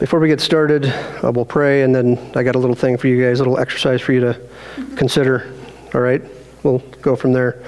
Before 0.00 0.18
we 0.18 0.28
get 0.28 0.40
started, 0.40 0.86
uh, 0.86 1.30
we'll 1.30 1.44
pray, 1.44 1.82
and 1.82 1.94
then 1.94 2.18
I 2.34 2.42
got 2.42 2.54
a 2.54 2.58
little 2.58 2.74
thing 2.74 2.96
for 2.96 3.06
you 3.06 3.22
guys, 3.22 3.38
a 3.38 3.42
little 3.42 3.58
exercise 3.58 4.00
for 4.00 4.14
you 4.14 4.20
to 4.20 4.40
consider. 4.96 5.52
All 5.94 6.00
right? 6.00 6.22
We'll 6.62 6.78
go 7.02 7.14
from 7.14 7.34
there. 7.34 7.62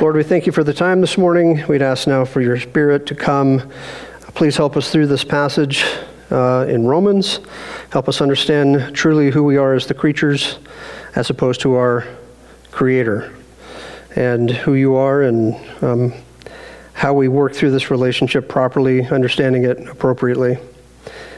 Lord, 0.00 0.14
we 0.14 0.22
thank 0.22 0.46
you 0.46 0.52
for 0.52 0.62
the 0.62 0.72
time 0.72 1.00
this 1.00 1.18
morning. 1.18 1.66
We'd 1.66 1.82
ask 1.82 2.06
now 2.06 2.24
for 2.26 2.40
your 2.40 2.60
Spirit 2.60 3.06
to 3.06 3.16
come. 3.16 3.72
Please 4.34 4.56
help 4.56 4.76
us 4.76 4.92
through 4.92 5.08
this 5.08 5.24
passage 5.24 5.84
uh, 6.30 6.64
in 6.68 6.86
Romans. 6.86 7.40
Help 7.90 8.08
us 8.08 8.20
understand 8.20 8.94
truly 8.94 9.32
who 9.32 9.42
we 9.42 9.56
are 9.56 9.74
as 9.74 9.88
the 9.88 9.94
creatures 9.94 10.60
as 11.16 11.28
opposed 11.28 11.60
to 11.62 11.74
our 11.74 12.06
Creator, 12.70 13.34
and 14.14 14.48
who 14.48 14.74
you 14.74 14.94
are, 14.94 15.22
and 15.22 15.56
um, 15.82 16.12
how 16.92 17.12
we 17.14 17.26
work 17.26 17.52
through 17.52 17.72
this 17.72 17.90
relationship 17.90 18.48
properly, 18.48 19.04
understanding 19.08 19.64
it 19.64 19.88
appropriately. 19.88 20.56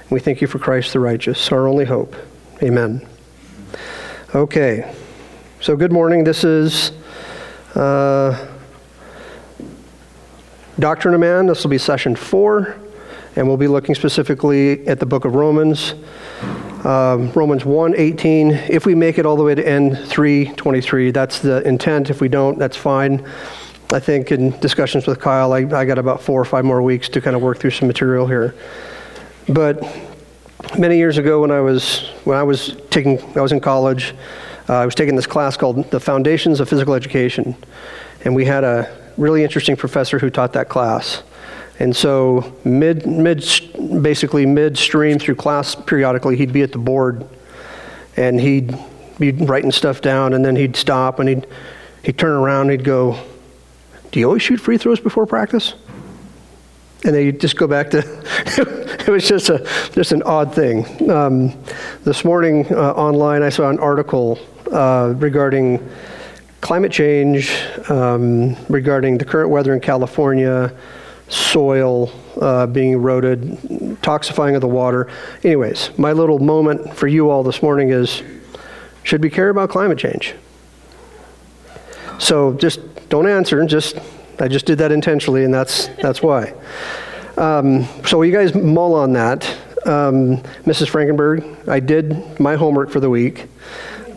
We 0.09 0.21
thank 0.21 0.41
you 0.41 0.47
for 0.47 0.61
Christ 0.61 0.93
the 0.93 1.01
righteous, 1.01 1.51
our 1.51 1.67
only 1.67 1.85
hope. 1.85 2.15
Amen. 2.63 3.05
Okay. 4.37 4.95
So, 5.61 5.75
good 5.75 5.91
morning. 5.91 6.23
This 6.23 6.45
is 6.45 6.93
uh, 7.75 8.47
Doctrine 10.79 11.13
of 11.13 11.19
Man. 11.19 11.47
This 11.47 11.65
will 11.65 11.71
be 11.71 11.79
session 11.79 12.15
four, 12.15 12.79
and 13.35 13.49
we'll 13.49 13.57
be 13.57 13.67
looking 13.67 13.97
specifically 13.97 14.87
at 14.87 15.01
the 15.01 15.07
book 15.07 15.25
of 15.25 15.35
Romans. 15.35 15.95
Um, 16.85 17.33
Romans 17.33 17.65
1 17.65 17.95
18. 17.97 18.53
If 18.53 18.87
we 18.87 18.95
make 18.95 19.19
it 19.19 19.27
all 19.27 19.35
the 19.35 19.43
way 19.43 19.57
to 19.57 19.67
end 19.67 19.99
3 19.99 20.53
23, 20.53 21.11
that's 21.11 21.41
the 21.41 21.67
intent. 21.67 22.11
If 22.11 22.21
we 22.21 22.29
don't, 22.29 22.61
that's 22.61 22.77
fine. 22.77 23.29
I 23.93 23.99
think 23.99 24.31
in 24.31 24.57
discussions 24.61 25.09
with 25.09 25.19
Kyle, 25.19 25.53
I, 25.53 25.59
I 25.59 25.85
got 25.85 25.99
about 25.99 26.23
four 26.23 26.41
or 26.41 26.45
five 26.45 26.65
more 26.65 26.81
weeks 26.81 27.09
to 27.09 27.21
kind 27.21 27.35
of 27.35 27.43
work 27.43 27.59
through 27.59 27.73
some 27.73 27.89
material 27.89 28.29
here. 28.29 28.55
But 29.49 29.81
many 30.77 30.97
years 30.97 31.19
ago, 31.19 31.43
when 31.43 31.53
I 31.53 31.61
was 31.61 32.01
when 32.25 32.37
I 32.37 32.43
was 32.43 32.77
taking, 32.91 33.21
I 33.37 33.41
was 33.41 33.53
in 33.53 33.61
college. 33.61 34.15
Uh, 34.69 34.75
I 34.75 34.85
was 34.85 34.97
taking 34.97 35.15
this 35.15 35.27
class 35.27 35.57
called 35.57 35.89
"The 35.91 36.01
Foundations 36.01 36.59
of 36.59 36.69
Physical 36.69 36.95
Education," 36.95 37.55
and 38.25 38.35
we 38.35 38.45
had 38.45 38.65
a 38.65 38.91
really 39.17 39.45
interesting 39.45 39.77
professor 39.77 40.19
who 40.19 40.31
taught 40.31 40.53
that 40.55 40.69
class. 40.69 41.23
And 41.79 41.95
so, 41.95 42.57
mid, 42.65 43.07
mid, 43.07 43.45
basically 44.03 44.47
midstream 44.47 45.19
through 45.19 45.37
class, 45.37 45.75
periodically, 45.75 46.37
he'd 46.37 46.53
be 46.53 46.63
at 46.63 46.73
the 46.73 46.79
board, 46.79 47.25
and 48.17 48.41
he'd 48.41 48.77
be 49.19 49.31
writing 49.31 49.71
stuff 49.71 50.01
down, 50.01 50.33
and 50.33 50.45
then 50.45 50.57
he'd 50.57 50.75
stop, 50.75 51.21
and 51.21 51.29
he'd 51.29 51.47
he'd 52.03 52.19
turn 52.19 52.33
around, 52.33 52.63
and 52.63 52.71
he'd 52.73 52.85
go, 52.85 53.17
"Do 54.11 54.19
you 54.19 54.27
always 54.27 54.43
shoot 54.43 54.59
free 54.59 54.79
throws 54.79 54.99
before 54.99 55.25
practice?" 55.25 55.75
And 57.07 57.15
they 57.15 57.31
just 57.31 57.57
go 57.57 57.69
back 57.69 57.89
to 57.91 57.99
it 59.07 59.09
was 59.09 59.29
just 59.29 59.49
a 59.49 59.65
just 59.93 60.11
an 60.11 60.25
odd 60.25 60.53
thing. 60.53 61.09
Um, 61.09 61.57
this 62.03 62.25
morning 62.25 62.67
uh, 62.73 62.95
online, 62.95 63.45
I 63.45 63.49
saw 63.49 63.71
an 63.71 63.79
article 63.79 64.41
uh, 64.73 65.15
regarding 65.17 65.89
climate 66.63 66.91
change, 66.91 67.57
um, 67.89 68.57
regarding 68.69 69.19
the 69.19 69.25
current 69.25 69.51
weather 69.51 69.73
in 69.73 69.79
California, 69.79 70.77
soil 71.29 72.11
uh, 72.41 72.67
being 72.67 72.95
eroded, 72.95 73.41
toxifying 74.03 74.57
of 74.57 74.61
the 74.61 74.67
water. 74.67 75.09
Anyways, 75.45 75.97
my 75.97 76.11
little 76.11 76.41
moment 76.41 76.93
for 76.97 77.07
you 77.07 77.31
all 77.31 77.45
this 77.45 77.63
morning 77.63 77.91
is: 77.91 78.25
should 79.05 79.23
we 79.23 79.31
care 79.31 79.51
about 79.51 79.71
climate 79.71 79.99
change? 79.99 80.35
So 82.19 82.55
just 82.55 82.81
don't 83.09 83.29
answer. 83.29 83.65
Just 83.65 83.97
I 84.39 84.49
just 84.49 84.67
did 84.67 84.79
that 84.79 84.93
intentionally, 84.93 85.45
and 85.45 85.53
that's 85.53 85.87
that's 86.03 86.23
why. 86.23 86.55
Um, 87.37 87.87
so 88.05 88.23
you 88.23 88.33
guys 88.33 88.55
mull 88.55 88.95
on 88.95 89.13
that. 89.13 89.45
Um, 89.85 90.39
Mrs. 90.65 90.91
Frankenberg, 90.91 91.69
I 91.69 91.81
did 91.81 92.41
my 92.41 92.57
homework 92.57 92.91
for 92.91 93.01
the 93.01 93.11
week. 93.11 93.47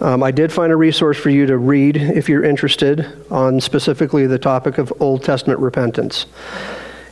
Um, 0.01 0.23
I 0.23 0.31
did 0.31 0.51
find 0.51 0.71
a 0.71 0.75
resource 0.75 1.17
for 1.17 1.29
you 1.29 1.45
to 1.45 1.57
read 1.57 1.97
if 1.97 2.29
you're 2.29 2.43
interested 2.43 3.05
on 3.29 3.59
specifically 3.59 4.25
the 4.27 4.39
topic 4.39 4.77
of 4.77 4.93
Old 5.01 5.23
Testament 5.23 5.59
repentance. 5.59 6.25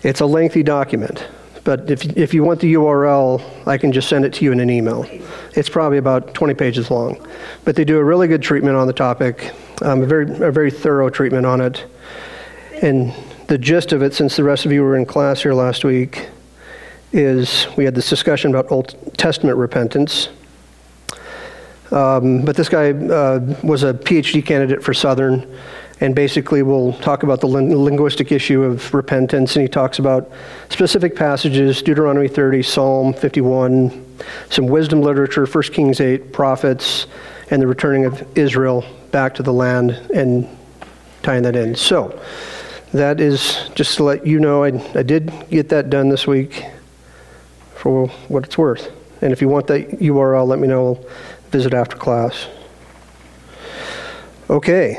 It's 0.04 0.22
a 0.22 0.26
lengthy 0.26 0.64
document, 0.64 1.28
but 1.66 1.92
if, 1.92 2.06
if 2.18 2.34
you 2.34 2.46
want 2.46 2.62
the 2.62 2.76
URL, 2.76 3.44
I 3.68 3.78
can 3.78 3.92
just 3.92 4.08
send 4.08 4.24
it 4.24 4.34
to 4.36 4.46
you 4.46 4.54
in 4.54 4.62
an 4.62 4.70
email. 4.70 5.06
It's 5.54 5.68
probably 5.68 5.98
about 5.98 6.34
20 6.34 6.54
pages 6.54 6.90
long. 6.90 7.28
But 7.66 7.76
they 7.76 7.84
do 7.84 7.98
a 7.98 8.04
really 8.04 8.30
good 8.30 8.42
treatment 8.42 8.78
on 8.78 8.88
the 8.88 8.94
topic, 8.94 9.54
um, 9.82 10.02
a, 10.02 10.06
very, 10.06 10.32
a 10.32 10.52
very 10.52 10.72
thorough 10.72 11.10
treatment 11.10 11.46
on 11.46 11.60
it. 11.60 11.86
And 12.82 13.14
the 13.48 13.58
gist 13.58 13.92
of 13.92 14.04
it, 14.04 14.14
since 14.14 14.36
the 14.36 14.44
rest 14.44 14.66
of 14.66 14.72
you 14.72 14.84
were 14.84 14.98
in 14.98 15.06
class 15.06 15.42
here 15.42 15.54
last 15.54 15.84
week, 15.84 16.30
is 17.12 17.68
we 17.76 17.86
had 17.86 17.96
this 17.96 18.10
discussion 18.10 18.52
about 18.52 18.72
Old 18.72 18.96
Testament 19.18 19.58
repentance. 19.58 20.30
Um, 21.92 22.44
but 22.44 22.56
this 22.56 22.70
guy 22.70 22.92
uh, 22.92 23.40
was 23.64 23.84
a 23.84 23.94
PhD 23.94 24.46
candidate 24.46 24.84
for 24.84 24.94
Southern, 24.94 25.58
and 26.02 26.14
basically 26.14 26.62
we'll 26.62 26.94
talk 26.94 27.24
about 27.24 27.40
the 27.40 27.48
linguistic 27.48 28.32
issue 28.32 28.62
of 28.64 28.94
repentance, 28.94 29.56
and 29.56 29.64
he 29.64 29.70
talks 29.70 29.98
about 29.98 30.30
specific 30.70 31.16
passages 31.16 31.82
Deuteronomy 31.82 32.28
30, 32.28 32.62
Psalm 32.62 33.14
51, 33.14 34.06
some 34.50 34.68
wisdom 34.68 35.02
literature, 35.02 35.46
1 35.46 35.64
Kings 35.64 36.02
8, 36.02 36.34
prophets, 36.34 37.08
and 37.50 37.62
the 37.62 37.68
returning 37.68 38.06
of 38.06 38.38
Israel 38.38 38.86
back 39.12 39.34
to 39.36 39.44
the 39.44 39.54
land, 39.54 39.92
and 40.14 40.48
tying 41.24 41.44
that 41.44 41.56
in. 41.56 41.74
So, 41.74 42.22
that 42.94 43.20
is 43.20 43.70
just 43.76 43.98
to 43.98 44.04
let 44.04 44.26
you 44.26 44.40
know 44.40 44.64
I, 44.64 44.68
I 44.98 45.04
did 45.04 45.32
get 45.50 45.70
that 45.70 45.90
done 45.90 46.10
this 46.10 46.26
week 46.26 46.66
for 47.76 48.08
what 48.28 48.46
it's 48.46 48.58
worth. 48.58 48.92
And 49.22 49.34
if 49.34 49.42
you 49.42 49.50
want 49.50 49.68
that 49.68 50.00
URL, 50.00 50.48
let 50.48 50.60
me 50.60 50.68
know. 50.68 50.88
I'll 50.88 51.06
visit 51.52 51.74
after 51.74 51.98
class. 51.98 52.48
Okay. 54.50 54.98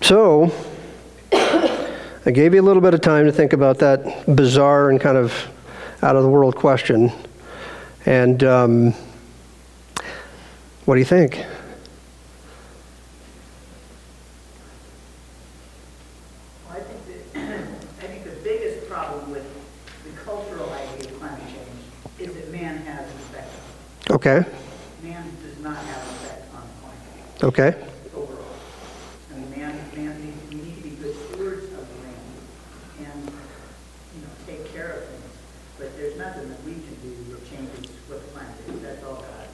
So, 0.00 0.52
I 1.32 2.30
gave 2.32 2.54
you 2.54 2.60
a 2.60 2.62
little 2.62 2.82
bit 2.82 2.94
of 2.94 3.00
time 3.00 3.26
to 3.26 3.32
think 3.32 3.52
about 3.52 3.78
that 3.78 4.34
bizarre 4.34 4.90
and 4.90 5.00
kind 5.00 5.16
of 5.16 5.48
out 6.02 6.16
of 6.16 6.22
the 6.22 6.28
world 6.28 6.56
question. 6.56 7.12
And 8.06 8.42
um, 8.42 8.94
what 10.86 10.94
do 10.94 10.98
you 10.98 11.04
think? 11.06 11.44
Okay. 24.10 24.44
Man 25.02 25.24
does 25.42 25.62
not 25.62 25.76
have 25.76 26.02
an 26.02 26.08
effect 26.16 26.54
on 26.54 26.62
climate 26.82 27.44
Okay. 27.44 27.78
overall. 28.14 28.44
I 29.32 29.38
mean, 29.38 29.50
man, 29.50 29.78
man, 29.94 30.20
needs- 30.20 30.50
we 30.50 30.56
need 30.56 30.76
to 30.76 30.82
be 30.82 30.90
good 30.96 31.14
stewards 31.30 31.64
of 31.66 31.86
the 31.86 31.96
land 32.02 33.06
and, 33.06 33.24
you 33.24 34.20
know, 34.22 34.32
take 34.46 34.72
care 34.74 34.90
of 34.90 35.04
things. 35.04 35.30
But 35.78 35.96
there's 35.96 36.18
nothing 36.18 36.48
that 36.48 36.62
we 36.64 36.72
can 36.72 36.96
do 37.02 37.14
that 37.32 37.48
changes 37.48 37.90
what 38.08 38.20
the 38.20 38.28
planet 38.34 38.54
is. 38.68 38.82
That's 38.82 39.04
all 39.04 39.14
God. 39.14 39.46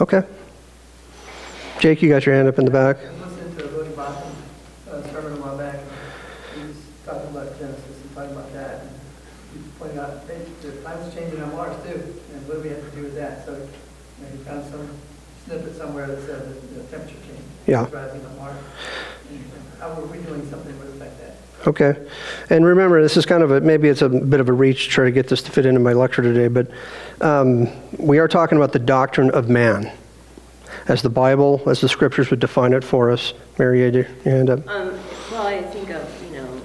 Okay. 0.00 0.22
Jake, 1.80 2.02
you 2.02 2.08
got 2.10 2.24
your 2.26 2.34
hand 2.34 2.48
up 2.48 2.58
in 2.58 2.64
the 2.66 2.70
back. 2.70 2.98
I 3.00 3.10
was 3.24 3.32
listening 3.32 3.56
to 3.56 3.64
a 3.64 3.68
Voddie 3.68 3.94
Baucham 3.96 4.30
uh, 4.92 5.02
sermon 5.10 5.32
a 5.32 5.36
while 5.40 5.56
back. 5.58 5.80
He 6.54 6.60
was 6.68 6.76
talking 7.04 7.30
about 7.30 7.58
Genesis 7.58 7.96
and 8.02 8.14
talking 8.14 8.32
about 8.32 8.52
that. 8.52 8.80
And 8.86 8.90
he 9.52 9.58
was 9.58 9.72
pointing 9.80 9.98
out, 9.98 10.22
hey, 10.28 10.46
the 10.62 10.72
climate's 10.84 11.14
changing 11.14 11.42
on 11.42 11.50
Mars 11.56 11.74
too, 11.82 11.98
and 12.32 12.46
what 12.46 12.62
do 12.62 12.62
we 12.62 12.68
have 12.68 12.84
to 12.88 12.94
do 12.96 13.02
with 13.02 13.16
that? 13.16 13.44
So, 13.44 13.52
you 13.56 13.58
know, 14.22 14.30
he 14.30 14.38
found 14.46 14.70
some 14.70 14.86
snippet 15.44 15.76
somewhere 15.76 16.06
that 16.06 16.22
said 16.22 16.46
that 16.46 16.74
the 16.74 16.82
temperature 16.86 17.18
change 17.26 17.42
Yeah. 17.72 17.86
is 17.86 17.92
rising 17.94 18.26
on 18.26 18.36
Mars. 18.36 18.56
How 19.80 19.92
are 19.92 20.00
we 20.02 20.18
doing 20.18 20.46
something 20.50 20.78
with 20.78 20.90
affect 20.90 21.18
that? 21.20 21.68
Okay. 21.68 22.06
And 22.50 22.66
remember, 22.66 23.00
this 23.00 23.16
is 23.16 23.24
kind 23.24 23.42
of 23.42 23.50
a, 23.50 23.62
maybe 23.62 23.88
it's 23.88 24.02
a 24.02 24.10
bit 24.10 24.40
of 24.40 24.50
a 24.50 24.52
reach 24.52 24.84
to 24.84 24.90
try 24.90 25.04
to 25.06 25.10
get 25.10 25.26
this 25.28 25.40
to 25.44 25.50
fit 25.50 25.64
into 25.64 25.80
my 25.80 25.94
lecture 25.94 26.20
today, 26.20 26.48
but 26.48 26.70
um, 27.22 27.70
we 27.96 28.18
are 28.18 28.28
talking 28.28 28.58
about 28.58 28.72
the 28.74 28.78
doctrine 28.78 29.30
of 29.30 29.48
man 29.48 29.90
as 30.86 31.00
the 31.00 31.08
Bible, 31.08 31.62
as 31.66 31.80
the 31.80 31.88
scriptures 31.88 32.28
would 32.28 32.40
define 32.40 32.74
it 32.74 32.84
for 32.84 33.10
us. 33.10 33.32
Mary, 33.58 33.78
you 33.78 34.02
had 34.02 34.06
hand 34.22 34.50
up. 34.50 34.68
Um, 34.68 34.98
well, 35.30 35.46
I 35.46 35.62
think 35.62 35.88
of, 35.88 36.24
you 36.30 36.36
know, 36.36 36.60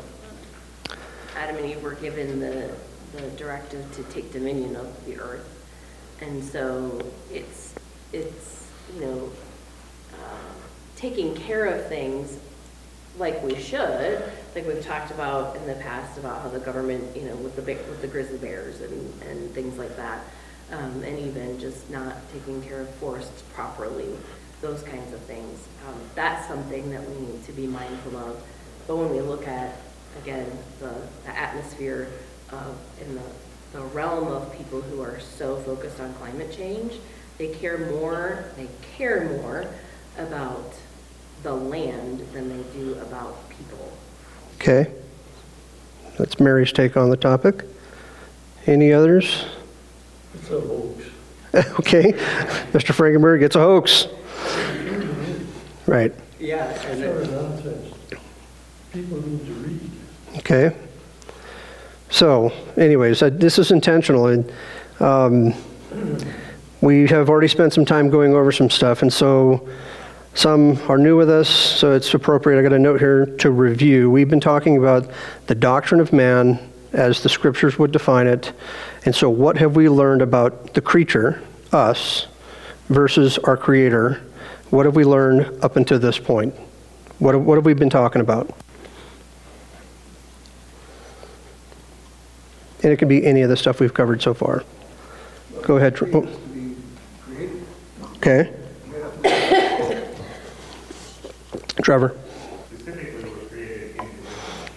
Adam 1.37 1.55
and 1.55 1.65
Eve 1.67 1.81
were 1.81 1.95
given 1.95 2.41
the, 2.41 2.69
the 3.13 3.29
directive 3.37 3.89
to 3.95 4.03
take 4.11 4.33
dominion 4.33 4.75
of 4.75 5.05
the 5.05 5.17
earth. 5.21 5.47
And 6.19 6.43
so 6.43 6.99
it's, 7.31 7.75
it's, 8.11 8.67
you 8.93 9.01
know, 9.05 9.31
taking 10.97 11.33
care 11.35 11.65
of 11.65 11.87
things 11.87 12.37
like 13.17 13.41
we 13.43 13.55
should, 13.55 14.21
like 14.53 14.67
we've 14.67 14.85
talked 14.85 15.11
about 15.11 15.55
in 15.55 15.65
the 15.65 15.75
past 15.75 16.17
about 16.17 16.41
how 16.41 16.49
the 16.49 16.59
government, 16.59 17.15
you 17.15 17.23
know, 17.23 17.35
with 17.37 17.55
the 17.55 17.61
with 17.61 18.01
the 18.01 18.07
grizzly 18.07 18.37
bears 18.37 18.81
and, 18.81 19.21
and 19.23 19.51
things 19.51 19.77
like 19.77 19.95
that. 19.95 20.19
Um, 20.69 21.01
and 21.03 21.17
even 21.19 21.57
just 21.59 21.89
not 21.89 22.15
taking 22.33 22.61
care 22.61 22.81
of 22.81 22.89
forests 22.95 23.41
properly, 23.53 24.09
those 24.59 24.83
kinds 24.83 25.13
of 25.13 25.21
things. 25.21 25.65
Um, 25.87 25.95
that's 26.13 26.45
something 26.45 26.89
that 26.91 27.09
we 27.09 27.25
need 27.25 27.45
to 27.45 27.53
be 27.53 27.67
mindful 27.67 28.17
of. 28.17 28.43
But 28.85 28.97
when 28.97 29.11
we 29.11 29.21
look 29.21 29.47
at, 29.47 29.77
again, 30.21 30.51
the, 30.81 30.93
the 31.23 31.37
atmosphere 31.37 32.09
of, 32.51 32.77
in 33.01 33.15
the, 33.15 33.21
the 33.73 33.81
realm 33.81 34.27
of 34.27 34.51
people 34.57 34.81
who 34.81 35.01
are 35.01 35.19
so 35.19 35.57
focused 35.57 35.99
on 35.99 36.13
climate 36.15 36.51
change. 36.51 36.93
They 37.37 37.49
care 37.49 37.77
more, 37.77 38.45
they 38.55 38.67
care 38.97 39.25
more 39.41 39.67
about 40.17 40.73
the 41.43 41.53
land 41.53 42.19
than 42.33 42.49
they 42.49 42.63
do 42.77 42.93
about 42.99 43.49
people. 43.49 43.91
Okay. 44.55 44.91
That's 46.17 46.39
Mary's 46.39 46.71
take 46.71 46.97
on 46.97 47.09
the 47.09 47.17
topic. 47.17 47.63
Any 48.65 48.91
others? 48.91 49.45
It's 50.33 50.49
a 50.49 50.59
hoax. 50.59 51.03
Okay. 51.79 52.11
Mr. 52.73 52.93
Frankenberg, 52.93 53.41
it's 53.41 53.55
a 53.55 53.59
hoax. 53.59 54.07
Right. 55.87 56.13
Yeah, 56.39 56.65
and 56.89 57.03
It's 57.03 57.27
it- 57.27 57.31
nonsense. 57.31 57.93
People 58.93 59.21
need 59.27 59.45
to 59.45 59.53
read. 59.53 59.79
Okay. 60.37 60.75
So, 62.09 62.51
anyways, 62.77 63.21
uh, 63.21 63.29
this 63.29 63.57
is 63.59 63.71
intentional, 63.71 64.27
and 64.27 64.51
um, 64.99 65.53
we 66.81 67.07
have 67.07 67.29
already 67.29 67.47
spent 67.47 67.73
some 67.73 67.85
time 67.85 68.09
going 68.09 68.33
over 68.33 68.51
some 68.51 68.69
stuff, 68.69 69.01
and 69.01 69.11
so 69.11 69.67
some 70.37 70.79
are 70.87 70.99
new 70.99 71.17
with 71.17 71.31
us, 71.31 71.49
so 71.49 71.93
it's 71.93 72.13
appropriate. 72.13 72.59
I 72.59 72.61
got 72.61 72.71
a 72.71 72.77
note 72.77 72.99
here 72.99 73.25
to 73.25 73.49
review. 73.49 74.11
We've 74.11 74.29
been 74.29 74.39
talking 74.39 74.77
about 74.77 75.09
the 75.47 75.55
doctrine 75.55 75.99
of 75.99 76.13
man 76.13 76.59
as 76.93 77.23
the 77.23 77.29
scriptures 77.29 77.79
would 77.79 77.91
define 77.91 78.27
it, 78.27 78.53
and 79.03 79.15
so 79.15 79.31
what 79.31 79.57
have 79.57 79.75
we 79.75 79.89
learned 79.89 80.21
about 80.21 80.75
the 80.75 80.81
creature, 80.81 81.41
us, 81.71 82.27
versus 82.87 83.39
our 83.39 83.57
creator? 83.57 84.21
What 84.69 84.85
have 84.85 84.95
we 84.95 85.05
learned 85.05 85.63
up 85.63 85.75
until 85.75 85.97
this 85.97 86.19
point? 86.19 86.53
What 87.17 87.33
have, 87.33 87.43
what 87.43 87.55
have 87.55 87.65
we 87.65 87.73
been 87.73 87.89
talking 87.89 88.21
about? 88.21 88.47
And 92.83 92.93
it 92.93 92.97
can 92.97 93.07
be 93.07 93.25
any 93.25 93.41
of 93.41 93.49
the 93.49 93.57
stuff 93.57 93.79
we've 93.79 93.93
covered 93.93 94.21
so 94.21 94.35
far. 94.35 94.63
Go 95.63 95.77
ahead. 95.77 95.97
Oh. 96.13 96.27
Okay. 98.17 98.53
Trevor? 101.87 102.17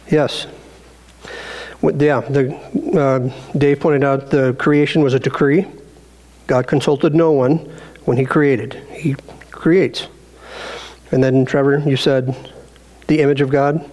Yes. 0.09 0.47
Yeah, 1.83 2.21
the, 2.21 2.57
uh, 2.97 3.59
Dave 3.59 3.81
pointed 3.81 4.05
out 4.05 4.31
the 4.31 4.55
creation 4.61 5.03
was 5.03 5.13
a 5.13 5.19
decree. 5.19 5.67
God 6.47 6.69
consulted 6.69 7.13
no 7.13 7.33
one 7.33 7.69
when 8.05 8.17
he 8.17 8.25
created. 8.25 8.75
He 8.93 9.15
creates. 9.51 10.07
And 11.11 11.23
then 11.23 11.45
Trevor, 11.45 11.81
you 11.81 11.97
said 11.97 12.37
the 13.09 13.21
image 13.21 13.41
of 13.41 13.51
God 13.51 13.85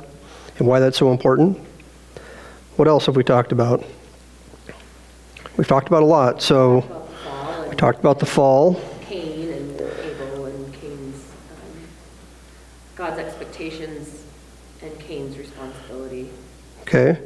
and 0.59 0.67
why 0.67 0.79
that's 0.79 0.97
so 0.97 1.11
important. 1.11 1.57
What 2.75 2.87
else 2.87 3.07
have 3.07 3.15
we 3.15 3.23
talked 3.23 3.51
about? 3.51 3.83
We've 5.57 5.67
talked 5.67 5.87
about 5.87 6.03
a 6.03 6.05
lot. 6.05 6.43
So 6.43 6.77
About 6.77 7.07
the 7.09 7.15
fall 7.15 7.69
we 7.69 7.75
talked 7.75 7.99
about 7.99 8.19
the 8.19 8.27
fall. 8.27 8.79
Cain 9.01 9.53
and 9.53 9.81
Abel 9.81 10.45
and 10.45 10.73
Cain's, 10.75 11.15
um, 11.15 11.87
God's 12.95 13.19
expectations 13.19 14.23
and 14.83 14.99
Cain's 14.99 15.37
responsibility, 15.37 16.29
Okay. 16.87 17.19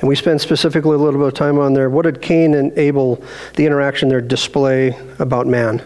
And 0.00 0.08
we 0.08 0.14
spent 0.14 0.40
specifically 0.40 0.94
a 0.94 0.98
little 0.98 1.20
bit 1.20 1.28
of 1.28 1.34
time 1.34 1.58
on 1.58 1.74
there. 1.74 1.90
What 1.90 2.02
did 2.02 2.22
Cain 2.22 2.54
and 2.54 2.76
Abel, 2.78 3.22
the 3.56 3.66
interaction 3.66 4.08
there, 4.08 4.22
display 4.22 4.96
about 5.18 5.46
man? 5.46 5.82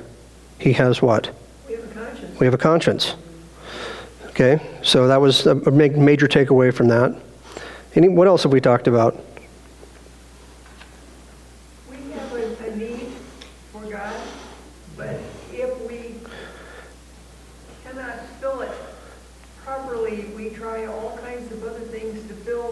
He 0.58 0.72
has 0.74 1.02
what? 1.02 1.34
We 1.66 1.74
have 1.74 1.84
a 1.84 1.94
conscience. 1.94 2.40
We 2.40 2.46
have 2.46 2.54
a 2.54 2.58
conscience. 2.58 3.14
Okay, 4.28 4.60
so 4.82 5.08
that 5.08 5.20
was 5.20 5.46
a 5.46 5.54
major 5.54 6.28
takeaway 6.28 6.72
from 6.72 6.88
that. 6.88 7.16
Any, 7.94 8.08
what 8.08 8.26
else 8.28 8.44
have 8.44 8.52
we 8.52 8.60
talked 8.60 8.86
about? 8.88 9.16
We 11.90 11.96
have 12.12 12.32
a, 12.32 12.66
a 12.66 12.76
need 12.76 13.12
for 13.72 13.82
God, 13.84 14.14
but 14.96 15.20
if 15.52 15.80
we 15.88 16.14
cannot 17.84 18.26
fill 18.40 18.62
it 18.62 18.72
properly, 19.64 20.26
we 20.36 20.50
try 20.50 20.86
all 20.86 21.18
kinds 21.18 21.50
of 21.52 21.62
other 21.64 21.80
things 21.80 22.26
to 22.28 22.34
fill 22.34 22.64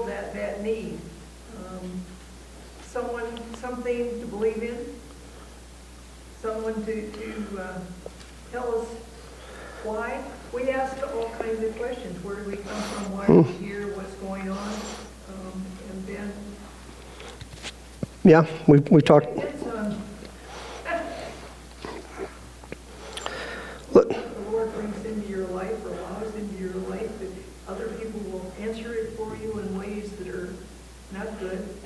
that, 0.62 0.69
need. 0.69 0.99
Um, 1.56 2.00
Someone, 2.85 3.55
something 3.55 4.20
to 4.20 4.26
believe 4.26 4.62
in, 4.62 4.76
someone 6.43 6.85
to, 6.85 7.11
to, 7.11 7.59
uh, 7.59 7.81
tell 8.50 8.81
us 8.82 8.87
why. 9.82 10.23
We 10.53 10.69
ask 10.69 11.03
all 11.14 11.31
kinds 11.38 11.64
of 11.64 11.75
questions. 11.79 12.23
Where 12.23 12.37
do 12.37 12.50
we 12.50 12.56
come 12.56 12.82
from? 12.82 13.17
Why 13.17 13.26
are 13.29 13.41
we 13.41 13.50
here? 13.67 13.97
What's 13.97 14.12
going 14.17 14.50
on? 14.50 14.75
Um, 15.31 15.64
and 15.91 16.06
then 16.06 16.32
Yeah, 18.25 18.47
we, 18.67 18.81
we 18.91 19.00
talked. 19.00 19.26
it's, 19.38 19.67
um, 19.69 19.99
Look. 23.93 24.11
the 24.11 24.50
Lord 24.50 24.70
brings 24.75 25.03
into 25.06 25.29
your 25.31 25.47
life 25.47 25.82
or 25.87 25.88
allows 25.99 26.35
into 26.35 26.62
your 26.62 26.75
life 26.91 27.19
that 27.20 27.31
other 27.69 27.88
people 27.88 28.20
will 28.20 28.53
answer 28.61 28.93
it 28.93 29.17
for 29.17 29.35
you 29.37 29.58
in 29.61 29.79
ways 29.79 30.12
that 30.12 30.29
are 30.29 30.53
not 31.12 31.41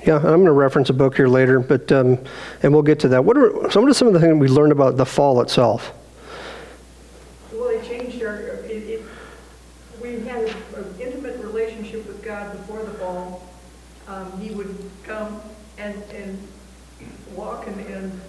Yeah, 0.07 0.15
I'm 0.15 0.21
going 0.21 0.45
to 0.45 0.53
reference 0.53 0.89
a 0.89 0.93
book 0.93 1.17
here 1.17 1.27
later, 1.27 1.59
but 1.59 1.91
um, 1.91 2.17
and 2.63 2.71
we'll 2.71 2.81
get 2.81 2.97
to 3.01 3.09
that. 3.09 3.25
What 3.25 3.35
are 3.37 3.69
some 3.69 3.83
of 3.83 3.89
the, 3.89 3.93
some 3.93 4.07
of 4.07 4.13
the 4.13 4.21
things 4.21 4.39
we 4.39 4.47
learned 4.47 4.71
about 4.71 4.95
the 4.95 5.05
fall 5.05 5.41
itself? 5.41 5.93
Well, 7.51 7.67
it 7.67 7.83
changed 7.83 8.23
our, 8.23 8.37
it, 8.37 8.71
it, 8.71 9.01
we 10.01 10.21
had 10.21 10.45
an 10.77 10.95
intimate 11.01 11.37
relationship 11.43 12.07
with 12.07 12.23
God 12.23 12.53
before 12.55 12.83
the 12.83 12.91
fall. 12.91 13.49
Um, 14.07 14.31
he 14.39 14.51
would 14.51 14.77
come 15.03 15.41
and, 15.77 16.01
and 16.13 16.47
walk 17.35 17.67
and, 17.67 17.77
and 17.87 18.21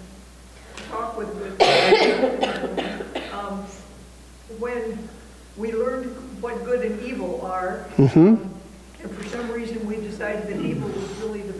talk 0.89 1.17
with, 1.17 1.29
with, 1.35 1.61
um, 3.33 3.63
when 4.59 5.07
we 5.55 5.71
learned 5.71 6.07
what 6.41 6.61
good 6.65 6.85
and 6.85 7.01
evil 7.03 7.39
are, 7.45 7.85
Mhm. 7.95 8.15
um, 8.17 8.55
and 9.01 9.11
for 9.15 9.23
some 9.29 9.49
reason, 9.49 9.87
we 9.87 9.95
decided 9.95 10.45
that 10.47 10.59
evil 10.59 10.89
was 10.89 11.18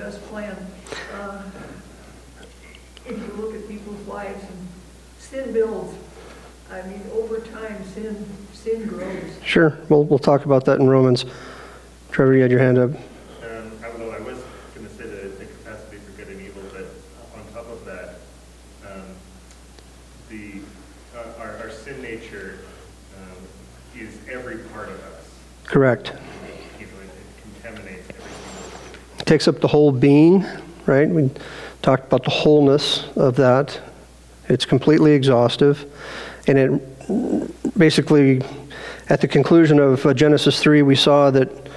really 0.09 0.17
best 0.17 0.29
plan. 0.29 0.67
Uh, 1.13 1.44
If 3.06 3.17
you 3.17 3.41
look 3.41 3.56
at 3.56 3.67
people's 3.67 4.07
lives, 4.07 4.44
and 4.44 4.67
sin 5.19 5.51
builds. 5.53 5.95
I 6.71 6.83
mean, 6.83 7.01
over 7.13 7.39
time, 7.39 7.83
sin, 7.95 8.25
sin 8.53 8.85
grows. 8.85 9.39
Sure, 9.44 9.79
we'll 9.89 10.03
we'll 10.03 10.19
talk 10.19 10.45
about 10.45 10.65
that 10.65 10.79
in 10.79 10.88
Romans. 10.88 11.25
Trevor, 12.11 12.35
you 12.35 12.41
had 12.44 12.51
your 12.51 12.59
hand 12.59 12.77
up. 12.77 12.91
Um, 12.91 13.71
I, 13.83 13.89
well, 13.97 14.11
I 14.11 14.19
was 14.19 14.38
going 14.75 14.88
to 14.88 14.94
say 14.94 15.03
the, 15.03 15.29
the 15.29 15.45
capacity 15.45 15.97
for 15.97 16.11
good 16.11 16.27
and 16.27 16.41
evil, 16.41 16.61
but 16.71 16.85
on 17.35 17.45
top 17.53 17.67
of 17.71 17.83
that, 17.85 18.19
um, 18.88 19.01
the, 20.30 20.61
uh, 21.18 21.42
our, 21.42 21.57
our 21.57 21.71
sin 21.71 22.01
nature, 22.04 22.59
um, 23.18 23.99
is 23.99 24.16
every 24.30 24.57
part 24.73 24.89
of 24.89 25.01
us. 25.01 25.30
Correct. 25.66 26.13
You 26.80 26.85
know, 26.85 26.92
it 27.01 27.09
it 27.09 27.61
contaminates 27.63 28.07
everything. 28.09 29.19
Takes 29.30 29.48
up 29.48 29.59
the 29.59 29.68
whole 29.68 29.92
being, 29.92 30.44
right? 30.88 31.07
We 31.07 31.30
talked 31.83 32.06
about 32.06 32.24
the 32.24 32.31
wholeness 32.31 33.06
of 33.16 33.36
that. 33.36 33.80
It's 34.48 34.66
completely 34.66 35.12
exhaustive. 35.12 35.86
And 36.48 36.57
it 36.57 37.78
basically, 37.78 38.42
at 39.07 39.21
the 39.21 39.28
conclusion 39.28 39.80
of 39.80 40.04
uh, 40.04 40.16
Genesis 40.16 40.59
3, 40.59 40.81
we 40.81 40.95
saw 40.95 41.30
that 41.30 41.69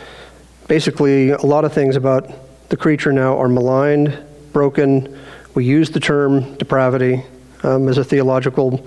basically 0.66 1.32
a 1.32 1.42
lot 1.42 1.66
of 1.66 1.74
things 1.74 1.94
about 1.94 2.30
the 2.70 2.76
creature 2.78 3.12
now 3.12 3.38
are 3.38 3.48
maligned, 3.48 4.18
broken. 4.54 5.20
We 5.54 5.66
use 5.66 5.90
the 5.90 6.00
term 6.00 6.54
depravity 6.54 7.22
um, 7.64 7.86
as 7.86 7.98
a 7.98 8.04
theological 8.04 8.82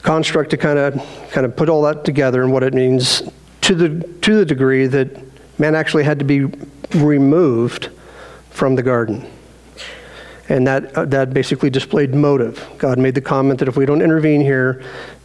construct 0.00 0.48
to 0.52 0.56
kind 0.56 0.78
of 0.78 0.94
kind 1.32 1.44
of 1.44 1.54
put 1.54 1.68
all 1.68 1.82
that 1.82 2.02
together 2.06 2.42
and 2.42 2.50
what 2.50 2.62
it 2.62 2.72
means 2.72 3.22
to 3.60 3.74
the 3.74 4.08
to 4.22 4.36
the 4.36 4.46
degree 4.46 4.86
that 4.86 5.33
man 5.58 5.74
actually 5.74 6.04
had 6.04 6.18
to 6.18 6.24
be 6.24 6.44
removed 6.94 7.90
from 8.50 8.74
the 8.74 8.82
garden. 8.82 9.30
And 10.48 10.66
that 10.66 10.96
uh, 10.96 11.06
that 11.06 11.32
basically 11.32 11.70
displayed 11.70 12.14
motive. 12.14 12.68
God 12.76 12.98
made 12.98 13.14
the 13.14 13.22
comment 13.22 13.60
that 13.60 13.68
if 13.68 13.76
we 13.76 13.86
don't 13.86 14.02
intervene 14.02 14.42
here, 14.42 14.82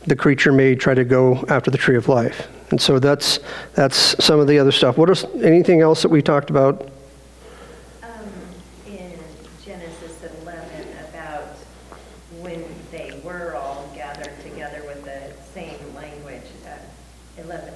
the 0.07 0.15
creature 0.15 0.51
may 0.51 0.75
try 0.75 0.93
to 0.93 1.03
go 1.03 1.43
after 1.49 1.69
the 1.69 1.77
tree 1.77 1.97
of 1.97 2.07
life. 2.07 2.47
And 2.71 2.79
so 2.79 2.99
that's 2.99 3.39
that's 3.73 4.23
some 4.23 4.39
of 4.39 4.47
the 4.47 4.59
other 4.59 4.71
stuff. 4.71 4.97
What 4.97 5.09
is 5.09 5.25
anything 5.41 5.81
else 5.81 6.01
that 6.03 6.09
we 6.09 6.21
talked 6.21 6.49
about? 6.49 6.89
Um, 8.03 8.09
in 8.87 9.13
Genesis 9.65 10.23
11 10.43 10.63
about 11.09 11.47
when 12.41 12.63
they 12.91 13.19
were 13.23 13.55
all 13.55 13.91
gathered 13.95 14.39
together 14.43 14.83
with 14.85 15.03
the 15.03 15.33
same 15.53 15.79
language, 15.95 16.45
uh, 16.65 17.41
11:7, 17.41 17.71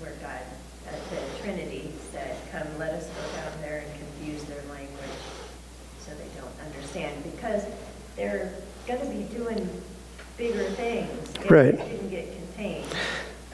where 0.00 0.12
God, 0.20 0.40
uh, 0.86 0.92
the 1.10 1.42
Trinity 1.42 1.92
said, 2.12 2.36
"Come, 2.52 2.68
let 2.78 2.92
us 2.92 3.06
go 3.06 3.40
down 3.40 3.52
there 3.62 3.78
and 3.78 3.92
confuse 3.98 4.44
their 4.44 4.62
language 4.70 5.20
so 6.04 6.12
they 6.12 6.28
don't 6.38 6.54
understand," 6.66 7.24
because 7.24 7.64
they're 8.16 8.52
going 8.86 9.00
to 9.00 9.06
be 9.06 9.22
doing 9.34 9.68
bigger 10.40 10.64
things 10.70 11.30
if 11.36 11.39
Right. 11.50 11.76
didn't 11.76 12.10
get 12.10 12.32
contained. 12.32 12.84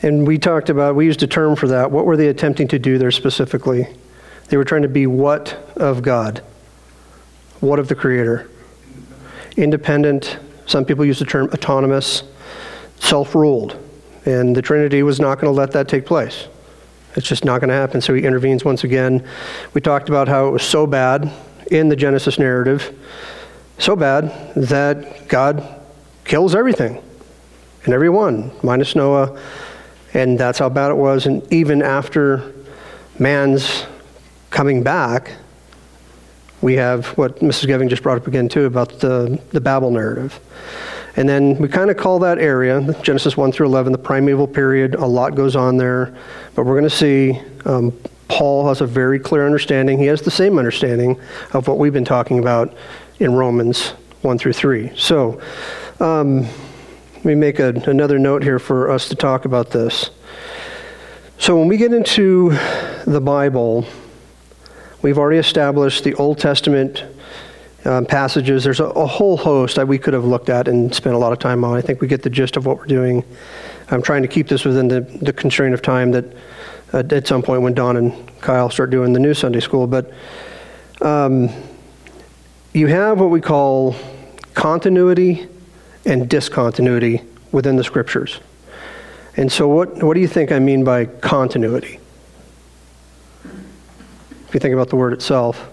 And 0.03 0.27
we 0.27 0.37
talked 0.37 0.69
about, 0.69 0.95
we 0.95 1.07
used 1.07 1.23
a 1.23 1.27
term 1.27 1.57
for 1.57 1.67
that. 1.69 1.91
What 1.91 2.05
were 2.05 2.17
they 2.19 2.29
attempting 2.29 2.69
to 2.69 2.79
do 2.79 2.99
there 2.99 3.11
specifically? 3.11 3.89
They 4.49 4.59
were 4.59 4.65
trying 4.65 4.83
to 4.83 4.89
be 4.89 5.07
what 5.07 5.59
of 5.77 6.03
God? 6.03 6.43
What 7.61 7.79
of 7.79 7.89
the 7.89 7.95
Creator? 7.95 8.51
Independent. 9.57 10.39
Some 10.67 10.85
people 10.85 11.07
use 11.07 11.19
the 11.19 11.25
term 11.25 11.49
autonomous, 11.55 12.23
self 13.01 13.35
ruled. 13.35 13.83
And 14.27 14.55
the 14.55 14.61
Trinity 14.61 15.03
was 15.03 15.19
not 15.19 15.37
going 15.37 15.51
to 15.51 15.59
let 15.59 15.73
that 15.73 15.89
take 15.89 16.05
place. 16.05 16.49
It's 17.15 17.27
just 17.27 17.47
not 17.47 17.63
going 17.63 17.69
to 17.69 17.75
happen. 17.75 18.03
So 18.03 18.13
he 18.13 18.25
intervenes 18.25 18.63
once 18.63 18.85
again. 18.85 19.27
We 19.73 19.81
talked 19.81 20.11
about 20.11 20.29
how 20.29 20.49
it 20.49 20.51
was 20.51 20.63
so 20.63 20.87
bad 20.87 21.33
in 21.71 21.89
the 21.89 21.97
Genesis 21.97 22.39
narrative, 22.39 22.95
so 23.79 23.97
bad 23.97 24.53
that 24.55 25.29
God 25.29 25.83
kills 26.25 26.55
everything 26.55 27.03
and 27.87 27.95
everyone, 27.95 28.51
minus 28.63 28.97
Noah. 28.97 29.41
And 30.13 30.39
that's 30.39 30.59
how 30.59 30.69
bad 30.69 30.91
it 30.91 30.97
was. 30.97 31.27
And 31.27 31.51
even 31.53 31.83
after 31.83 32.53
man's 33.19 33.87
coming 34.51 34.83
back, 34.83 35.33
we 36.61 36.75
have 36.75 37.07
what 37.17 37.39
Mrs. 37.39 37.69
Geving 37.69 37.89
just 37.89 38.03
brought 38.03 38.19
up 38.19 38.27
again, 38.27 38.49
too, 38.49 38.65
about 38.65 38.99
the, 38.99 39.41
the 39.51 39.61
Babel 39.61 39.93
narrative. 39.93 40.41
And 41.15 41.29
then 41.29 41.57
we 41.59 41.69
kind 41.69 41.91
of 41.91 41.97
call 41.97 42.19
that 42.19 42.39
area, 42.39 42.93
Genesis 43.03 43.37
1 43.37 43.53
through 43.53 43.67
11, 43.67 43.93
the 43.93 43.99
primeval 43.99 44.49
period. 44.49 44.97
A 44.97 45.07
lot 45.07 45.37
goes 45.37 45.55
on 45.55 45.77
there. 45.77 46.15
But 46.57 46.67
we're 46.67 46.75
going 46.75 46.85
to 46.85 46.91
see 46.91 47.41
um, 47.65 47.97
Paul 48.27 48.67
has 48.69 48.81
a 48.81 48.87
very 48.87 49.21
clear 49.21 49.47
understanding. 49.47 49.99
He 49.99 50.07
has 50.07 50.23
the 50.23 50.31
same 50.31 50.59
understanding 50.59 51.21
of 51.53 51.69
what 51.69 51.79
we've 51.79 51.93
been 51.93 52.05
talking 52.05 52.41
about 52.41 52.75
in 53.21 53.33
Romans 53.33 53.91
1 54.23 54.39
through 54.39 54.55
3. 54.55 54.93
So 54.97 55.41
um, 56.01 56.47
me 57.27 57.35
make 57.35 57.59
a, 57.59 57.69
another 57.91 58.19
note 58.19 58.45
here 58.45 58.61
for 58.61 58.89
us 58.89 59.09
to 59.09 59.17
talk 59.17 59.45
about 59.45 59.71
this. 59.71 60.11
So 61.39 61.59
when 61.59 61.67
we 61.67 61.77
get 61.77 61.93
into 61.93 62.51
the 63.05 63.21
Bible, 63.21 63.85
we've 65.03 65.19
already 65.19 65.39
established 65.39 66.05
the 66.05 66.15
Old 66.15 66.39
Testament 66.39 67.05
um, 67.85 68.07
passages. 68.07 68.63
There's 68.65 68.81
a, 68.81 68.85
a, 68.85 69.07
whole 69.07 69.37
host 69.37 69.77
that 69.77 69.89
we 69.89 69.99
could 69.99 70.15
have 70.15 70.25
looked 70.25 70.49
at 70.49 70.69
and 70.69 70.95
spent 70.95 71.15
a 71.15 71.19
lot 71.19 71.33
of 71.33 71.39
time 71.41 71.65
on. 71.65 71.77
I 71.77 71.81
think 71.81 72.01
we 72.01 72.07
get 72.07 72.23
the 72.23 72.31
gist 72.31 72.57
of 72.57 72.65
what 72.65 72.79
we're 72.79 72.87
doing. 72.87 73.25
I'm 73.91 74.03
trying 74.03 74.23
to 74.23 74.29
keep 74.29 74.47
this 74.49 74.65
within 74.65 74.89
the, 74.89 75.01
the 75.01 75.33
constraint 75.33 75.75
of 75.75 75.83
time 75.83 76.13
that 76.13 76.25
uh, 76.93 77.03
at 77.11 77.27
some 77.27 77.43
point 77.43 77.63
when 77.63 77.75
Don 77.75 77.97
and 77.97 78.41
Kyle 78.41 78.71
start 78.71 78.91
doing 78.91 79.13
the 79.13 79.21
new 79.21 79.35
Sunday 79.35 79.61
school. 79.61 79.89
But 79.89 80.13
um, 81.01 81.51
you 82.73 82.87
have 82.87 83.19
what 83.19 83.31
we 83.31 83.41
call 83.41 83.97
continuity 84.55 85.49
and 86.07 86.29
discontinuity 86.29 87.23
within 87.53 87.77
the 87.77 87.85
scriptures. 87.85 88.41
And 89.37 89.53
so, 89.53 89.69
what, 89.69 90.03
what 90.03 90.15
do 90.15 90.21
you 90.21 90.29
think 90.29 90.51
I 90.51 90.59
mean 90.59 90.85
by 90.85 91.05
continuity? 91.05 92.01
If 93.45 94.55
you 94.55 94.61
think 94.61 94.73
about 94.73 94.89
the 94.89 94.97
word 94.97 95.13
itself. 95.13 95.69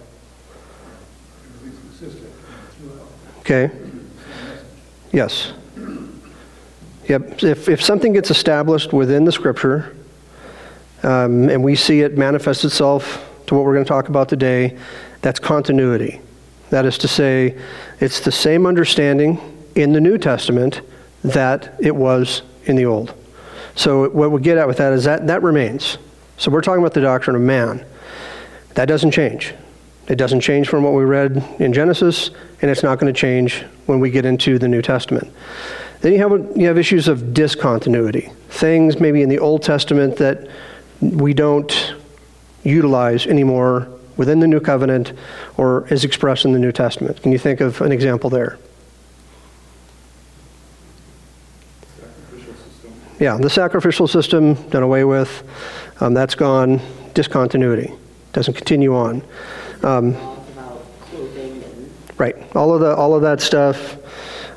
Okay. 3.39 3.71
Yes. 5.11 5.53
Yep. 7.07 7.43
If, 7.43 7.69
if 7.69 7.83
something 7.83 8.13
gets 8.13 8.31
established 8.31 8.93
within 8.93 9.25
the 9.25 9.31
scripture 9.31 9.95
um, 11.03 11.49
and 11.49 11.63
we 11.63 11.75
see 11.75 12.01
it 12.01 12.17
manifest 12.17 12.65
itself 12.65 13.29
to 13.45 13.55
what 13.55 13.65
we're 13.65 13.73
going 13.73 13.85
to 13.85 13.89
talk 13.89 14.09
about 14.09 14.29
today, 14.29 14.77
that's 15.21 15.39
continuity. 15.39 16.21
That 16.69 16.85
is 16.85 16.97
to 16.99 17.07
say, 17.07 17.57
it's 17.99 18.21
the 18.21 18.31
same 18.31 18.65
understanding 18.65 19.52
in 19.75 19.93
the 19.93 20.01
New 20.01 20.17
Testament 20.17 20.81
that 21.23 21.75
it 21.79 21.95
was 21.95 22.41
in 22.65 22.75
the 22.75 22.85
Old. 22.85 23.13
So, 23.75 24.09
what 24.09 24.31
we 24.31 24.41
get 24.41 24.57
at 24.57 24.67
with 24.67 24.77
that 24.77 24.93
is 24.93 25.03
that 25.05 25.27
that 25.27 25.41
remains. 25.41 25.97
So, 26.37 26.51
we're 26.51 26.61
talking 26.61 26.81
about 26.81 26.93
the 26.93 27.01
doctrine 27.01 27.35
of 27.35 27.41
man. 27.41 27.85
That 28.75 28.85
doesn't 28.85 29.11
change. 29.11 29.53
It 30.07 30.15
doesn't 30.15 30.41
change 30.41 30.67
from 30.67 30.83
what 30.83 30.93
we 30.93 31.03
read 31.03 31.43
in 31.59 31.73
Genesis, 31.73 32.31
and 32.61 32.69
it's 32.69 32.83
not 32.83 32.99
going 32.99 33.11
to 33.11 33.17
change 33.17 33.63
when 33.85 33.99
we 33.99 34.11
get 34.11 34.25
into 34.25 34.59
the 34.59 34.67
New 34.67 34.81
Testament. 34.81 35.31
Then 36.01 36.11
you 36.11 36.19
have, 36.19 36.57
you 36.57 36.67
have 36.67 36.77
issues 36.77 37.07
of 37.07 37.33
discontinuity. 37.33 38.29
Things 38.49 38.99
maybe 38.99 39.21
in 39.21 39.29
the 39.29 39.39
Old 39.39 39.63
Testament 39.63 40.17
that 40.17 40.49
we 40.99 41.33
don't 41.33 41.93
utilize 42.63 43.25
anymore 43.25 43.87
within 44.17 44.39
the 44.39 44.47
New 44.47 44.59
Covenant 44.59 45.13
or 45.57 45.87
is 45.87 46.03
expressed 46.03 46.43
in 46.43 46.51
the 46.51 46.59
New 46.59 46.71
Testament. 46.71 47.21
Can 47.21 47.31
you 47.31 47.37
think 47.37 47.61
of 47.61 47.81
an 47.81 47.91
example 47.91 48.29
there? 48.29 48.57
Yeah, 53.23 53.37
the 53.37 53.49
sacrificial 53.49 54.05
system 54.05 54.55
done 54.69 54.83
away 54.83 55.05
with. 55.05 55.49
Um, 56.01 56.13
that's 56.13 56.35
gone. 56.35 56.81
Discontinuity 57.13 57.93
doesn't 58.33 58.53
continue 58.53 58.93
on. 58.93 59.23
Um, 59.81 60.17
right. 62.17 62.35
All 62.53 62.73
of 62.73 62.81
the 62.81 62.93
all 62.93 63.15
of 63.15 63.21
that 63.21 63.39
stuff 63.39 63.95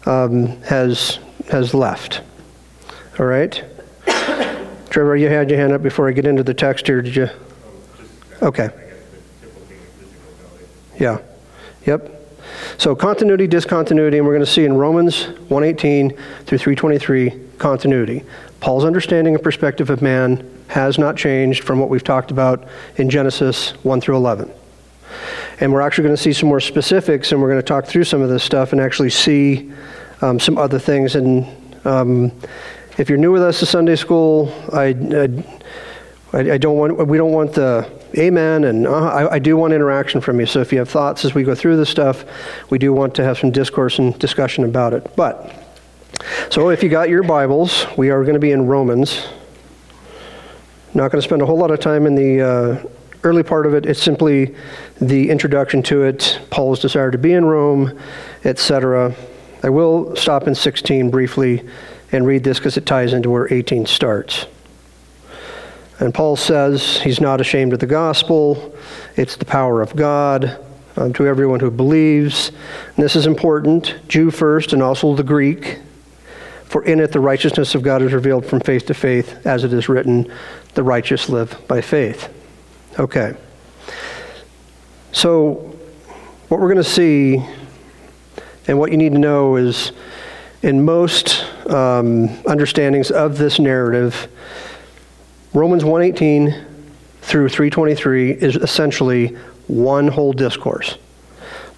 um, 0.08 0.60
has 0.62 1.20
has 1.48 1.74
left. 1.74 2.22
All 3.20 3.26
right. 3.26 3.54
Trevor, 4.90 5.16
you 5.16 5.28
had 5.28 5.48
your 5.48 5.60
hand 5.60 5.72
up 5.72 5.84
before 5.84 6.08
I 6.08 6.10
get 6.10 6.26
into 6.26 6.42
the 6.42 6.52
text 6.52 6.88
here. 6.88 7.02
Did 7.02 7.14
you? 7.14 7.28
Okay. 8.42 8.70
Yeah. 10.98 11.20
Yep. 11.84 12.16
So 12.78 12.96
continuity, 12.96 13.46
discontinuity, 13.46 14.18
and 14.18 14.26
we're 14.26 14.34
going 14.34 14.44
to 14.44 14.50
see 14.50 14.64
in 14.64 14.76
Romans 14.76 15.28
118 15.50 16.10
through 16.46 16.58
323 16.58 17.46
continuity. 17.58 18.24
Paul's 18.60 18.84
understanding 18.84 19.34
and 19.34 19.42
perspective 19.42 19.90
of 19.90 20.02
man 20.02 20.50
has 20.68 20.98
not 20.98 21.16
changed 21.16 21.62
from 21.62 21.78
what 21.78 21.88
we've 21.88 22.04
talked 22.04 22.30
about 22.30 22.66
in 22.96 23.08
Genesis 23.08 23.70
1 23.84 24.00
through 24.00 24.16
11. 24.16 24.50
And 25.60 25.72
we're 25.72 25.80
actually 25.80 26.04
going 26.04 26.16
to 26.16 26.22
see 26.22 26.32
some 26.32 26.48
more 26.48 26.60
specifics, 26.60 27.32
and 27.32 27.40
we're 27.40 27.48
going 27.48 27.60
to 27.60 27.66
talk 27.66 27.86
through 27.86 28.04
some 28.04 28.20
of 28.20 28.28
this 28.28 28.42
stuff 28.42 28.72
and 28.72 28.80
actually 28.80 29.10
see 29.10 29.72
um, 30.20 30.38
some 30.38 30.58
other 30.58 30.78
things. 30.78 31.14
And 31.14 31.46
um, 31.86 32.32
if 32.98 33.08
you're 33.08 33.18
new 33.18 33.32
with 33.32 33.42
us 33.42 33.60
to 33.60 33.66
Sunday 33.66 33.96
school, 33.96 34.52
I, 34.72 34.88
I, 36.32 36.52
I, 36.52 36.58
don't 36.58 36.76
want 36.76 37.06
we 37.06 37.16
don't 37.16 37.32
want 37.32 37.52
the 37.52 37.90
amen, 38.18 38.64
and 38.64 38.86
uh, 38.86 38.92
I, 38.92 39.34
I 39.34 39.38
do 39.38 39.56
want 39.56 39.72
interaction 39.72 40.20
from 40.20 40.40
you. 40.40 40.46
So 40.46 40.60
if 40.60 40.72
you 40.72 40.78
have 40.78 40.88
thoughts 40.88 41.24
as 41.24 41.34
we 41.34 41.42
go 41.42 41.54
through 41.54 41.76
this 41.76 41.88
stuff, 41.88 42.24
we 42.70 42.78
do 42.78 42.92
want 42.92 43.14
to 43.16 43.24
have 43.24 43.38
some 43.38 43.50
discourse 43.50 43.98
and 43.98 44.18
discussion 44.18 44.64
about 44.64 44.92
it. 44.92 45.14
But 45.16 45.65
so 46.50 46.70
if 46.70 46.82
you 46.82 46.88
got 46.88 47.08
your 47.08 47.22
Bibles, 47.22 47.86
we 47.96 48.10
are 48.10 48.22
going 48.22 48.34
to 48.34 48.40
be 48.40 48.52
in 48.52 48.66
Romans. 48.66 49.26
Not 50.94 51.10
going 51.10 51.20
to 51.20 51.26
spend 51.26 51.42
a 51.42 51.46
whole 51.46 51.58
lot 51.58 51.70
of 51.70 51.80
time 51.80 52.06
in 52.06 52.14
the 52.14 52.40
uh, 52.40 52.88
early 53.22 53.42
part 53.42 53.66
of 53.66 53.74
it. 53.74 53.86
It's 53.86 54.02
simply 54.02 54.54
the 55.00 55.30
introduction 55.30 55.82
to 55.84 56.04
it, 56.04 56.40
Paul's 56.50 56.80
desire 56.80 57.10
to 57.10 57.18
be 57.18 57.32
in 57.32 57.44
Rome, 57.44 57.98
etc. 58.44 59.14
I 59.62 59.68
will 59.68 60.14
stop 60.16 60.46
in 60.46 60.54
16 60.54 61.10
briefly 61.10 61.68
and 62.12 62.26
read 62.26 62.44
this 62.44 62.58
because 62.58 62.76
it 62.76 62.86
ties 62.86 63.12
into 63.12 63.30
where 63.30 63.52
18 63.52 63.86
starts. 63.86 64.46
And 65.98 66.14
Paul 66.14 66.36
says 66.36 67.00
he's 67.00 67.20
not 67.20 67.40
ashamed 67.40 67.72
of 67.72 67.80
the 67.80 67.86
gospel, 67.86 68.74
it's 69.16 69.36
the 69.36 69.44
power 69.44 69.82
of 69.82 69.96
God 69.96 70.62
um, 70.96 71.12
to 71.14 71.26
everyone 71.26 71.60
who 71.60 71.70
believes. 71.70 72.50
And 72.94 73.04
this 73.04 73.16
is 73.16 73.26
important 73.26 73.96
Jew 74.08 74.30
first 74.30 74.72
and 74.72 74.82
also 74.82 75.14
the 75.14 75.22
Greek. 75.22 75.78
For 76.66 76.84
in 76.84 77.00
it 77.00 77.12
the 77.12 77.20
righteousness 77.20 77.74
of 77.74 77.82
God 77.82 78.02
is 78.02 78.12
revealed 78.12 78.44
from 78.44 78.60
faith 78.60 78.86
to 78.86 78.94
faith, 78.94 79.46
as 79.46 79.64
it 79.64 79.72
is 79.72 79.88
written, 79.88 80.30
the 80.74 80.82
righteous 80.82 81.28
live 81.28 81.56
by 81.68 81.80
faith. 81.80 82.28
Okay. 82.98 83.34
So, 85.12 85.54
what 86.48 86.60
we're 86.60 86.72
going 86.72 86.76
to 86.76 86.84
see, 86.84 87.44
and 88.66 88.78
what 88.78 88.90
you 88.90 88.96
need 88.96 89.12
to 89.12 89.18
know 89.18 89.56
is 89.56 89.92
in 90.62 90.84
most 90.84 91.44
um, 91.68 92.28
understandings 92.46 93.10
of 93.10 93.38
this 93.38 93.58
narrative, 93.58 94.28
Romans 95.54 95.84
118 95.84 96.64
through 97.22 97.48
323 97.48 98.32
is 98.32 98.56
essentially 98.56 99.28
one 99.68 100.08
whole 100.08 100.32
discourse. 100.32 100.98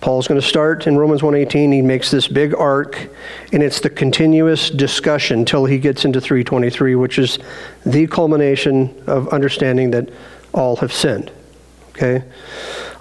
Paul's 0.00 0.28
going 0.28 0.40
to 0.40 0.46
start 0.46 0.86
in 0.86 0.96
Romans 0.96 1.22
1:18. 1.22 1.72
He 1.72 1.82
makes 1.82 2.10
this 2.10 2.28
big 2.28 2.54
arc, 2.54 3.08
and 3.52 3.62
it's 3.62 3.80
the 3.80 3.90
continuous 3.90 4.70
discussion 4.70 5.44
till 5.44 5.64
he 5.64 5.78
gets 5.78 6.04
into 6.04 6.20
323, 6.20 6.94
which 6.94 7.18
is 7.18 7.38
the 7.84 8.06
culmination 8.06 8.94
of 9.06 9.28
understanding 9.28 9.90
that 9.90 10.08
all 10.52 10.76
have 10.76 10.92
sinned. 10.92 11.32
Okay? 11.90 12.22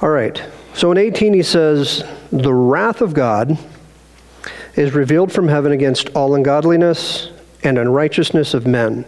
All 0.02 0.10
right. 0.10 0.42
So 0.74 0.92
in 0.92 0.98
18 0.98 1.34
he 1.34 1.44
says, 1.44 2.04
"The 2.32 2.54
wrath 2.54 3.02
of 3.02 3.14
God 3.14 3.58
is 4.76 4.94
revealed 4.94 5.32
from 5.32 5.48
heaven 5.48 5.72
against 5.72 6.10
all 6.16 6.34
ungodliness 6.34 7.30
and 7.64 7.78
unrighteousness 7.78 8.56
of 8.56 8.66
men, 8.66 9.06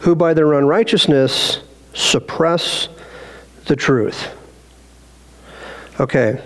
who 0.00 0.14
by 0.14 0.32
their 0.32 0.54
unrighteousness 0.54 1.58
suppress 1.92 2.88
the 3.66 3.76
truth." 3.76 4.28
Okay. 6.00 6.38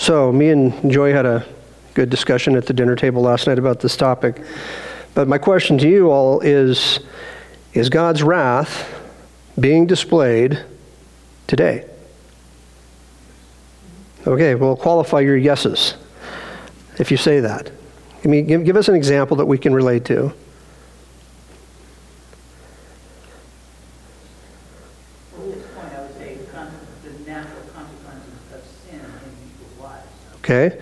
So, 0.00 0.32
me 0.32 0.48
and 0.48 0.90
Joy 0.90 1.12
had 1.12 1.26
a 1.26 1.44
good 1.92 2.08
discussion 2.08 2.56
at 2.56 2.64
the 2.64 2.72
dinner 2.72 2.96
table 2.96 3.20
last 3.20 3.46
night 3.46 3.58
about 3.58 3.80
this 3.80 3.98
topic. 3.98 4.42
But 5.12 5.28
my 5.28 5.36
question 5.36 5.76
to 5.76 5.86
you 5.86 6.10
all 6.10 6.40
is 6.40 7.00
Is 7.74 7.90
God's 7.90 8.22
wrath 8.22 8.98
being 9.60 9.86
displayed 9.86 10.64
today? 11.46 11.84
Okay, 14.26 14.54
well, 14.54 14.74
qualify 14.74 15.20
your 15.20 15.36
yeses 15.36 15.96
if 16.98 17.10
you 17.10 17.18
say 17.18 17.40
that. 17.40 17.70
Give, 18.22 18.64
give 18.64 18.76
us 18.76 18.88
an 18.88 18.94
example 18.94 19.36
that 19.36 19.46
we 19.46 19.58
can 19.58 19.74
relate 19.74 20.06
to. 20.06 20.26
At 20.26 20.34
this 25.44 25.66
point, 25.74 25.92
I 25.92 26.00
would 26.00 26.16
say 26.16 26.38
con- 26.52 26.72
the 27.04 27.10
natural 27.30 27.62
consequences 27.74 28.32
of 28.54 28.62
sin 28.88 29.00
in 29.00 29.50
people's 29.50 29.78
lives. 29.78 30.06
Okay? 30.50 30.80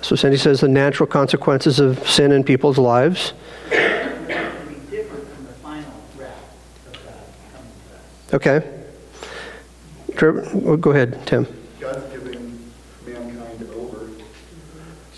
So 0.00 0.16
Cindy 0.16 0.38
says 0.38 0.60
the 0.60 0.68
natural 0.68 1.06
consequences 1.06 1.80
of 1.80 2.08
sin 2.08 2.32
in 2.32 2.42
people's 2.44 2.78
lives. 2.78 3.34
It's 3.66 4.26
going 4.26 4.26
to 4.26 4.66
be 4.66 4.74
different 4.90 5.28
from 5.28 5.44
the 5.44 5.52
final 5.52 5.92
wrath 6.16 6.86
of 6.86 6.92
God 6.94 7.12
coming 7.52 7.70
to 7.88 7.94
us. 7.94 8.34
Okay. 8.34 8.84
Trevor, 10.16 10.76
go 10.78 10.92
ahead, 10.92 11.26
Tim. 11.26 11.46
God's 11.78 12.10
giving 12.10 12.72
mankind 13.06 13.68
over 13.76 14.08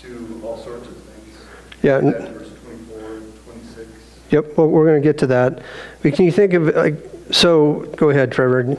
to 0.01 0.41
all 0.43 0.57
sorts 0.57 0.87
of 0.87 0.97
things. 0.97 1.37
Yeah, 1.81 2.01
verse 2.01 2.49
24, 2.65 2.99
26. 3.45 3.89
Yep, 4.31 4.57
well, 4.57 4.67
we're 4.67 4.85
going 4.87 5.01
to 5.01 5.07
get 5.07 5.17
to 5.19 5.27
that. 5.27 5.61
But 6.01 6.15
can 6.15 6.25
you 6.25 6.33
think 6.33 6.51
of, 6.51 6.75
like, 6.75 6.95
so, 7.31 7.89
go 7.95 8.09
ahead, 8.09 8.33
Trevor. 8.33 8.77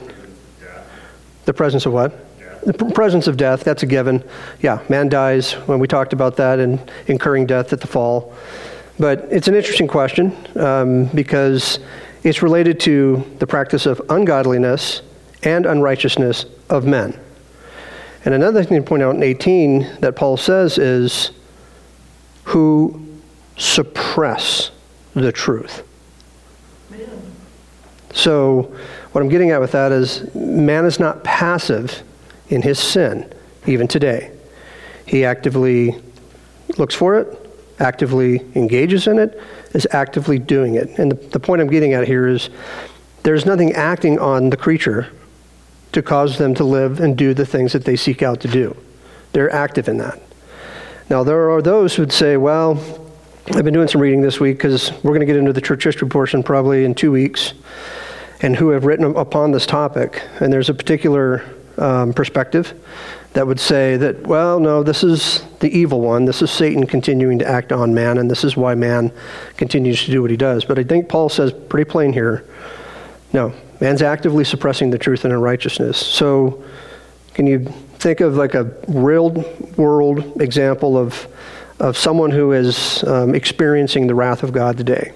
Yeah, 0.61 0.85
The 1.47 1.55
presence 1.55 1.87
of 1.87 1.95
what? 1.95 2.28
The 2.65 2.73
presence 2.73 3.27
of 3.27 3.37
death, 3.37 3.65
that's 3.65 3.83
a 3.83 3.87
given. 3.87 4.23
Yeah, 4.61 4.83
man 4.89 5.09
dies, 5.09 5.53
when 5.53 5.79
we 5.79 5.87
talked 5.87 6.13
about 6.13 6.37
that, 6.37 6.59
and 6.59 6.91
incurring 7.07 7.47
death 7.47 7.73
at 7.73 7.81
the 7.81 7.87
fall. 7.87 8.35
But 8.99 9.29
it's 9.31 9.49
an 9.49 9.55
interesting 9.55 9.87
question 9.87 10.37
um, 10.57 11.07
because 11.07 11.79
it's 12.25 12.43
related 12.43 12.81
to 12.81 13.25
the 13.39 13.47
practice 13.47 13.87
of 13.87 14.03
ungodliness 14.11 15.03
and 15.45 15.67
unrighteousness 15.67 16.47
of 16.69 16.85
men. 16.85 17.19
And 18.25 18.35
another 18.35 18.65
thing 18.65 18.83
to 18.83 18.87
point 18.87 19.03
out 19.03 19.15
in 19.15 19.23
18 19.23 20.01
that 20.01 20.17
Paul 20.17 20.37
says 20.37 20.79
is 20.79 21.31
who 22.45 23.07
suppress 23.57 24.71
the 25.15 25.33
truth. 25.33 25.85
So, 28.13 28.75
what 29.13 29.21
I'm 29.21 29.29
getting 29.29 29.51
at 29.51 29.61
with 29.61 29.73
that 29.73 29.93
is 29.93 30.35
man 30.35 30.85
is 30.85 30.99
not 30.99 31.23
passive 31.23 32.03
in 32.49 32.63
his 32.63 32.79
sin, 32.79 33.33
even 33.67 33.89
today. 33.89 34.31
He 35.07 35.25
actively 35.25 35.95
looks 36.77 36.95
for 36.95 37.19
it, 37.19 37.51
actively 37.79 38.41
engages 38.55 39.07
in 39.07 39.19
it, 39.19 39.41
is 39.73 39.87
actively 39.91 40.39
doing 40.39 40.75
it. 40.75 40.99
And 40.99 41.13
the, 41.13 41.17
the 41.17 41.41
point 41.41 41.63
I'm 41.63 41.69
getting 41.69 41.93
at 41.93 42.07
here 42.07 42.27
is 42.27 42.51
there's 43.23 43.47
nothing 43.47 43.73
acting 43.73 44.19
on 44.19 44.51
the 44.51 44.57
creature 44.57 45.09
to 45.93 46.03
cause 46.03 46.39
them 46.39 46.55
to 46.55 46.65
live 46.65 47.01
and 47.01 47.17
do 47.17 47.35
the 47.35 47.47
things 47.47 47.73
that 47.73 47.85
they 47.85 47.97
seek 47.97 48.23
out 48.23 48.41
to 48.41 48.49
do. 48.49 48.77
They're 49.33 49.53
active 49.53 49.89
in 49.89 49.99
that. 49.99 50.21
Now, 51.11 51.25
there 51.25 51.51
are 51.51 51.63
those 51.63 51.95
who 51.95 52.03
would 52.03 52.13
say, 52.13 52.37
well, 52.37 52.73
I've 53.55 53.65
been 53.65 53.73
doing 53.73 53.89
some 53.89 54.03
reading 54.03 54.21
this 54.21 54.39
week 54.39 54.59
because 54.59 54.93
we're 55.03 55.13
going 55.13 55.21
to 55.21 55.27
get 55.27 55.37
into 55.37 55.55
the 55.55 55.61
church 55.61 55.85
history 55.85 56.09
portion 56.09 56.43
probably 56.43 56.85
in 56.85 56.95
two 56.95 57.11
weeks, 57.11 57.55
and 58.43 58.55
who 58.55 58.69
have 58.71 58.85
written 58.85 59.17
upon 59.17 59.53
this 59.53 59.65
topic. 59.65 60.23
And 60.41 60.53
there's 60.53 60.69
a 60.69 60.75
particular 60.75 61.43
um, 61.79 62.13
perspective 62.13 62.75
that 63.35 63.47
would 63.47 63.61
say 63.61 63.97
that, 63.97 64.27
well, 64.27 64.59
no, 64.59 64.83
this 64.83 65.05
is 65.05 65.45
the 65.61 65.71
evil 65.71 66.01
one. 66.01 66.25
This 66.25 66.43
is 66.43 66.51
Satan 66.51 66.87
continuing 66.87 67.39
to 67.39 67.47
act 67.47 67.73
on 67.73 67.95
man, 67.95 68.19
and 68.19 68.31
this 68.31 68.43
is 68.43 68.57
why 68.57 68.75
man 68.75 69.13
continues 69.57 70.05
to 70.05 70.11
do 70.11 70.23
what 70.23 70.31
he 70.31 70.37
does. 70.37 70.65
But 70.65 70.79
I 70.79 70.85
think 70.85 71.09
Paul 71.09 71.29
says 71.29 71.53
pretty 71.53 71.89
plain 71.89 72.13
here 72.13 72.45
no, 73.33 73.53
man's 73.81 74.03
actively 74.03 74.45
suppressing 74.45 74.91
the 74.91 74.99
truth 74.99 75.25
and 75.25 75.33
unrighteousness. 75.33 75.99
So, 75.99 76.65
can 77.35 77.47
you 77.47 77.61
think 77.99 78.21
of 78.21 78.37
like 78.37 78.55
a 78.55 78.75
real 78.89 79.31
world 79.77 80.41
example 80.41 80.97
of, 80.97 81.29
of 81.79 81.97
someone 81.97 82.31
who 82.31 82.53
is 82.53 83.05
um, 83.05 83.35
experiencing 83.35 84.07
the 84.07 84.15
wrath 84.15 84.43
of 84.43 84.53
God 84.53 84.77
today? 84.77 85.13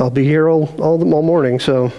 I'll 0.00 0.08
be 0.08 0.24
here 0.24 0.48
all, 0.48 0.66
all, 0.80 1.12
all 1.12 1.22
morning, 1.22 1.60
so. 1.60 1.92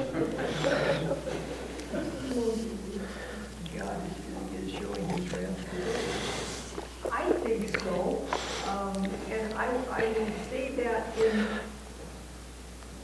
I 7.11 7.23
think 7.43 7.77
so, 7.77 8.27
um, 8.67 9.07
and 9.29 9.53
I, 9.53 9.67
I 9.91 10.07
would 10.07 10.33
that 10.77 11.15
in, 11.15 11.45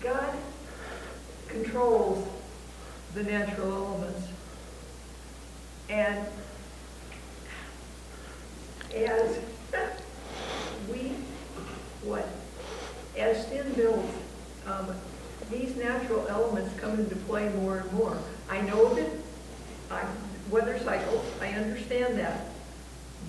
God 0.02 0.34
controls 1.48 2.28
the 3.14 3.22
natural 3.22 3.72
elements. 3.72 4.28
And 5.90 6.26
as 8.96 9.38
we, 10.90 11.14
what, 12.02 12.28
as 13.16 13.46
sin 13.48 13.72
builds, 13.76 14.12
um, 14.68 14.96
these 15.52 15.76
natural 15.78 16.28
elements 16.28 16.78
come 16.80 17.00
into 17.00 17.16
play 17.16 17.50
more 17.50 17.78
and 17.80 17.94
more. 17.94 18.18
I 18.50 18.62
know 18.62 18.94
that, 18.96 19.10
I, 19.90 20.04
weather 20.50 20.78
cycles, 20.80 21.26
I 21.42 21.50
understand 21.50 22.18
that. 22.20 22.48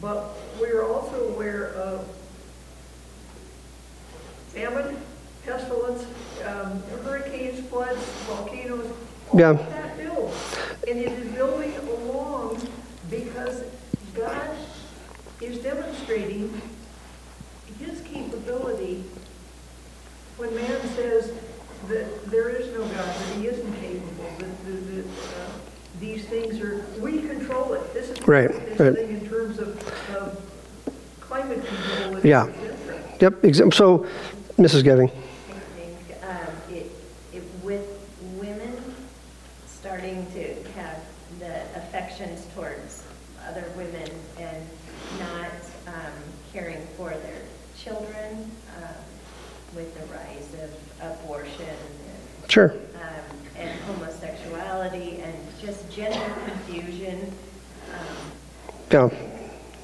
But 0.00 0.36
we're 0.60 0.84
also 0.84 1.28
aware 1.28 1.72
of 1.74 2.06
famine, 4.48 4.96
pestilence, 5.44 6.04
um, 6.44 6.82
hurricanes, 7.02 7.66
floods, 7.68 8.02
volcanoes. 8.26 8.90
all 9.30 9.38
Yeah. 9.38 9.52
That 9.52 9.96
builds, 9.96 10.56
and 10.88 10.98
it 10.98 11.12
is 11.12 11.32
building 11.32 11.74
along 11.76 12.66
because 13.10 13.62
God 14.14 14.50
is 15.40 15.58
demonstrating 15.58 16.60
his 17.78 18.00
capability 18.00 19.04
when 20.38 20.54
man 20.54 20.80
says 20.94 21.32
that 21.88 22.30
there 22.30 22.48
is 22.48 22.72
no 22.72 22.82
God, 22.82 22.94
that 22.94 23.36
he 23.36 23.48
isn't 23.48 23.72
capable, 23.80 24.30
that, 24.38 24.64
that, 24.64 24.94
that, 24.94 25.04
uh, 25.04 25.50
these 25.98 26.24
things 26.26 26.60
are, 26.60 26.84
we 27.00 27.22
control 27.22 27.72
it. 27.72 27.92
This 27.92 28.10
is 28.10 28.22
Right, 28.26 28.50
right. 28.78 28.94
thing 28.94 29.10
in 29.10 29.28
terms 29.28 29.58
of, 29.58 29.76
of 30.14 30.40
climate 31.18 31.64
control. 31.66 32.20
Yeah. 32.24 32.46
Yep, 33.20 33.74
so, 33.74 34.06
Mrs. 34.58 34.84
Geving. 34.84 35.10
I 35.10 35.58
think 35.76 35.96
um, 36.22 36.54
it, 36.70 36.92
it, 37.32 37.42
with 37.64 37.84
women 38.36 38.80
starting 39.66 40.24
to 40.34 40.54
have 40.76 41.02
the 41.40 41.62
affections 41.76 42.46
towards 42.54 43.02
other 43.48 43.64
women 43.76 44.08
and 44.38 44.64
not 45.18 45.50
um, 45.88 46.12
caring 46.52 46.86
for 46.96 47.10
their 47.10 47.42
children, 47.76 48.48
um, 48.76 48.94
with 49.74 49.94
the 49.94 50.14
rise 50.14 50.54
of 50.62 51.20
abortion 51.20 51.66
and 51.66 52.47
Sure. 52.58 52.72
um, 52.72 53.36
and 53.56 53.80
homosexuality 53.82 55.20
and 55.22 55.34
just 55.60 55.88
gender 55.92 56.34
confusion. 56.44 57.32
Um, 57.92 58.00
Yeah, 58.90 59.08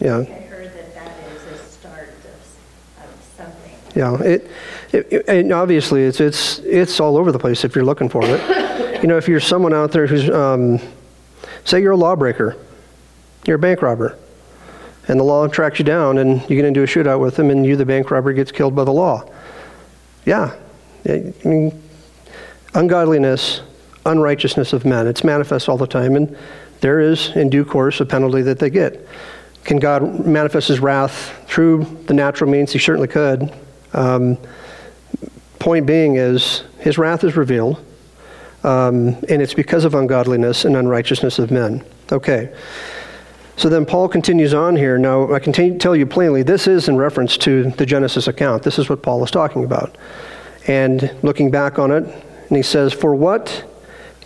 yeah. 0.00 0.16
I 0.18 0.24
heard 0.50 0.72
that 0.74 0.92
that 0.96 1.12
is 1.30 1.42
a 1.52 1.64
start 1.66 2.08
of, 2.08 3.04
of 3.04 3.24
something. 3.36 3.72
Yeah, 3.94 4.20
it, 4.22 4.50
it, 4.92 5.12
it- 5.12 5.28
and 5.28 5.52
obviously 5.52 6.02
it's 6.02 6.18
it's 6.20 6.58
it's 6.60 6.98
all 6.98 7.16
over 7.16 7.30
the 7.30 7.38
place 7.38 7.64
if 7.64 7.76
you're 7.76 7.84
looking 7.84 8.08
for 8.08 8.22
it. 8.24 8.40
You 9.02 9.08
know, 9.08 9.18
if 9.18 9.28
you're 9.28 9.38
someone 9.40 9.74
out 9.74 9.92
there 9.92 10.06
who's, 10.06 10.30
um, 10.30 10.80
say, 11.64 11.82
you're 11.82 11.92
a 11.92 11.96
lawbreaker, 11.96 12.56
you're 13.46 13.56
a 13.56 13.58
bank 13.58 13.82
robber, 13.82 14.16
and 15.08 15.20
the 15.20 15.24
law 15.24 15.46
tracks 15.46 15.78
you 15.78 15.84
down, 15.84 16.16
and 16.16 16.40
you 16.48 16.56
get 16.56 16.64
into 16.64 16.82
a 16.82 16.86
shootout 16.86 17.20
with 17.20 17.36
them, 17.36 17.50
and 17.50 17.66
you, 17.66 17.76
the 17.76 17.84
bank 17.84 18.10
robber, 18.10 18.32
gets 18.32 18.50
killed 18.50 18.74
by 18.74 18.82
the 18.82 18.92
law. 18.92 19.28
Yeah, 20.24 20.54
I 21.06 21.34
mean, 21.44 21.83
ungodliness, 22.74 23.62
unrighteousness 24.06 24.72
of 24.72 24.84
men. 24.84 25.06
It's 25.06 25.24
manifest 25.24 25.68
all 25.68 25.78
the 25.78 25.86
time, 25.86 26.16
and 26.16 26.36
there 26.80 27.00
is, 27.00 27.30
in 27.30 27.48
due 27.50 27.64
course, 27.64 28.00
a 28.00 28.06
penalty 28.06 28.42
that 28.42 28.58
they 28.58 28.70
get. 28.70 29.06
Can 29.64 29.78
God 29.78 30.26
manifest 30.26 30.68
his 30.68 30.80
wrath 30.80 31.42
through 31.46 31.84
the 32.06 32.14
natural 32.14 32.50
means? 32.50 32.72
He 32.72 32.78
certainly 32.78 33.08
could. 33.08 33.52
Um, 33.94 34.36
point 35.58 35.86
being 35.86 36.16
is, 36.16 36.64
his 36.80 36.98
wrath 36.98 37.24
is 37.24 37.36
revealed, 37.36 37.82
um, 38.62 39.16
and 39.28 39.40
it's 39.40 39.54
because 39.54 39.84
of 39.86 39.94
ungodliness 39.94 40.66
and 40.66 40.76
unrighteousness 40.76 41.38
of 41.38 41.50
men. 41.50 41.82
Okay. 42.12 42.54
So 43.56 43.68
then 43.68 43.86
Paul 43.86 44.08
continues 44.08 44.52
on 44.52 44.74
here. 44.76 44.98
Now, 44.98 45.32
I 45.32 45.38
can 45.38 45.52
t- 45.52 45.78
tell 45.78 45.94
you 45.94 46.06
plainly, 46.06 46.42
this 46.42 46.66
is 46.66 46.88
in 46.88 46.96
reference 46.96 47.38
to 47.38 47.70
the 47.70 47.86
Genesis 47.86 48.26
account. 48.26 48.64
This 48.64 48.78
is 48.78 48.90
what 48.90 49.00
Paul 49.02 49.22
is 49.22 49.30
talking 49.30 49.64
about. 49.64 49.96
And 50.66 51.14
looking 51.22 51.50
back 51.50 51.78
on 51.78 51.92
it, 51.92 52.04
and 52.54 52.62
he 52.62 52.70
says, 52.70 52.92
For 52.92 53.12
what 53.16 53.64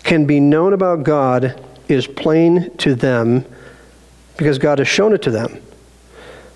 can 0.03 0.27
be 0.27 0.39
known 0.39 0.75
about 0.75 1.03
God 1.03 1.59
is 1.89 2.07
plain 2.07 2.77
to 2.77 2.95
them 2.95 3.43
because 4.37 4.59
God 4.59 4.81
has 4.81 4.87
shown 4.87 5.15
it 5.15 5.23
to 5.23 5.31
them. 5.31 5.63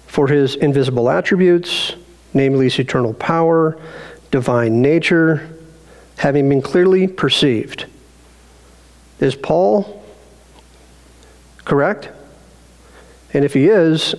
For 0.06 0.28
his 0.28 0.54
invisible 0.54 1.08
attributes, 1.08 1.94
namely 2.34 2.66
his 2.66 2.78
eternal 2.78 3.14
power, 3.14 3.80
divine 4.30 4.82
nature, 4.82 5.48
having 6.18 6.46
been 6.46 6.60
clearly 6.60 7.08
perceived. 7.08 7.86
Is 9.18 9.34
Paul 9.34 10.04
correct? 11.64 12.10
And 13.32 13.46
if 13.46 13.54
he 13.54 13.68
is, 13.68 14.14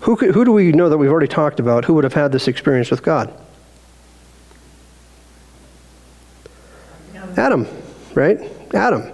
who, 0.00 0.16
who 0.16 0.42
do 0.42 0.52
we 0.52 0.72
know 0.72 0.88
that 0.88 0.96
we've 0.96 1.10
already 1.10 1.28
talked 1.28 1.60
about 1.60 1.84
who 1.84 1.92
would 1.92 2.04
have 2.04 2.14
had 2.14 2.32
this 2.32 2.48
experience 2.48 2.90
with 2.90 3.02
God? 3.02 3.38
Adam, 7.38 7.68
right? 8.14 8.40
Adam. 8.74 9.04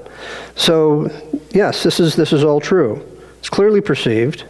So, 0.56 1.10
yes, 1.50 1.82
this 1.82 2.00
is, 2.00 2.16
this 2.16 2.32
is 2.32 2.42
all 2.42 2.58
true. 2.58 3.06
It's 3.38 3.50
clearly 3.50 3.82
perceived. 3.82 4.44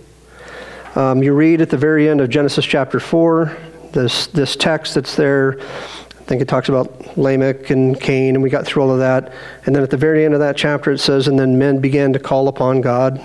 Um, 0.95 1.25
you 1.25 1.35
read 1.35 1.61
at 1.61 1.71
the 1.71 1.77
very 1.77 2.09
end 2.09 2.21
of 2.21 2.31
Genesis 2.31 2.65
chapter 2.65 3.01
4, 3.01 3.57
this, 3.93 4.29
this 4.29 4.55
text 4.55 4.95
that's 4.95 5.17
there. 5.17 5.59
I 5.61 6.27
think 6.27 6.41
it 6.41 6.47
talks 6.47 6.69
about 6.69 7.19
Lamech 7.19 7.71
and 7.71 8.01
Cain, 8.01 8.37
and 8.37 8.43
we 8.45 8.49
got 8.49 8.65
through 8.65 8.85
all 8.85 8.93
of 8.93 9.01
that. 9.01 9.33
And 9.67 9.75
then 9.75 9.83
at 9.83 9.91
the 9.91 9.97
very 9.97 10.25
end 10.25 10.35
of 10.35 10.41
that 10.41 10.57
chapter, 10.57 10.93
it 10.93 10.99
says, 10.99 11.27
And 11.27 11.37
then 11.37 11.59
men 11.59 11.81
began 11.81 12.13
to 12.13 12.21
call 12.21 12.47
upon 12.47 12.81
God. 12.81 13.21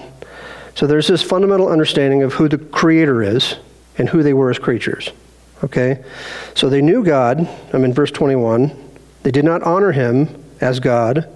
So 0.74 0.88
there's 0.88 1.08
this 1.08 1.22
fundamental 1.22 1.70
understanding 1.70 2.24
of 2.24 2.34
who 2.34 2.50
the 2.50 2.58
Creator 2.58 3.22
is 3.22 3.56
and 4.00 4.10
who 4.10 4.24
they 4.24 4.34
were 4.34 4.50
as 4.50 4.58
creatures. 4.58 5.12
Okay? 5.64 6.04
So 6.56 6.70
they 6.70 6.82
knew 6.82 7.04
God. 7.04 7.48
I'm 7.72 7.84
in 7.84 7.94
verse 7.94 8.12
21. 8.12 8.89
They 9.24 9.32
did 9.32 9.46
not 9.46 9.64
honor 9.64 9.92
him 9.92 10.44
as 10.62 10.80
God 10.80 11.30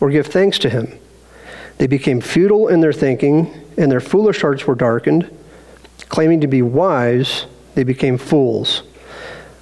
or 0.00 0.10
give 0.10 0.26
thanks 0.26 0.58
to 0.60 0.68
him. 0.68 0.98
They 1.78 1.86
became 1.86 2.20
futile 2.20 2.68
in 2.68 2.80
their 2.80 2.92
thinking, 2.92 3.52
and 3.76 3.90
their 3.90 4.00
foolish 4.00 4.40
hearts 4.40 4.66
were 4.66 4.74
darkened. 4.74 5.30
Claiming 6.08 6.40
to 6.40 6.46
be 6.46 6.62
wise, 6.62 7.46
they 7.74 7.84
became 7.84 8.18
fools. 8.18 8.82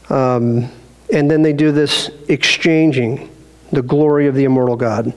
Um, 0.09 0.70
and 1.12 1.31
then 1.31 1.42
they 1.42 1.52
do 1.52 1.72
this 1.72 2.11
exchanging 2.29 3.31
the 3.72 3.83
glory 3.83 4.26
of 4.26 4.35
the 4.35 4.44
immortal 4.44 4.76
God 4.76 5.12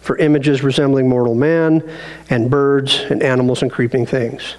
for 0.00 0.18
images 0.18 0.62
resembling 0.62 1.08
mortal 1.08 1.34
man 1.34 1.82
and 2.28 2.50
birds 2.50 2.98
and 2.98 3.22
animals 3.22 3.62
and 3.62 3.70
creeping 3.70 4.04
things. 4.04 4.56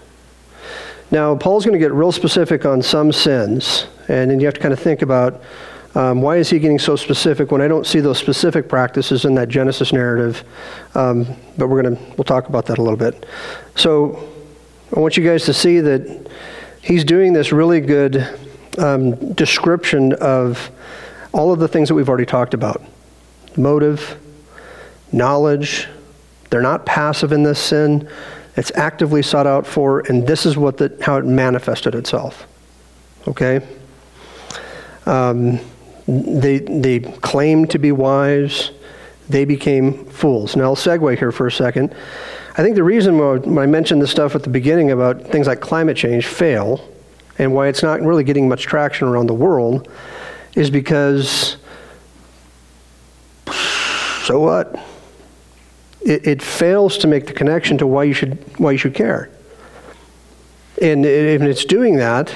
Now, 1.12 1.36
Paul's 1.36 1.66
going 1.66 1.80
to 1.80 1.80
get 1.80 1.94
real 1.94 2.12
specific 2.12 2.66
on 2.66 2.82
some 2.82 3.12
sins, 3.12 3.86
and 4.08 4.32
then 4.32 4.40
you 4.40 4.48
have 4.48 4.56
to 4.56 4.60
kind 4.60 4.74
of 4.74 4.80
think 4.80 5.04
about 5.04 5.44
um, 5.96 6.22
why 6.22 6.38
is 6.38 6.50
he 6.50 6.60
getting 6.60 6.78
so 6.78 6.96
specific 6.96 7.52
when 7.52 7.62
I 7.62 7.68
don't 7.68 7.88
see 7.88 8.02
those 8.02 8.18
specific 8.18 8.68
practices 8.68 9.24
in 9.26 9.36
that 9.36 9.48
Genesis 9.48 9.94
narrative? 9.94 10.44
Um, 10.94 11.26
but 11.58 11.68
we're 11.68 11.82
to 11.84 11.98
we'll 12.18 12.26
talk 12.26 12.50
about 12.50 12.66
that 12.68 12.78
a 12.78 12.82
little 12.82 12.98
bit. 12.98 13.26
So, 13.76 14.30
I 14.96 15.00
want 15.00 15.18
you 15.18 15.24
guys 15.24 15.46
to 15.46 15.54
see 15.54 15.80
that 15.80 16.30
he's 16.82 17.04
doing 17.04 17.34
this 17.34 17.52
really 17.52 17.82
good 17.82 18.28
um, 18.78 19.34
description 19.34 20.14
of 20.14 20.70
all 21.34 21.52
of 21.52 21.60
the 21.60 21.68
things 21.68 21.88
that 21.88 21.96
we've 21.96 22.08
already 22.08 22.26
talked 22.26 22.54
about 22.54 22.82
motive, 23.58 24.20
knowledge. 25.12 25.88
They're 26.50 26.62
not 26.62 26.86
passive 26.86 27.32
in 27.32 27.44
this 27.44 27.60
sin, 27.60 28.10
it's 28.58 28.72
actively 28.76 29.22
sought 29.22 29.48
out 29.48 29.66
for, 29.66 30.00
and 30.02 30.26
this 30.26 30.46
is 30.46 30.56
what 30.56 30.78
the, 30.78 30.96
how 31.02 31.18
it 31.18 31.26
manifested 31.26 31.96
itself. 31.96 32.48
Okay? 33.28 33.66
Um, 35.06 35.60
they, 36.08 36.60
they 36.60 37.00
claimed 37.00 37.72
to 37.72 37.80
be 37.80 37.92
wise, 37.92 38.72
they 39.28 39.46
became 39.46 40.06
fools. 40.06 40.56
Now, 40.56 40.66
I'll 40.66 40.76
segue 40.76 41.18
here 41.18 41.32
for 41.32 41.48
a 41.48 41.52
second. 41.52 41.96
I 42.58 42.64
think 42.64 42.76
the 42.76 42.84
reason 42.84 43.18
when 43.18 43.58
I 43.58 43.66
mentioned 43.66 44.02
the 44.02 44.08
stuff 44.08 44.36
at 44.36 44.44
the 44.44 44.50
beginning 44.50 44.92
about 44.92 45.22
things 45.24 45.48
like 45.48 45.60
climate 45.60 45.98
change 45.98 46.26
fail, 46.26 46.88
and 47.38 47.54
why 47.54 47.68
it's 47.68 47.84
not 47.84 48.02
really 48.02 48.24
getting 48.24 48.48
much 48.48 48.64
traction 48.64 49.08
around 49.08 49.28
the 49.28 49.34
world, 49.34 49.90
is 50.56 50.70
because 50.70 51.58
so 54.26 54.40
what? 54.40 54.80
It, 56.02 56.26
it 56.26 56.42
fails 56.42 56.98
to 57.00 57.08
make 57.08 57.28
the 57.28 57.34
connection 57.34 57.78
to 57.80 57.88
why 57.88 58.06
you 58.06 58.14
should 58.14 58.38
why 58.58 58.72
you 58.72 58.78
should 58.78 58.96
care. 58.96 59.30
And 60.82 61.06
if 61.06 61.42
it's 61.42 61.66
doing 61.66 61.98
that, 61.98 62.34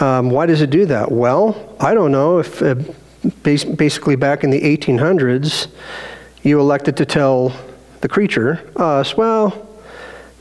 um, 0.00 0.30
why 0.30 0.46
does 0.46 0.60
it 0.60 0.70
do 0.70 0.86
that? 0.86 1.10
Well, 1.10 1.76
I 1.80 1.94
don't 1.94 2.12
know. 2.12 2.38
If 2.38 2.62
uh, 2.62 2.76
basically 3.42 4.16
back 4.16 4.44
in 4.44 4.50
the 4.50 4.60
1800s, 4.60 5.68
you 6.42 6.60
elected 6.60 6.96
to 6.98 7.06
tell 7.06 7.52
the 8.00 8.08
creature, 8.08 8.70
us, 8.76 9.16
well, 9.16 9.66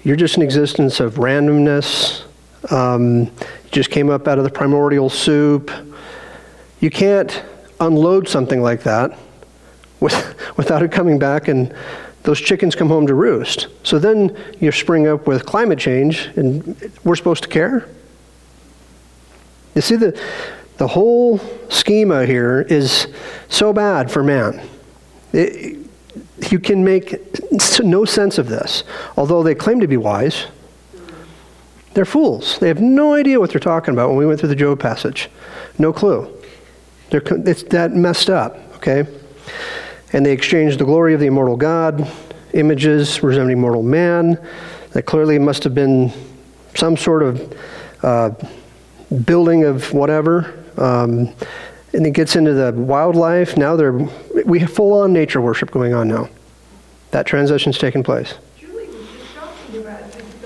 you're 0.04 0.15
just 0.15 0.38
an 0.38 0.43
existence 0.43 1.00
of 1.00 1.15
randomness. 1.15 2.24
Um, 2.72 3.24
you 3.24 3.72
just 3.72 3.89
came 3.89 4.10
up 4.10 4.28
out 4.28 4.38
of 4.38 4.43
the 4.43 4.50
primordial 4.50 5.10
soup. 5.10 5.72
You 6.80 6.89
can't 6.89 7.43
unload 7.80 8.28
something 8.28 8.62
like 8.62 8.84
that 8.84 9.17
with, 10.00 10.36
without 10.58 10.84
it 10.84 10.91
coming 10.91 11.17
back 11.17 11.48
and 11.48 11.74
those 12.24 12.39
chickens 12.41 12.76
come 12.76 12.89
home 12.89 13.08
to 13.08 13.13
roost. 13.13 13.67
So 13.84 14.00
then 14.00 14.38
you 14.60 14.72
spring 14.72 15.08
up 15.08 15.28
with 15.28 15.46
climate 15.46 15.80
change 15.80 16.30
and 16.36 16.91
we're 17.04 17.15
supposed 17.15 17.43
to 17.43 17.50
care? 17.50 17.88
You 19.78 19.82
see, 19.82 19.96
the, 19.96 20.20
the 20.78 20.88
whole 20.88 21.38
schema 21.70 22.26
here 22.26 22.62
is 22.62 23.10
so 23.48 23.72
bad 23.72 24.10
for 24.10 24.24
man. 24.24 24.68
It, 25.34 25.78
you 26.50 26.58
can 26.58 26.84
make 26.84 27.16
no 27.84 28.04
sense 28.04 28.40
of 28.40 28.50
this. 28.50 28.84
Although 29.18 29.44
they 29.44 29.54
claim 29.54 29.80
to 29.82 29.88
be 29.88 29.96
wise, 29.96 30.48
they're 31.94 32.06
fools. 32.06 32.58
They 32.58 32.70
have 32.70 32.82
no 32.82 33.13
idea 33.13 33.40
what 33.40 33.52
they're 33.52 33.60
talking 33.60 33.94
about 33.94 34.10
when 34.10 34.18
we 34.18 34.26
went 34.26 34.40
through 34.40 34.50
the 34.50 34.56
Job 34.56 34.80
passage. 34.80 35.30
No 35.78 35.94
clue. 35.94 36.28
They're, 37.12 37.22
it's 37.24 37.62
that 37.66 37.92
messed 37.92 38.32
up, 38.32 38.58
okay? 38.78 39.06
And 40.12 40.26
they 40.26 40.32
exchanged 40.32 40.80
the 40.80 40.86
glory 40.86 41.13
of 41.13 41.20
the 41.20 41.28
immortal 41.28 41.56
God, 41.56 42.12
images 42.54 43.22
resembling 43.22 43.62
mortal 43.62 43.84
man. 43.84 44.44
That 44.94 45.04
clearly 45.04 45.38
must 45.38 45.63
have 45.66 45.76
been 45.76 46.12
some 46.74 46.98
sort 46.98 47.22
of 47.22 47.58
uh, 48.02 48.32
building 49.26 49.63
of 49.63 49.93
whatever. 49.93 50.63
Um, 50.78 51.34
and 51.93 52.06
it 52.06 52.12
gets 52.12 52.36
into 52.36 52.54
the 52.54 52.74
wildlife. 52.74 53.58
Now 53.58 53.76
they're 53.76 53.93
we 54.46 54.60
have 54.60 54.72
full 54.72 54.93
on 54.93 55.13
nature 55.13 55.41
worship 55.41 55.72
going 55.72 55.93
on 55.93 56.08
now. 56.08 56.30
That 57.12 57.26
transition's 57.26 57.78
taking 57.78 58.04
place. 58.04 58.36
Julie 58.60 58.88
was 58.88 59.08
just 59.08 59.34
talking 59.36 59.82
about 59.82 60.02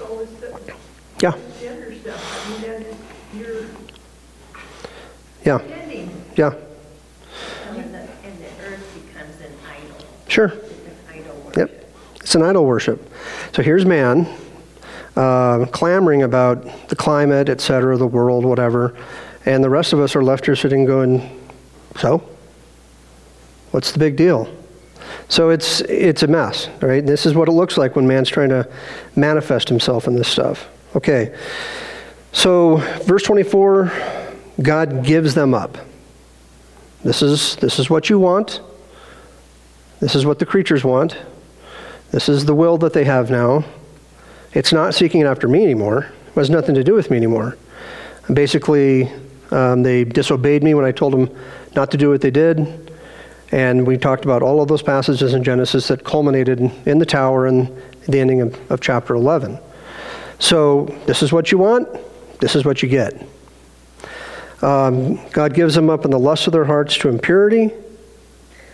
all 0.08 0.18
this. 0.18 0.30
Yeah. 1.22 1.34
Gender 1.60 1.94
stuff. 1.96 2.62
I 2.62 2.62
mean, 2.62 2.86
you're 3.34 3.64
Yeah. 5.44 5.60
ending. 5.62 6.10
Yeah. 6.36 6.54
And 7.76 7.94
the, 7.94 8.00
and 8.00 8.40
the 8.40 8.66
earth 8.66 9.06
becomes 9.06 9.42
an 9.42 9.54
idol. 9.68 10.06
Sure. 10.28 10.48
It's 10.48 10.64
an 11.10 11.20
idol 11.20 11.36
worship. 11.44 11.58
Yep. 11.58 11.92
It's 12.22 12.36
an 12.36 12.42
idol 12.44 12.66
worship. 12.66 13.14
So 13.54 13.62
here's 13.64 13.86
man 13.86 14.28
uh, 15.16 15.66
clamoring 15.68 16.24
about 16.24 16.88
the 16.90 16.96
climate, 16.96 17.50
et 17.50 17.62
cetera, 17.62 17.98
the 17.98 18.08
world, 18.08 18.46
whatever. 18.46 18.96
And 19.46 19.64
the 19.64 19.70
rest 19.70 19.94
of 19.94 20.00
us 20.00 20.16
are 20.16 20.24
left 20.24 20.46
here 20.46 20.56
sitting 20.56 20.86
going, 20.86 21.40
so? 21.98 22.24
What's 23.72 23.92
the 23.92 24.00
big 24.00 24.16
deal? 24.16 24.54
So 25.28 25.50
it's, 25.50 25.82
it's 25.82 26.24
a 26.24 26.28
mess, 26.28 26.70
right? 26.82 27.06
This 27.06 27.26
is 27.26 27.34
what 27.34 27.48
it 27.48 27.54
looks 27.54 27.78
like 27.78 27.96
when 27.96 28.08
man's 28.08 28.30
trying 28.30 28.50
to 28.50 28.70
manifest 29.16 29.70
himself 29.70 30.08
in 30.08 30.16
this 30.16 30.28
stuff. 30.28 30.68
Okay. 30.96 31.36
So, 32.34 32.78
verse 33.04 33.24
24, 33.24 33.92
God 34.62 35.04
gives 35.04 35.34
them 35.34 35.54
up. 35.54 35.78
This 37.04 37.22
is, 37.22 37.56
this 37.58 37.80
is 37.80 37.90
what 37.90 38.10
you 38.10 38.20
want. 38.20 38.62
This 40.00 40.16
is 40.16 40.26
what 40.26 40.40
the 40.40 40.46
creatures 40.46 40.84
want. 40.84 41.18
This 42.12 42.30
is 42.30 42.46
the 42.46 42.56
will 42.56 42.78
that 42.80 42.94
they 42.94 43.06
have 43.06 43.32
now. 43.32 43.64
It's 44.54 44.74
not 44.74 44.94
seeking 44.94 45.24
after 45.24 45.48
me 45.48 45.64
anymore. 45.64 46.12
It 46.28 46.36
has 46.36 46.50
nothing 46.50 46.76
to 46.76 46.84
do 46.84 46.94
with 46.94 47.10
me 47.10 47.18
anymore. 47.18 47.58
Basically, 48.32 49.10
um, 49.52 49.84
they 49.84 50.04
disobeyed 50.04 50.64
me 50.64 50.74
when 50.74 50.86
I 50.86 50.92
told 50.92 51.14
them 51.14 51.30
not 51.76 51.92
to 51.92 51.98
do 51.98 52.10
what 52.10 52.22
they 52.22 52.32
did. 52.32 52.92
And 53.52 53.86
we 53.86 53.98
talked 53.98 54.26
about 54.26 54.42
all 54.42 54.62
of 54.62 54.68
those 54.68 54.82
passages 54.82 55.34
in 55.34 55.44
Genesis 55.44 55.88
that 55.88 56.04
culminated 56.04 56.60
in 56.86 57.00
the 57.00 57.06
tower 57.06 57.48
and 57.48 57.70
the 58.08 58.20
ending 58.20 58.42
of, 58.42 58.72
of 58.72 58.82
chapter 58.82 59.14
11. 59.16 59.58
So, 60.40 60.86
this 61.06 61.22
is 61.22 61.32
what 61.32 61.52
you 61.52 61.58
want, 61.58 61.88
this 62.40 62.56
is 62.56 62.66
what 62.66 62.82
you 62.82 62.90
get. 62.90 63.14
Um, 64.62 65.20
God 65.32 65.54
gives 65.54 65.76
them 65.76 65.90
up 65.90 66.06
in 66.06 66.12
the 66.12 66.20
lust 66.20 66.48
of 66.48 66.54
their 66.54 66.66
hearts 66.66 66.98
to 67.00 67.10
impurity, 67.10 67.72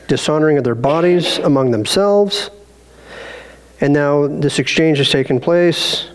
dishonoring 0.07 0.57
of 0.57 0.63
their 0.63 0.75
bodies 0.75 1.39
among 1.39 1.71
themselves. 1.71 2.49
And 3.79 3.93
now 3.93 4.27
this 4.27 4.59
exchange 4.59 4.97
has 4.97 5.09
taken 5.09 5.39
place, 5.39 6.07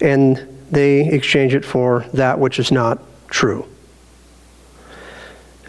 and 0.00 0.58
they 0.70 1.08
exchange 1.08 1.54
it 1.54 1.64
for 1.64 2.04
that 2.14 2.38
which 2.38 2.58
is 2.58 2.72
not 2.72 3.00
true. 3.28 3.66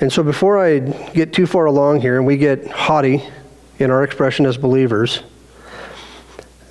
And 0.02 0.12
so 0.12 0.24
before 0.24 0.58
I 0.58 0.80
get 0.80 1.34
too 1.34 1.46
far 1.46 1.66
along 1.66 2.02
here 2.02 2.18
and 2.18 2.26
we 2.26 2.38
get 2.38 2.68
haughty 2.72 3.22
in 3.80 3.92
our 3.92 4.04
expression 4.04 4.46
as 4.46 4.58
believers, 4.58 5.22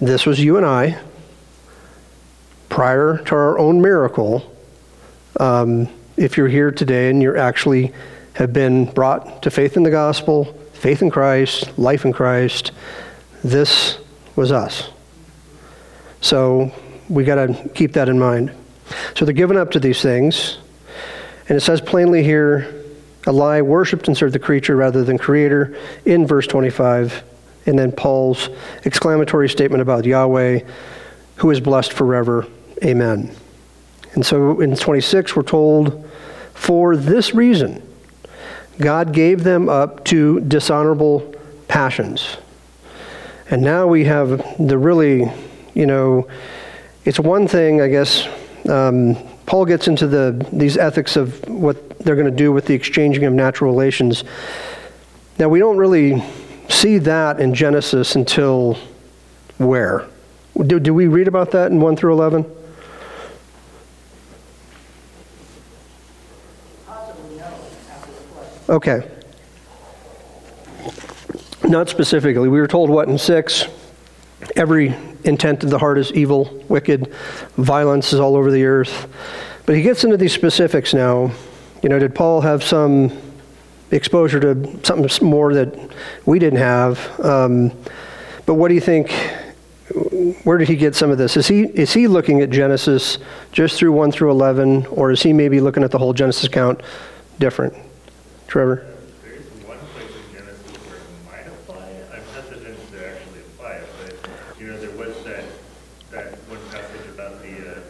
this 0.01 0.25
was 0.25 0.41
you 0.41 0.57
and 0.57 0.65
I 0.65 0.99
prior 2.69 3.19
to 3.19 3.35
our 3.35 3.59
own 3.59 3.81
miracle. 3.83 4.55
Um, 5.39 5.89
if 6.17 6.37
you're 6.37 6.49
here 6.49 6.71
today 6.71 7.11
and 7.11 7.23
you're 7.23 7.37
actually 7.37 7.93
have 8.35 8.53
been 8.53 8.87
brought 8.87 9.43
to 9.43 9.51
faith 9.51 9.77
in 9.77 9.83
the 9.83 9.91
gospel, 9.91 10.45
faith 10.73 11.03
in 11.03 11.11
Christ, 11.11 11.77
life 11.79 12.05
in 12.05 12.13
Christ. 12.13 12.73
This 13.43 13.99
was 14.39 14.53
us. 14.53 14.89
So 16.21 16.73
we 17.09 17.25
got 17.25 17.47
to 17.47 17.69
keep 17.75 17.93
that 17.95 18.09
in 18.09 18.19
mind. 18.19 18.53
So 19.17 19.25
they're 19.25 19.35
given 19.35 19.57
up 19.57 19.73
to 19.73 19.81
these 19.81 20.01
things. 20.01 20.59
And 21.49 21.57
it 21.57 21.61
says 21.61 21.81
plainly 21.81 22.23
here, 22.23 22.73
a 23.27 23.33
lie 23.33 23.61
worshiped 23.63 24.07
and 24.07 24.17
served 24.17 24.35
the 24.35 24.39
creature 24.39 24.77
rather 24.77 25.03
than 25.03 25.19
creator 25.19 25.77
in 26.05 26.27
verse 26.27 26.47
25. 26.47 27.25
And 27.67 27.79
then 27.79 27.91
Paul's 27.91 28.49
exclamatory 28.85 29.49
statement 29.49 29.83
about 29.83 30.05
Yahweh, 30.05 30.61
who 31.37 31.51
is 31.51 31.61
blessed 31.61 31.93
forever. 31.93 32.47
Amen. 32.83 33.35
And 34.15 34.25
so 34.25 34.61
in 34.61 34.77
26, 34.77 35.35
we're 35.35 35.43
told, 35.43 36.09
for 36.55 36.97
this 36.97 37.35
reason, 37.35 37.83
God 38.79 39.13
gave 39.13 39.43
them 39.43 39.69
up 39.69 40.05
to 40.07 40.41
dishonorable 40.41 41.35
passions. 41.67 42.37
And 43.51 43.63
now 43.63 43.87
we 43.87 44.05
have 44.05 44.29
the 44.59 44.77
really, 44.77 45.31
you 45.75 45.87
know, 45.87 46.29
it's 47.05 47.19
one 47.19 47.49
thing, 47.49 47.81
I 47.81 47.89
guess. 47.89 48.29
Um, 48.69 49.17
Paul 49.47 49.65
gets 49.65 49.89
into 49.89 50.07
the 50.07 50.47
these 50.53 50.77
ethics 50.77 51.17
of 51.17 51.49
what 51.49 51.99
they're 52.01 52.17
going 52.17 52.31
to 52.31 52.37
do 52.37 52.53
with 52.53 52.67
the 52.67 52.75
exchanging 52.75 53.25
of 53.25 53.33
natural 53.33 53.71
relations. 53.71 54.25
Now 55.39 55.49
we 55.49 55.59
don't 55.59 55.79
really 55.79 56.23
see 56.69 56.99
that 56.99 57.41
in 57.41 57.55
Genesis 57.55 58.15
until 58.15 58.79
where? 59.57 60.07
Do, 60.67 60.79
do 60.79 60.93
we 60.93 61.07
read 61.07 61.29
about 61.29 61.53
that 61.53 61.71
in 61.71 61.81
1 61.81 61.97
through 61.97 62.13
11? 62.13 62.45
Possibly 66.87 67.37
no, 67.37 67.45
after 67.45 68.11
the 68.13 68.19
flood. 68.21 68.71
Okay. 68.71 69.18
Not 71.65 71.89
specifically. 71.89 72.49
We 72.49 72.61
were 72.61 72.67
told 72.67 72.91
what 72.91 73.09
in 73.09 73.19
6? 73.19 73.67
Every 74.55 74.95
intent 75.25 75.65
of 75.65 75.71
the 75.71 75.79
heart 75.79 75.99
is 75.99 76.13
evil, 76.13 76.65
wicked, 76.69 77.13
violence 77.57 78.13
is 78.13 78.21
all 78.21 78.37
over 78.37 78.51
the 78.51 78.65
earth. 78.65 79.09
But 79.67 79.75
he 79.75 79.83
gets 79.83 80.05
into 80.05 80.17
these 80.17 80.33
specifics 80.33 80.95
now. 80.95 81.33
You 81.83 81.89
know, 81.89 81.99
did 81.99 82.15
Paul 82.15 82.41
have 82.41 82.63
some 82.63 83.13
exposure 83.91 84.41
to 84.41 84.85
something 84.85 85.29
more 85.29 85.55
that 85.55 85.75
we 86.27 86.39
didn't 86.39 86.61
have? 86.61 87.21
Um, 87.21 87.73
but 88.47 88.55
what 88.55 88.69
do 88.69 88.75
you 88.75 88.81
think? 88.81 89.11
Where 90.45 90.59
did 90.59 90.69
he 90.69 90.77
get 90.77 90.95
some 90.95 91.11
of 91.11 91.19
this? 91.19 91.37
Is 91.37 91.49
he 91.49 91.63
is 91.63 91.93
he 91.93 92.07
looking 92.09 92.41
at 92.41 92.51
Genesis 92.51 93.19
just 93.53 93.79
through 93.79 93.93
one 93.93 94.13
through 94.13 94.31
eleven, 94.31 94.87
or 94.87 95.11
is 95.11 95.23
he 95.23 95.33
maybe 95.33 95.61
looking 95.61 95.83
at 95.83 95.91
the 95.91 95.99
whole 95.99 96.13
Genesis 96.13 96.45
account 96.45 96.83
different? 97.39 97.75
Trevor. 98.49 98.87
There 99.23 99.35
is 99.35 99.47
one 99.67 99.79
place 99.93 100.09
in 100.09 100.39
Genesis 100.39 100.77
where 100.89 100.97
it 100.97 101.05
might 101.27 101.47
apply 101.47 101.87
it. 101.89 102.09
I'm 102.11 102.23
hesitant 102.35 102.91
to 102.93 103.07
actually 103.07 103.41
apply 103.41 103.73
it, 103.73 103.89
but, 104.01 104.61
you 104.61 104.69
know, 104.69 104.79
there 104.79 104.97
was 104.97 105.15
that, 105.25 105.45
that 106.11 106.33
one 106.49 106.61
passage 106.71 107.07
about 107.13 107.43
the, 107.43 107.73
uh, 107.73 107.81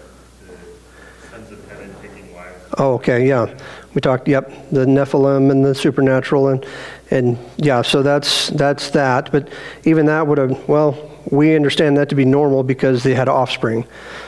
the 0.46 1.28
sons 1.30 1.52
of 1.52 1.68
heaven 1.68 1.94
taking 2.02 2.32
wives. 2.34 2.67
Oh, 2.78 2.94
okay, 2.94 3.26
yeah. 3.26 3.52
We 3.94 4.00
talked, 4.00 4.28
yep, 4.28 4.52
the 4.70 4.86
Nephilim 4.86 5.50
and 5.50 5.64
the 5.64 5.74
supernatural, 5.74 6.48
and 6.48 6.64
and 7.10 7.36
yeah, 7.56 7.82
so 7.82 8.02
that's 8.02 8.48
that's 8.50 8.90
that. 8.90 9.32
But 9.32 9.48
even 9.84 10.06
that 10.06 10.26
would 10.26 10.38
have, 10.38 10.68
well, 10.68 11.10
we 11.32 11.56
understand 11.56 11.96
that 11.96 12.08
to 12.10 12.14
be 12.14 12.24
normal 12.24 12.62
because 12.62 13.02
they 13.02 13.14
had 13.14 13.28
offspring, 13.28 13.84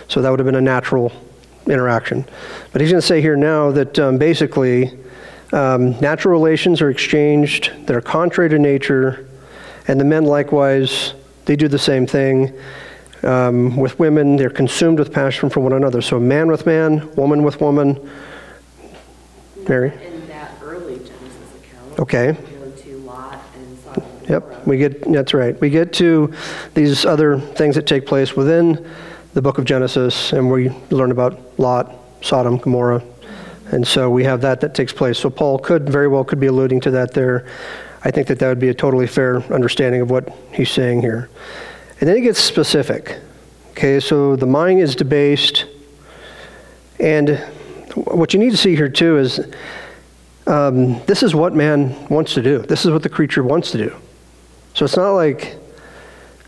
so 0.08 0.20
that 0.20 0.30
would 0.30 0.40
have 0.40 0.46
been 0.46 0.56
a 0.56 0.60
natural 0.60 1.12
interaction. 1.66 2.24
But 2.72 2.80
he's 2.80 2.90
going 2.90 3.00
to 3.00 3.06
say 3.06 3.20
here 3.20 3.36
now 3.36 3.70
that 3.70 3.98
um, 4.00 4.18
basically 4.18 4.98
um, 5.52 5.98
natural 6.00 6.32
relations 6.32 6.80
are 6.80 6.90
exchanged 6.90 7.70
that 7.86 7.94
are 7.94 8.00
contrary 8.00 8.50
to 8.50 8.58
nature, 8.58 9.28
and 9.86 10.00
the 10.00 10.04
men 10.04 10.24
likewise 10.24 11.14
they 11.44 11.54
do 11.54 11.68
the 11.68 11.78
same 11.78 12.04
thing. 12.04 12.52
Um, 13.22 13.76
with 13.76 13.98
women, 13.98 14.36
they're 14.36 14.50
consumed 14.50 14.98
with 14.98 15.12
passion 15.12 15.50
for 15.50 15.60
one 15.60 15.74
another. 15.74 16.00
So 16.00 16.18
man 16.18 16.48
with 16.48 16.66
man, 16.66 17.14
woman 17.14 17.44
with 17.44 17.60
woman. 17.60 18.10
Mary? 19.68 19.92
In 20.04 20.26
that 20.28 20.52
early 20.62 20.96
Genesis 20.96 21.54
account. 21.56 21.98
Okay. 21.98 22.32
We 22.32 22.36
go 22.36 22.70
to 22.70 22.98
Lot 22.98 23.44
and 23.56 23.78
Sodom 23.78 24.02
and 24.02 24.28
Yep, 24.28 24.66
we 24.66 24.78
get, 24.78 25.12
that's 25.12 25.34
right. 25.34 25.60
We 25.60 25.70
get 25.70 25.92
to 25.94 26.32
these 26.74 27.04
other 27.04 27.38
things 27.38 27.74
that 27.74 27.86
take 27.86 28.06
place 28.06 28.36
within 28.36 28.88
the 29.34 29.42
book 29.42 29.58
of 29.58 29.64
Genesis, 29.64 30.32
and 30.32 30.50
we 30.50 30.70
learn 30.90 31.10
about 31.10 31.58
Lot, 31.58 31.94
Sodom, 32.20 32.58
Gomorrah. 32.58 33.02
And 33.72 33.86
so 33.86 34.10
we 34.10 34.24
have 34.24 34.40
that 34.40 34.60
that 34.60 34.74
takes 34.74 34.92
place. 34.92 35.18
So 35.18 35.30
Paul 35.30 35.58
could, 35.58 35.88
very 35.88 36.08
well 36.08 36.24
could 36.24 36.40
be 36.40 36.48
alluding 36.48 36.80
to 36.82 36.90
that 36.92 37.12
there. 37.12 37.46
I 38.02 38.10
think 38.10 38.26
that 38.28 38.38
that 38.40 38.48
would 38.48 38.58
be 38.58 38.70
a 38.70 38.74
totally 38.74 39.06
fair 39.06 39.42
understanding 39.52 40.00
of 40.00 40.10
what 40.10 40.28
he's 40.52 40.70
saying 40.70 41.02
here. 41.02 41.28
And 42.00 42.08
then 42.08 42.16
he 42.16 42.22
gets 42.22 42.40
specific. 42.40 43.18
Okay, 43.72 44.00
so 44.00 44.34
the 44.36 44.46
mind 44.46 44.80
is 44.80 44.96
debased. 44.96 45.66
And 46.98 47.42
what 47.94 48.32
you 48.32 48.40
need 48.40 48.50
to 48.50 48.56
see 48.56 48.76
here 48.76 48.88
too 48.88 49.18
is 49.18 49.40
um, 50.46 51.04
this 51.06 51.22
is 51.22 51.34
what 51.34 51.54
man 51.54 52.08
wants 52.08 52.34
to 52.34 52.42
do. 52.42 52.58
This 52.58 52.84
is 52.84 52.90
what 52.90 53.02
the 53.02 53.08
creature 53.08 53.42
wants 53.42 53.70
to 53.72 53.78
do. 53.78 53.96
So 54.74 54.84
it's 54.84 54.96
not 54.96 55.12
like 55.12 55.56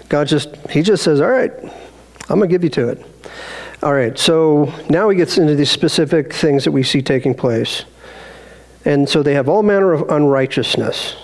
God 0.08 0.28
just, 0.28 0.56
he 0.70 0.82
just 0.82 1.02
says, 1.02 1.20
all 1.20 1.30
right, 1.30 1.52
I'm 2.28 2.38
going 2.38 2.42
to 2.42 2.46
give 2.48 2.64
you 2.64 2.70
to 2.70 2.88
it. 2.88 3.04
All 3.82 3.92
right, 3.92 4.16
so 4.16 4.72
now 4.88 5.08
he 5.08 5.16
gets 5.16 5.38
into 5.38 5.54
these 5.56 5.70
specific 5.70 6.32
things 6.32 6.64
that 6.64 6.70
we 6.70 6.82
see 6.82 7.02
taking 7.02 7.34
place. 7.34 7.84
And 8.84 9.08
so 9.08 9.22
they 9.22 9.34
have 9.34 9.48
all 9.48 9.62
manner 9.62 9.92
of 9.92 10.08
unrighteousness. 10.10 11.16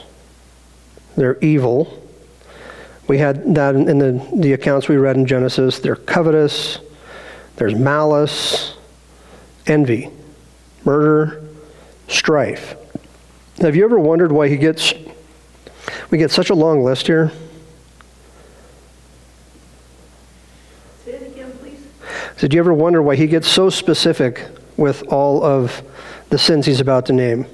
They're 1.17 1.39
evil. 1.41 2.03
We 3.09 3.19
had 3.19 3.55
that 3.55 3.75
in 3.75 3.99
the, 3.99 4.29
the 4.37 4.53
accounts 4.53 4.89
we 4.89 4.97
read 4.97 5.17
in 5.17 5.27
Genesis. 5.27 5.79
They're 5.79 5.97
covetous. 5.97 6.79
There's 7.57 7.75
malice, 7.75 8.78
envy, 9.69 10.11
murder, 10.85 11.43
strife. 12.09 12.75
Have 13.61 13.77
you 13.77 13.85
ever 13.85 13.99
wondered 13.99 14.33
why 14.33 14.49
he 14.49 14.57
gets, 14.57 14.95
we 16.11 16.19
get 16.19 16.31
such 16.31 16.51
a 16.51 16.55
long 16.55 16.83
list 16.83 17.07
here? 17.07 17.31
Say 21.05 21.13
it 21.13 21.23
again, 21.23 21.53
please. 21.59 21.87
Did 22.39 22.55
you 22.55 22.61
ever 22.61 22.73
wonder 22.73 23.03
why 23.03 23.17
he 23.17 23.27
gets 23.27 23.49
so 23.49 23.69
specific 23.69 24.47
with 24.77 25.03
all 25.13 25.45
of 25.45 25.83
the 26.31 26.39
sins 26.39 26.67
he's 26.67 26.81
about 26.81 27.07
to 27.07 27.13
name? 27.13 27.47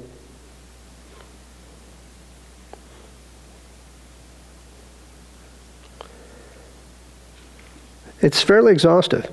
It's 8.20 8.42
fairly 8.42 8.72
exhaustive, 8.72 9.30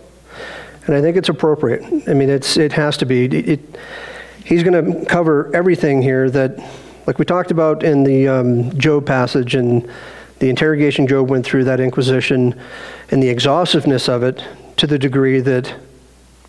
and 0.87 0.95
I 0.95 1.01
think 1.01 1.17
it's 1.17 1.29
appropriate. 1.29 1.83
I 2.07 2.13
mean, 2.13 2.29
it's 2.29 2.57
it 2.57 2.73
has 2.73 2.97
to 2.97 3.05
be. 3.05 3.25
It, 3.25 3.49
it, 3.49 3.59
he's 4.43 4.63
going 4.63 4.73
to 4.73 5.05
cover 5.05 5.55
everything 5.55 6.01
here 6.01 6.29
that, 6.31 6.57
like 7.07 7.19
we 7.19 7.25
talked 7.25 7.51
about 7.51 7.83
in 7.83 8.03
the 8.03 8.27
um, 8.27 8.77
Job 8.77 9.05
passage 9.05 9.55
and 9.55 9.89
the 10.39 10.49
interrogation 10.49 11.07
Job 11.07 11.29
went 11.29 11.45
through, 11.45 11.65
that 11.65 11.79
inquisition, 11.79 12.59
and 13.11 13.21
the 13.21 13.29
exhaustiveness 13.29 14.09
of 14.09 14.23
it 14.23 14.43
to 14.77 14.87
the 14.87 14.97
degree 14.97 15.39
that 15.39 15.73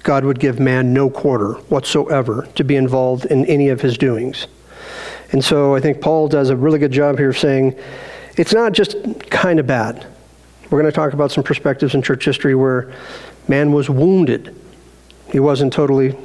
God 0.02 0.24
would 0.24 0.40
give 0.40 0.58
man 0.58 0.92
no 0.92 1.10
quarter 1.10 1.52
whatsoever 1.68 2.48
to 2.54 2.64
be 2.64 2.76
involved 2.76 3.26
in 3.26 3.44
any 3.46 3.68
of 3.68 3.80
his 3.82 3.98
doings. 3.98 4.46
And 5.32 5.44
so 5.44 5.74
I 5.74 5.80
think 5.80 6.00
Paul 6.00 6.28
does 6.28 6.50
a 6.50 6.56
really 6.56 6.78
good 6.78 6.92
job 6.92 7.18
here 7.18 7.30
of 7.30 7.38
saying 7.38 7.78
it's 8.36 8.52
not 8.52 8.72
just 8.72 8.96
kind 9.30 9.60
of 9.60 9.66
bad. 9.66 10.06
We're 10.64 10.80
going 10.80 10.90
to 10.90 10.92
talk 10.92 11.12
about 11.12 11.30
some 11.30 11.44
perspectives 11.44 11.94
in 11.94 12.02
church 12.02 12.24
history 12.24 12.54
where 12.54 12.92
man 13.48 13.72
was 13.72 13.88
wounded. 13.88 14.54
He 15.30 15.40
wasn't 15.40 15.72
totally 15.72 16.16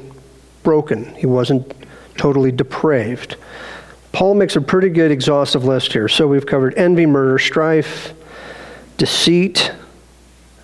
broken, 0.64 1.16
he 1.16 1.26
wasn't 1.26 1.74
totally 2.18 2.52
depraved. 2.52 3.38
Paul 4.12 4.34
makes 4.34 4.56
a 4.56 4.62
pretty 4.62 4.90
good 4.90 5.12
exhaustive 5.12 5.64
list 5.64 5.94
here. 5.94 6.08
So 6.08 6.28
we've 6.28 6.46
covered 6.46 6.74
envy, 6.76 7.06
murder, 7.06 7.38
strife, 7.38 8.14
deceit. 8.98 9.72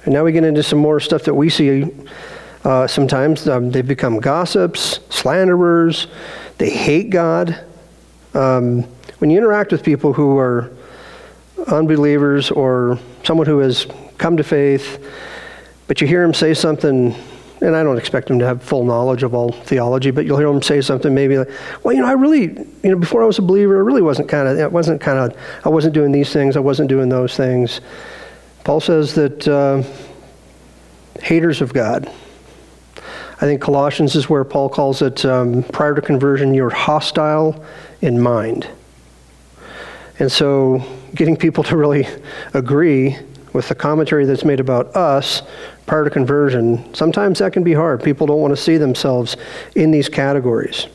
And 0.06 0.14
now 0.14 0.24
we 0.24 0.32
get 0.32 0.44
into 0.44 0.64
some 0.64 0.80
more 0.80 1.00
stuff 1.00 1.24
that 1.26 1.34
we 1.34 1.50
see 1.50 1.86
uh, 2.64 2.88
sometimes. 2.88 3.48
Um, 3.48 3.70
they 3.70 3.82
become 3.82 4.20
gossips, 4.20 5.00
slanderers, 5.10 6.08
they 6.58 6.70
hate 6.70 7.10
God. 7.10 7.64
Um, 8.34 8.84
when 9.20 9.30
you 9.30 9.38
interact 9.38 9.72
with 9.72 9.84
people 9.84 10.14
who 10.14 10.38
are 10.40 10.72
unbelievers 11.68 12.52
or 12.52 13.00
someone 13.24 13.48
who 13.48 13.60
has 13.60 13.86
come 14.18 14.36
to 14.38 14.44
faith, 14.44 15.06
but 15.88 16.02
you 16.02 16.08
hear 16.08 16.24
him 16.24 16.34
say 16.34 16.54
something, 16.54 17.16
and 17.62 17.76
I 17.76 17.84
don't 17.84 17.98
expect 17.98 18.30
him 18.30 18.40
to 18.40 18.46
have 18.46 18.62
full 18.62 18.84
knowledge 18.84 19.24
of 19.24 19.34
all 19.34 19.52
theology, 19.52 20.12
but 20.12 20.26
you'll 20.26 20.38
hear 20.38 20.48
him 20.48 20.62
say 20.62 20.82
something 20.82 21.14
maybe 21.14 21.38
like, 21.38 21.50
"Well, 21.84 21.94
you 21.94 22.02
know, 22.02 22.08
I 22.08 22.14
really, 22.14 22.44
you 22.84 22.90
know, 22.90 22.96
before 22.96 23.24
I 23.24 23.26
was 23.26 23.40
a 23.40 23.42
believer, 23.42 23.78
I 23.78 23.82
really 23.82 24.02
wasn't 24.02 24.30
kind 24.30 24.48
of, 24.48 24.58
it 24.58 24.72
wasn't 24.72 25.02
kind 25.02 25.20
of, 25.20 25.38
I 25.66 25.70
wasn't 25.70 25.94
doing 25.94 26.12
these 26.12 26.32
things, 26.32 26.56
I 26.56 26.62
wasn't 26.62 26.90
doing 26.90 27.10
those 27.10 27.36
things." 27.36 27.82
Paul 28.64 28.80
says 28.80 29.14
that 29.16 29.48
uh, 29.48 29.84
haters 31.22 31.62
of 31.62 31.74
God. 31.74 32.10
I 32.98 33.46
think 33.46 33.62
Colossians 33.62 34.16
is 34.16 34.30
where 34.30 34.46
Paul 34.46 34.70
calls 34.70 35.02
it 35.02 35.26
um, 35.26 35.64
prior 35.64 35.96
to 35.96 36.02
conversion, 36.02 36.54
you're 36.54 36.70
hostile 36.70 37.62
in 38.02 38.22
mind. 38.22 38.68
And 40.20 40.32
so, 40.32 40.82
getting 41.14 41.36
people 41.36 41.64
to 41.66 41.76
really 41.76 42.08
agree 42.54 43.18
with 43.54 43.70
the 43.70 43.76
commentary 43.76 44.26
that's 44.26 44.44
made 44.44 44.60
about 44.60 44.96
us 44.96 45.44
prior 45.86 46.04
to 46.04 46.10
conversion, 46.10 46.94
sometimes 46.94 47.40
that 47.40 47.54
can 47.54 47.64
be 47.64 47.74
hard. 47.74 48.04
People 48.04 48.28
don't 48.28 48.42
want 48.42 48.52
to 48.52 48.62
see 48.62 48.78
themselves 48.78 49.38
in 49.76 49.92
these 49.92 50.10
categories. 50.10 50.88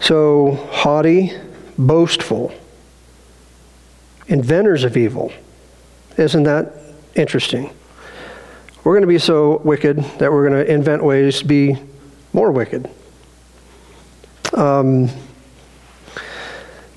So, 0.00 0.54
haughty, 0.72 1.32
boastful, 1.78 2.52
inventors 4.26 4.84
of 4.84 4.96
evil. 4.96 5.32
Isn't 6.16 6.42
that 6.44 6.74
interesting? 7.14 7.70
We're 8.82 8.94
going 8.94 9.02
to 9.02 9.06
be 9.06 9.18
so 9.18 9.58
wicked 9.58 9.98
that 10.18 10.32
we're 10.32 10.48
going 10.48 10.64
to 10.64 10.72
invent 10.72 11.04
ways 11.04 11.40
to 11.40 11.44
be 11.44 11.76
more 12.32 12.50
wicked. 12.50 12.90
Um, 14.54 15.08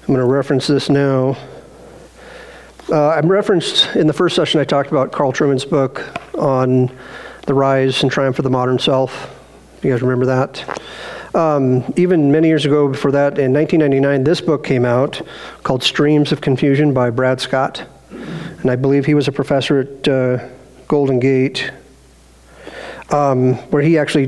I'm 0.02 0.08
going 0.08 0.20
to 0.20 0.26
reference 0.26 0.66
this 0.68 0.90
now. 0.90 1.38
Uh, 2.90 3.10
I'm 3.10 3.32
referenced 3.32 3.96
in 3.96 4.08
the 4.08 4.14
first 4.14 4.36
session, 4.36 4.60
I 4.60 4.66
talked 4.66 4.92
about 4.92 5.14
Carl 5.14 5.32
Trueman's 5.32 5.64
book 5.64 6.06
on 6.38 6.92
the 7.46 7.54
rise 7.54 8.04
and 8.04 8.12
triumph 8.12 8.40
of 8.40 8.44
the 8.44 8.50
modern 8.50 8.78
self. 8.78 9.40
You 9.82 9.92
guys 9.92 10.02
remember 10.02 10.26
that? 10.26 10.82
Um, 11.34 11.94
even 11.96 12.30
many 12.32 12.50
years 12.50 12.66
ago, 12.66 12.90
before 12.90 13.12
that, 13.12 13.40
in 13.40 13.54
1999, 13.54 14.26
this 14.26 14.42
book 14.42 14.66
came 14.66 14.84
out 14.84 15.22
called 15.64 15.82
Streams 15.82 16.34
of 16.34 16.42
Confusion 16.42 16.94
by 16.94 17.10
Brad 17.10 17.40
Scott. 17.40 17.86
And 18.10 18.70
I 18.70 18.76
believe 18.76 19.06
he 19.06 19.14
was 19.14 19.30
a 19.30 19.32
professor 19.32 19.80
at 19.80 20.08
uh, 20.08 20.50
Golden 20.90 21.20
Gate, 21.20 21.72
um, 23.12 23.56
where 23.72 23.82
he 23.82 23.98
actually 23.98 24.26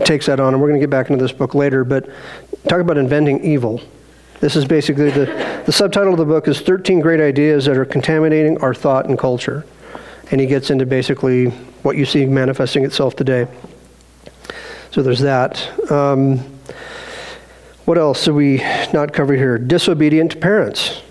takes 0.00 0.26
that 0.26 0.38
on. 0.38 0.52
And 0.52 0.60
we're 0.60 0.68
going 0.68 0.80
to 0.80 0.86
get 0.86 0.90
back 0.90 1.08
into 1.08 1.22
this 1.22 1.32
book 1.32 1.54
later, 1.54 1.82
but 1.82 2.08
talk 2.68 2.80
about 2.80 2.98
inventing 2.98 3.42
evil. 3.42 3.80
This 4.40 4.54
is 4.54 4.66
basically 4.66 5.10
the, 5.10 5.55
the 5.66 5.72
subtitle 5.72 6.12
of 6.12 6.18
the 6.18 6.24
book 6.24 6.46
is 6.46 6.60
13 6.60 7.00
Great 7.00 7.18
Ideas 7.18 7.64
That 7.64 7.76
Are 7.76 7.84
Contaminating 7.84 8.56
Our 8.58 8.72
Thought 8.72 9.06
and 9.06 9.18
Culture. 9.18 9.66
And 10.30 10.40
he 10.40 10.46
gets 10.46 10.70
into 10.70 10.86
basically 10.86 11.46
what 11.82 11.96
you 11.96 12.06
see 12.06 12.24
manifesting 12.24 12.84
itself 12.84 13.16
today. 13.16 13.48
So 14.92 15.02
there's 15.02 15.18
that. 15.20 15.90
Um, 15.90 16.38
what 17.84 17.98
else 17.98 18.24
do 18.24 18.32
we 18.32 18.58
not 18.92 19.12
cover 19.12 19.34
here? 19.34 19.58
Disobedient 19.58 20.40
parents. 20.40 21.02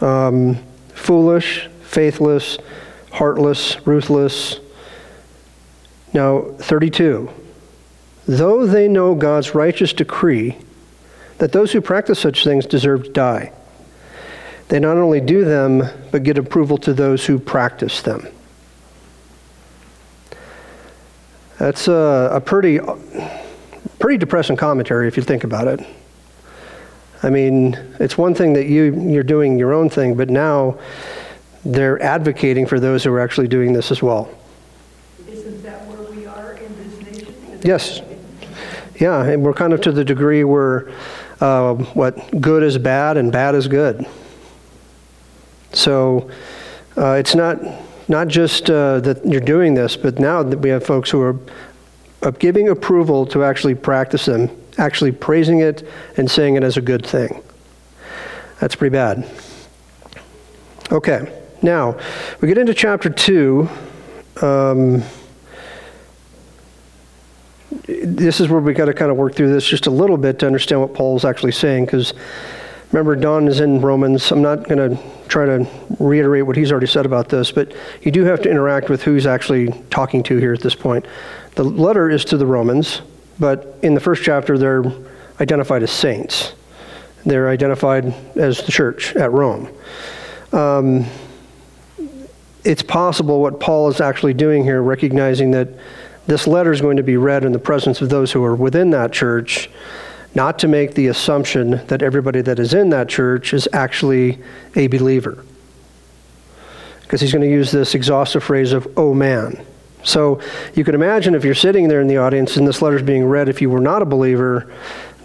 Um, 0.00 0.56
foolish, 0.94 1.68
faithless, 1.82 2.56
heartless, 3.12 3.86
ruthless. 3.86 4.58
Now, 6.14 6.40
32. 6.60 7.28
Though 8.26 8.66
they 8.66 8.88
know 8.88 9.14
God's 9.14 9.54
righteous 9.54 9.92
decree 9.92 10.56
that 11.38 11.52
those 11.52 11.72
who 11.72 11.80
practice 11.80 12.18
such 12.18 12.44
things 12.44 12.66
deserve 12.66 13.04
to 13.04 13.10
die, 13.10 13.52
they 14.68 14.80
not 14.80 14.96
only 14.96 15.20
do 15.20 15.44
them, 15.44 15.82
but 16.10 16.22
get 16.22 16.38
approval 16.38 16.78
to 16.78 16.92
those 16.92 17.26
who 17.26 17.38
practice 17.38 18.02
them. 18.02 18.26
That's 21.58 21.88
a, 21.88 22.30
a 22.32 22.40
pretty, 22.40 22.80
pretty 23.98 24.18
depressing 24.18 24.56
commentary 24.56 25.08
if 25.08 25.16
you 25.16 25.22
think 25.22 25.44
about 25.44 25.68
it. 25.68 25.80
I 27.22 27.30
mean, 27.30 27.74
it's 27.98 28.18
one 28.18 28.34
thing 28.34 28.52
that 28.54 28.66
you, 28.66 29.08
you're 29.08 29.22
doing 29.22 29.58
your 29.58 29.72
own 29.72 29.88
thing, 29.88 30.16
but 30.16 30.28
now 30.28 30.78
they're 31.64 32.00
advocating 32.02 32.66
for 32.66 32.78
those 32.78 33.04
who 33.04 33.12
are 33.12 33.20
actually 33.20 33.48
doing 33.48 33.72
this 33.72 33.90
as 33.90 34.02
well. 34.02 34.28
Isn't 35.26 35.62
that 35.62 35.86
where 35.86 36.02
we 36.10 36.26
are 36.26 36.52
in 36.52 36.76
this 36.76 37.12
nation? 37.12 37.60
Yes. 37.64 38.02
Yeah, 39.00 39.24
and 39.24 39.42
we're 39.42 39.54
kind 39.54 39.72
of 39.72 39.80
to 39.82 39.92
the 39.92 40.04
degree 40.04 40.44
where 40.44 40.92
uh, 41.40 41.74
what 41.74 42.40
good 42.40 42.62
is 42.62 42.78
bad 42.78 43.16
and 43.16 43.30
bad 43.30 43.54
is 43.54 43.68
good. 43.68 44.06
So 45.72 46.30
uh, 46.96 47.12
it's 47.12 47.34
not 47.34 47.58
not 48.08 48.28
just 48.28 48.70
uh, 48.70 49.00
that 49.00 49.24
you're 49.26 49.40
doing 49.40 49.74
this, 49.74 49.96
but 49.96 50.18
now 50.18 50.42
that 50.42 50.58
we 50.58 50.70
have 50.70 50.84
folks 50.84 51.10
who 51.10 51.20
are 51.20 51.36
giving 52.38 52.68
approval 52.68 53.26
to 53.26 53.44
actually 53.44 53.74
practice 53.74 54.26
them, 54.26 54.50
actually 54.78 55.12
praising 55.12 55.60
it 55.60 55.86
and 56.16 56.30
saying 56.30 56.56
it 56.56 56.62
as 56.62 56.76
a 56.76 56.80
good 56.80 57.04
thing. 57.04 57.42
That's 58.60 58.74
pretty 58.74 58.92
bad. 58.92 59.28
Okay, 60.90 61.42
now 61.62 61.98
we 62.40 62.48
get 62.48 62.58
into 62.58 62.74
chapter 62.74 63.10
2. 63.10 63.68
Um, 64.40 65.02
this 67.84 68.40
is 68.40 68.48
where 68.48 68.60
we 68.60 68.72
got 68.72 68.86
to 68.86 68.94
kind 68.94 69.10
of 69.10 69.16
work 69.16 69.34
through 69.34 69.52
this 69.52 69.66
just 69.66 69.86
a 69.86 69.90
little 69.90 70.16
bit 70.16 70.38
to 70.40 70.46
understand 70.46 70.80
what 70.80 70.94
Paul's 70.94 71.24
actually 71.24 71.52
saying, 71.52 71.86
because 71.86 72.14
remember, 72.92 73.16
Don 73.16 73.48
is 73.48 73.60
in 73.60 73.80
Romans. 73.80 74.30
I'm 74.30 74.42
not 74.42 74.68
going 74.68 74.96
to 74.96 75.02
try 75.28 75.44
to 75.46 75.66
reiterate 75.98 76.46
what 76.46 76.56
he's 76.56 76.70
already 76.70 76.86
said 76.86 77.06
about 77.06 77.28
this, 77.28 77.50
but 77.52 77.72
you 78.02 78.12
do 78.12 78.24
have 78.24 78.40
to 78.42 78.50
interact 78.50 78.88
with 78.88 79.02
who's 79.02 79.26
actually 79.26 79.72
talking 79.90 80.22
to 80.24 80.36
here 80.38 80.52
at 80.52 80.60
this 80.60 80.74
point. 80.74 81.04
The 81.54 81.64
letter 81.64 82.10
is 82.10 82.24
to 82.26 82.36
the 82.36 82.46
Romans, 82.46 83.02
but 83.38 83.78
in 83.82 83.94
the 83.94 84.00
first 84.00 84.22
chapter, 84.22 84.56
they're 84.56 84.84
identified 85.40 85.82
as 85.82 85.90
saints. 85.90 86.52
They're 87.24 87.48
identified 87.48 88.14
as 88.36 88.62
the 88.62 88.72
church 88.72 89.16
at 89.16 89.32
Rome. 89.32 89.68
Um, 90.52 91.06
it's 92.64 92.82
possible 92.82 93.40
what 93.40 93.60
Paul 93.60 93.88
is 93.88 94.00
actually 94.00 94.34
doing 94.34 94.64
here, 94.64 94.80
recognizing 94.82 95.50
that 95.52 95.68
this 96.26 96.46
letter 96.46 96.72
is 96.72 96.80
going 96.80 96.96
to 96.96 97.02
be 97.02 97.16
read 97.16 97.44
in 97.44 97.52
the 97.52 97.58
presence 97.58 98.00
of 98.00 98.08
those 98.08 98.32
who 98.32 98.44
are 98.44 98.54
within 98.54 98.90
that 98.90 99.12
church, 99.12 99.70
not 100.34 100.58
to 100.60 100.68
make 100.68 100.94
the 100.94 101.06
assumption 101.06 101.86
that 101.86 102.02
everybody 102.02 102.40
that 102.42 102.58
is 102.58 102.74
in 102.74 102.90
that 102.90 103.08
church 103.08 103.54
is 103.54 103.68
actually 103.72 104.38
a 104.74 104.86
believer. 104.88 105.44
Because 107.02 107.20
he's 107.20 107.32
going 107.32 107.42
to 107.42 107.50
use 107.50 107.70
this 107.70 107.94
exhaustive 107.94 108.42
phrase 108.42 108.72
of, 108.72 108.86
oh 108.96 109.14
man. 109.14 109.64
So 110.02 110.40
you 110.74 110.84
can 110.84 110.94
imagine 110.94 111.34
if 111.34 111.44
you're 111.44 111.54
sitting 111.54 111.88
there 111.88 112.00
in 112.00 112.08
the 112.08 112.18
audience 112.18 112.56
and 112.56 112.66
this 112.66 112.82
letter 112.82 112.96
is 112.96 113.02
being 113.02 113.24
read, 113.24 113.48
if 113.48 113.60
you 113.60 113.70
were 113.70 113.80
not 113.80 114.02
a 114.02 114.04
believer, 114.04 114.72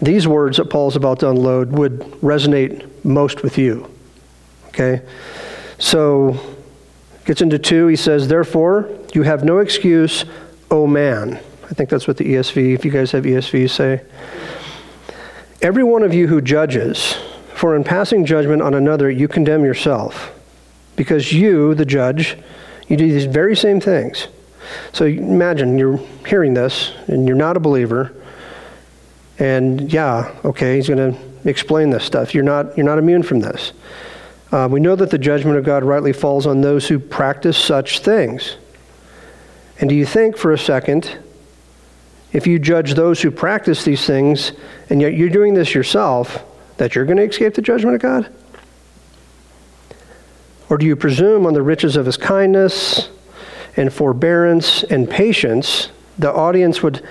these 0.00 0.26
words 0.26 0.56
that 0.56 0.70
Paul's 0.70 0.96
about 0.96 1.20
to 1.20 1.30
unload 1.30 1.72
would 1.72 2.00
resonate 2.20 2.88
most 3.04 3.42
with 3.42 3.58
you. 3.58 3.88
Okay? 4.68 5.02
So 5.78 6.56
gets 7.24 7.40
into 7.40 7.58
two. 7.58 7.86
He 7.86 7.96
says, 7.96 8.28
Therefore, 8.28 8.90
you 9.14 9.22
have 9.22 9.44
no 9.44 9.58
excuse, 9.58 10.24
O 10.72 10.86
man. 10.86 11.38
I 11.70 11.74
think 11.74 11.90
that's 11.90 12.08
what 12.08 12.16
the 12.16 12.24
ESV, 12.24 12.74
if 12.74 12.84
you 12.84 12.90
guys 12.90 13.12
have 13.12 13.24
ESV, 13.24 13.68
say. 13.68 14.00
Every 15.60 15.84
one 15.84 16.02
of 16.02 16.14
you 16.14 16.26
who 16.26 16.40
judges, 16.40 17.18
for 17.54 17.76
in 17.76 17.84
passing 17.84 18.24
judgment 18.24 18.62
on 18.62 18.72
another, 18.72 19.10
you 19.10 19.28
condemn 19.28 19.64
yourself. 19.64 20.32
Because 20.96 21.30
you, 21.30 21.74
the 21.74 21.84
judge, 21.84 22.38
you 22.88 22.96
do 22.96 23.06
these 23.06 23.26
very 23.26 23.54
same 23.54 23.80
things. 23.80 24.28
So 24.94 25.04
imagine 25.04 25.78
you're 25.78 25.98
hearing 26.26 26.54
this 26.54 26.92
and 27.06 27.28
you're 27.28 27.36
not 27.36 27.58
a 27.58 27.60
believer. 27.60 28.14
And 29.38 29.92
yeah, 29.92 30.34
okay, 30.42 30.76
he's 30.76 30.88
going 30.88 31.12
to 31.12 31.48
explain 31.48 31.90
this 31.90 32.04
stuff. 32.04 32.34
You're 32.34 32.44
not, 32.44 32.78
you're 32.78 32.86
not 32.86 32.98
immune 32.98 33.22
from 33.22 33.40
this. 33.40 33.72
Uh, 34.50 34.68
we 34.70 34.80
know 34.80 34.96
that 34.96 35.10
the 35.10 35.18
judgment 35.18 35.58
of 35.58 35.64
God 35.64 35.84
rightly 35.84 36.14
falls 36.14 36.46
on 36.46 36.62
those 36.62 36.88
who 36.88 36.98
practice 36.98 37.58
such 37.58 37.98
things. 37.98 38.56
And 39.82 39.88
do 39.88 39.96
you 39.96 40.06
think 40.06 40.36
for 40.36 40.52
a 40.52 40.58
second, 40.58 41.18
if 42.32 42.46
you 42.46 42.60
judge 42.60 42.94
those 42.94 43.20
who 43.20 43.32
practice 43.32 43.84
these 43.84 44.06
things, 44.06 44.52
and 44.88 45.00
yet 45.00 45.14
you're 45.14 45.28
doing 45.28 45.54
this 45.54 45.74
yourself, 45.74 46.44
that 46.76 46.94
you're 46.94 47.04
going 47.04 47.16
to 47.16 47.24
escape 47.24 47.54
the 47.54 47.62
judgment 47.62 47.96
of 47.96 48.00
God? 48.00 48.32
Or 50.70 50.78
do 50.78 50.86
you 50.86 50.94
presume 50.94 51.46
on 51.46 51.54
the 51.54 51.62
riches 51.62 51.96
of 51.96 52.06
his 52.06 52.16
kindness 52.16 53.10
and 53.76 53.92
forbearance 53.92 54.84
and 54.84 55.10
patience? 55.10 55.88
The 56.16 56.32
audience 56.32 56.80
would 56.84 57.04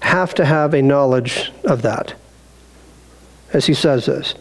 have 0.00 0.34
to 0.36 0.46
have 0.46 0.72
a 0.72 0.80
knowledge 0.80 1.52
of 1.62 1.82
that, 1.82 2.14
as 3.52 3.66
he 3.66 3.74
says 3.74 4.06
this. 4.06 4.34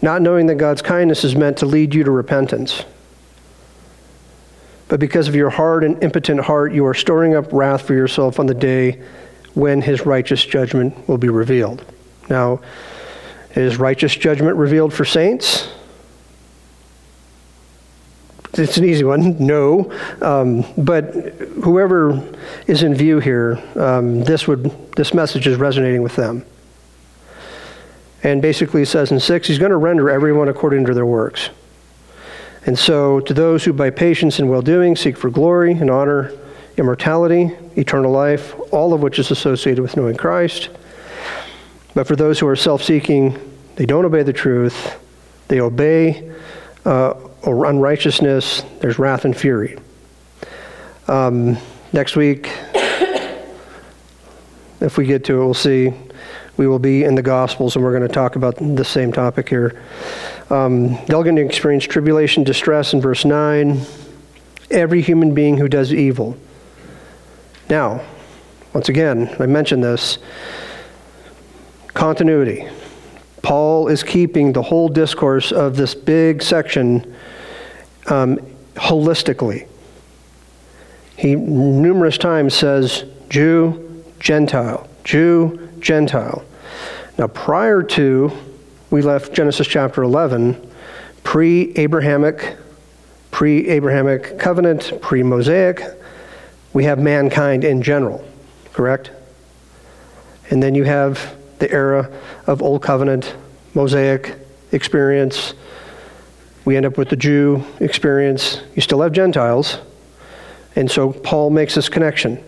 Not 0.00 0.22
knowing 0.22 0.46
that 0.46 0.54
God's 0.54 0.80
kindness 0.80 1.22
is 1.22 1.36
meant 1.36 1.58
to 1.58 1.66
lead 1.66 1.94
you 1.94 2.02
to 2.02 2.10
repentance. 2.10 2.82
But 4.88 5.00
because 5.00 5.28
of 5.28 5.34
your 5.34 5.50
hard 5.50 5.84
and 5.84 6.02
impotent 6.02 6.40
heart, 6.40 6.72
you 6.72 6.86
are 6.86 6.94
storing 6.94 7.34
up 7.34 7.52
wrath 7.52 7.82
for 7.82 7.94
yourself 7.94 8.38
on 8.38 8.46
the 8.46 8.54
day 8.54 9.02
when 9.54 9.82
his 9.82 10.06
righteous 10.06 10.44
judgment 10.44 11.08
will 11.08 11.18
be 11.18 11.28
revealed. 11.28 11.84
Now, 12.28 12.60
is 13.54 13.78
righteous 13.78 14.14
judgment 14.14 14.56
revealed 14.56 14.92
for 14.92 15.04
saints? 15.04 15.68
It's 18.52 18.76
an 18.76 18.84
easy 18.84 19.04
one. 19.04 19.36
No. 19.46 19.92
Um, 20.20 20.64
but 20.76 21.14
whoever 21.62 22.22
is 22.66 22.82
in 22.82 22.94
view 22.94 23.18
here, 23.18 23.62
um, 23.76 24.24
this, 24.24 24.46
would, 24.46 24.64
this 24.94 25.14
message 25.14 25.46
is 25.46 25.56
resonating 25.56 26.02
with 26.02 26.16
them. 26.16 26.44
And 28.22 28.42
basically, 28.42 28.84
says 28.84 29.12
in 29.12 29.20
6, 29.20 29.46
he's 29.46 29.58
going 29.58 29.70
to 29.70 29.76
render 29.76 30.10
everyone 30.10 30.48
according 30.48 30.86
to 30.86 30.94
their 30.94 31.06
works. 31.06 31.50
And 32.66 32.76
so, 32.76 33.20
to 33.20 33.32
those 33.32 33.64
who 33.64 33.72
by 33.72 33.90
patience 33.90 34.40
and 34.40 34.50
well 34.50 34.60
doing 34.60 34.96
seek 34.96 35.16
for 35.16 35.30
glory 35.30 35.72
and 35.72 35.88
honor, 35.88 36.32
immortality, 36.76 37.52
eternal 37.76 38.10
life, 38.10 38.54
all 38.72 38.92
of 38.92 39.00
which 39.00 39.20
is 39.20 39.30
associated 39.30 39.82
with 39.82 39.96
knowing 39.96 40.16
Christ. 40.16 40.68
But 41.94 42.08
for 42.08 42.16
those 42.16 42.38
who 42.40 42.46
are 42.48 42.56
self 42.56 42.82
seeking, 42.82 43.38
They 43.76 43.86
don't 43.86 44.04
obey 44.04 44.22
the 44.22 44.32
truth. 44.32 44.98
They 45.48 45.60
obey 45.60 46.32
uh, 46.84 47.14
unrighteousness. 47.44 48.62
There's 48.80 48.98
wrath 48.98 49.24
and 49.24 49.36
fury. 49.36 49.78
Um, 51.06 51.58
next 51.92 52.16
week, 52.16 52.50
if 54.80 54.96
we 54.98 55.06
get 55.06 55.24
to 55.26 55.34
it, 55.34 55.44
we'll 55.44 55.54
see. 55.54 55.92
We 56.56 56.66
will 56.66 56.78
be 56.78 57.04
in 57.04 57.14
the 57.14 57.22
Gospels, 57.22 57.76
and 57.76 57.84
we're 57.84 57.96
going 57.96 58.08
to 58.08 58.14
talk 58.14 58.36
about 58.36 58.56
the 58.56 58.84
same 58.84 59.12
topic 59.12 59.48
here. 59.48 59.82
Um, 60.48 60.94
they're 61.06 61.22
going 61.22 61.36
to 61.36 61.44
experience 61.44 61.84
tribulation, 61.84 62.44
distress 62.44 62.94
in 62.94 63.00
verse 63.00 63.24
9. 63.24 63.80
Every 64.70 65.02
human 65.02 65.34
being 65.34 65.58
who 65.58 65.68
does 65.68 65.92
evil. 65.92 66.36
Now, 67.68 68.02
once 68.72 68.88
again, 68.88 69.34
I 69.38 69.46
mentioned 69.46 69.84
this 69.84 70.18
continuity. 71.92 72.66
Paul 73.42 73.88
is 73.88 74.02
keeping 74.02 74.52
the 74.52 74.62
whole 74.62 74.88
discourse 74.88 75.52
of 75.52 75.76
this 75.76 75.94
big 75.94 76.42
section 76.42 77.14
um, 78.06 78.38
holistically. 78.76 79.68
He 81.16 81.34
numerous 81.34 82.18
times 82.18 82.54
says 82.54 83.04
Jew, 83.28 84.04
Gentile, 84.20 84.88
Jew, 85.04 85.65
Gentile. 85.86 86.44
Now, 87.16 87.28
prior 87.28 87.80
to 87.80 88.32
we 88.90 89.02
left 89.02 89.32
Genesis 89.32 89.68
chapter 89.68 90.02
11, 90.02 90.60
pre 91.22 91.72
Abrahamic, 91.76 92.56
pre 93.30 93.68
Abrahamic 93.68 94.36
covenant, 94.36 95.00
pre 95.00 95.22
Mosaic, 95.22 95.82
we 96.72 96.84
have 96.84 96.98
mankind 96.98 97.64
in 97.64 97.82
general, 97.82 98.24
correct? 98.72 99.12
And 100.50 100.60
then 100.60 100.74
you 100.74 100.82
have 100.82 101.36
the 101.60 101.70
era 101.70 102.10
of 102.48 102.62
Old 102.62 102.82
Covenant, 102.82 103.36
Mosaic 103.74 104.34
experience. 104.72 105.54
We 106.64 106.76
end 106.76 106.84
up 106.84 106.98
with 106.98 107.10
the 107.10 107.16
Jew 107.16 107.64
experience. 107.78 108.60
You 108.74 108.82
still 108.82 109.02
have 109.02 109.12
Gentiles. 109.12 109.78
And 110.74 110.90
so 110.90 111.12
Paul 111.12 111.50
makes 111.50 111.76
this 111.76 111.88
connection. 111.88 112.42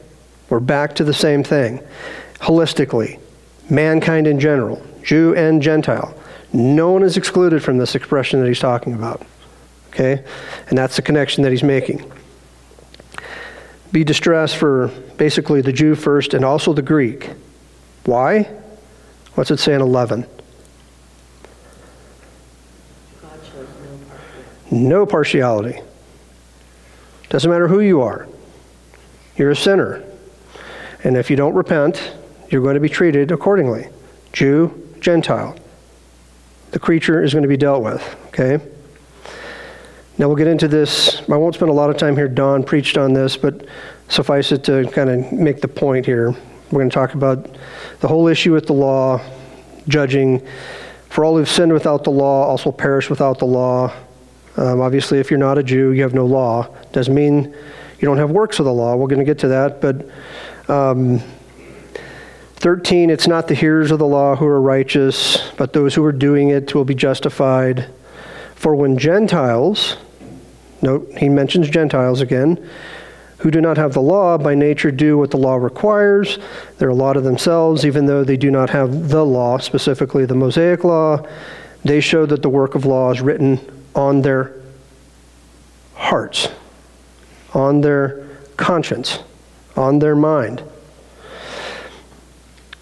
We're 0.51 0.61
back 0.61 0.97
to 0.97 1.05
the 1.05 1.15
same 1.15 1.45
thing. 1.45 1.81
Holistically, 2.41 3.21
mankind 3.71 4.27
in 4.27 4.41
general, 4.41 4.85
Jew 5.03 5.35
and 5.35 5.63
Gentile. 5.63 6.15
No 6.53 6.91
one 6.91 7.03
is 7.03 7.17
excluded 7.17 7.63
from 7.63 7.79
this 7.79 7.95
expression 7.95 8.41
that 8.41 8.49
he's 8.49 8.59
talking 8.59 8.95
about. 8.95 9.27
Okay? 9.89 10.25
And 10.69 10.79
that's 10.79 10.97
the 10.97 11.03
connection 11.03 11.43
that 11.43 11.51
he's 11.51 11.63
making. 11.63 12.11
Be 13.93 14.05
distressed 14.05 14.57
for 14.57 14.89
basically 15.17 15.61
the 15.61 15.73
Jew 15.73 15.95
first 15.95 16.35
and 16.35 16.45
also 16.45 16.73
the 16.73 16.83
Greek. 16.83 17.31
Why? 18.05 18.43
What's 19.35 19.51
it 19.51 19.59
say 19.59 19.75
in 19.75 19.81
11? 19.81 20.27
God 23.23 23.41
shows 23.45 23.69
no 23.69 23.97
partiality. 24.07 24.87
No 24.87 25.07
partiality. 25.07 25.81
Doesn't 27.29 27.51
matter 27.51 27.69
who 27.69 27.81
you 27.81 28.01
are. 28.01 28.27
You're 29.37 29.51
a 29.51 29.57
sinner. 29.57 30.03
And 31.05 31.17
if 31.17 31.31
you 31.31 31.37
don't 31.37 31.55
repent, 31.55 32.13
you're 32.49 32.63
going 32.63 32.75
to 32.75 32.81
be 32.81 32.89
treated 32.89 33.31
accordingly. 33.31 33.89
Jew, 34.33 34.89
Gentile. 35.01 35.57
The 36.71 36.79
creature 36.79 37.23
is 37.23 37.33
going 37.33 37.43
to 37.43 37.49
be 37.49 37.57
dealt 37.57 37.83
with, 37.83 38.17
okay? 38.29 38.59
Now 40.19 40.27
we'll 40.27 40.37
get 40.37 40.49
into 40.49 40.69
this. 40.69 41.23
I 41.31 41.37
won't 41.37 41.55
spend 41.55 41.71
a 41.71 41.75
lot 41.75 41.91
of 41.91 41.97
time 41.97 42.17
here. 42.17 42.29
Don 42.29 42.65
preached 42.65 42.99
on 42.99 43.13
this, 43.13 43.37
but 43.37 43.67
suffice 44.09 44.53
it 44.53 44.65
to 44.65 44.91
kind 44.91 45.11
of 45.11 45.33
make 45.33 45.61
the 45.61 45.69
point 45.69 46.05
here. 46.05 46.31
We're 46.71 46.81
going 46.81 46.91
to 46.91 46.95
talk 46.95 47.15
about 47.15 47.57
the 48.01 48.09
whole 48.09 48.27
issue 48.27 48.53
with 48.53 48.67
the 48.67 48.73
law, 48.73 49.21
judging. 49.87 50.47
For 51.09 51.25
all 51.25 51.37
who've 51.37 51.49
sinned 51.49 51.73
without 51.73 52.05
the 52.05 52.11
law 52.11 52.45
also 52.45 52.73
perish 52.73 53.09
without 53.09 53.39
the 53.39 53.47
law. 53.47 53.95
Um, 54.57 54.81
obviously, 54.81 55.19
if 55.19 55.31
you're 55.31 55.39
not 55.39 55.57
a 55.57 55.63
Jew, 55.63 55.93
you 55.93 56.03
have 56.03 56.15
no 56.15 56.27
law. 56.27 56.69
Doesn't 56.93 57.15
mean 57.15 57.55
you 58.01 58.07
don't 58.07 58.19
have 58.19 58.31
works 58.31 58.59
of 58.59 58.65
the 58.65 58.73
law. 58.73 58.97
We're 58.97 59.07
going 59.07 59.21
to 59.21 59.25
get 59.25 59.39
to 59.39 59.49
that. 59.49 59.81
But 59.81 60.09
um, 60.69 61.23
13, 62.59 63.09
it's 63.09 63.29
not 63.29 63.47
the 63.47 63.55
hearers 63.55 63.93
of 63.93 64.01
the 64.01 64.07
law 64.07 64.35
who 64.35 64.45
are 64.45 64.61
righteous, 64.61 65.51
but 65.57 65.73
those 65.73 65.95
who 65.95 66.05
are 66.05 66.11
doing 66.11 66.49
it 66.49 66.75
will 66.75 66.85
be 66.85 66.95
justified. 66.95 67.89
For 68.57 68.75
when 68.75 68.99
Gentiles, 68.99 69.97
note, 70.83 71.09
he 71.17 71.29
mentions 71.29 71.71
Gentiles 71.71 72.21
again, 72.21 72.69
who 73.39 73.53
do 73.53 73.61
not 73.61 73.77
have 73.77 73.93
the 73.93 74.03
law 74.03 74.37
by 74.37 74.57
nature 74.57 74.91
do 74.91 75.17
what 75.17 75.31
the 75.31 75.37
law 75.37 75.55
requires. 75.55 76.41
They're 76.79 76.89
a 76.89 76.95
law 76.95 77.13
to 77.13 77.21
themselves, 77.21 77.87
even 77.87 78.07
though 78.07 78.25
they 78.25 78.37
do 78.37 78.51
not 78.51 78.71
have 78.71 79.11
the 79.11 79.25
law, 79.25 79.59
specifically 79.59 80.27
the 80.27 80.35
Mosaic 80.35 80.83
law. 80.83 81.25
They 81.85 82.01
show 82.01 82.27
that 82.27 82.43
the 82.43 82.49
work 82.49 82.75
of 82.75 82.85
law 82.85 83.13
is 83.13 83.21
written 83.21 83.61
on 83.95 84.23
their 84.23 84.53
hearts, 85.95 86.49
on 87.55 87.83
their 87.83 88.27
conscience, 88.57 89.21
on 89.77 90.01
their 90.01 90.17
mind. 90.17 90.65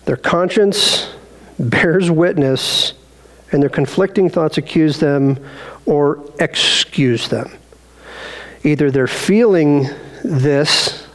Their 0.06 0.16
conscience 0.16 1.12
bears 1.58 2.10
witness, 2.10 2.94
and 3.52 3.62
their 3.62 3.70
conflicting 3.70 4.30
thoughts 4.30 4.56
accuse 4.56 4.98
them 4.98 5.38
or 5.84 6.24
excuse 6.40 7.28
them. 7.28 7.50
Either 8.64 8.90
they're 8.90 9.06
feeling 9.06 9.88
this, 10.24 11.06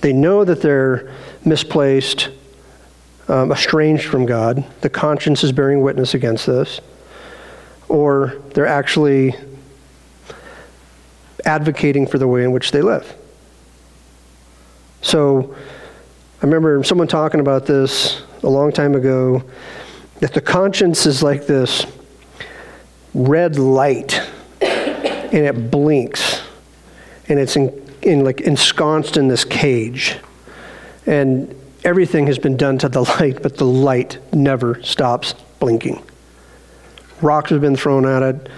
they 0.00 0.12
know 0.12 0.44
that 0.44 0.60
they're 0.60 1.12
misplaced, 1.44 2.28
um, 3.28 3.50
estranged 3.50 4.04
from 4.04 4.26
God, 4.26 4.64
the 4.80 4.90
conscience 4.90 5.42
is 5.42 5.52
bearing 5.52 5.80
witness 5.80 6.14
against 6.14 6.46
this, 6.46 6.80
or 7.88 8.40
they're 8.54 8.66
actually 8.66 9.34
advocating 11.44 12.06
for 12.06 12.18
the 12.18 12.28
way 12.28 12.42
in 12.42 12.52
which 12.52 12.72
they 12.72 12.82
live. 12.82 13.14
So, 15.02 15.54
I 16.42 16.44
remember 16.44 16.84
someone 16.84 17.08
talking 17.08 17.40
about 17.40 17.64
this 17.64 18.20
a 18.42 18.48
long 18.48 18.70
time 18.70 18.94
ago 18.94 19.42
that 20.20 20.34
the 20.34 20.42
conscience 20.42 21.06
is 21.06 21.22
like 21.22 21.46
this 21.46 21.86
red 23.14 23.58
light 23.58 24.20
and 24.60 25.34
it 25.34 25.70
blinks 25.70 26.42
and 27.28 27.38
it's 27.38 27.56
in, 27.56 27.70
in 28.02 28.22
like 28.22 28.42
ensconced 28.42 29.16
in 29.16 29.28
this 29.28 29.46
cage. 29.46 30.18
And 31.06 31.54
everything 31.84 32.26
has 32.26 32.38
been 32.38 32.58
done 32.58 32.76
to 32.78 32.90
the 32.90 33.02
light 33.20 33.42
but 33.42 33.56
the 33.56 33.64
light 33.64 34.18
never 34.34 34.82
stops 34.82 35.32
blinking. 35.58 36.02
Rocks 37.22 37.48
have 37.48 37.62
been 37.62 37.76
thrown 37.76 38.04
at 38.04 38.22
it. 38.22 38.50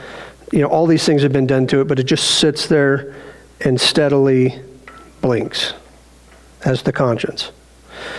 You 0.50 0.62
know 0.62 0.68
all 0.68 0.86
these 0.86 1.06
things 1.06 1.22
have 1.22 1.32
been 1.32 1.46
done 1.46 1.68
to 1.68 1.82
it 1.82 1.84
but 1.86 2.00
it 2.00 2.04
just 2.04 2.38
sits 2.40 2.66
there 2.66 3.14
and 3.60 3.80
steadily 3.80 4.60
blinks 5.20 5.74
as 6.64 6.82
the 6.82 6.92
conscience 6.92 7.52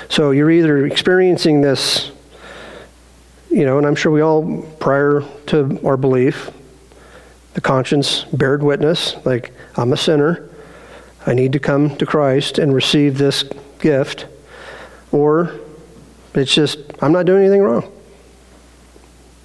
so 0.09 0.31
you're 0.31 0.51
either 0.51 0.85
experiencing 0.85 1.61
this, 1.61 2.11
you 3.49 3.65
know, 3.65 3.77
and 3.77 3.87
I'm 3.87 3.95
sure 3.95 4.11
we 4.11 4.21
all, 4.21 4.63
prior 4.79 5.23
to 5.47 5.79
our 5.85 5.97
belief, 5.97 6.51
the 7.53 7.61
conscience 7.61 8.23
bared 8.25 8.63
witness, 8.63 9.15
like, 9.25 9.51
I'm 9.75 9.91
a 9.93 9.97
sinner. 9.97 10.49
I 11.25 11.33
need 11.33 11.53
to 11.53 11.59
come 11.59 11.95
to 11.97 12.05
Christ 12.05 12.59
and 12.59 12.73
receive 12.73 13.17
this 13.17 13.43
gift. 13.79 14.27
Or 15.11 15.59
it's 16.33 16.53
just, 16.53 16.79
I'm 17.01 17.11
not 17.11 17.25
doing 17.25 17.41
anything 17.41 17.61
wrong. 17.61 17.91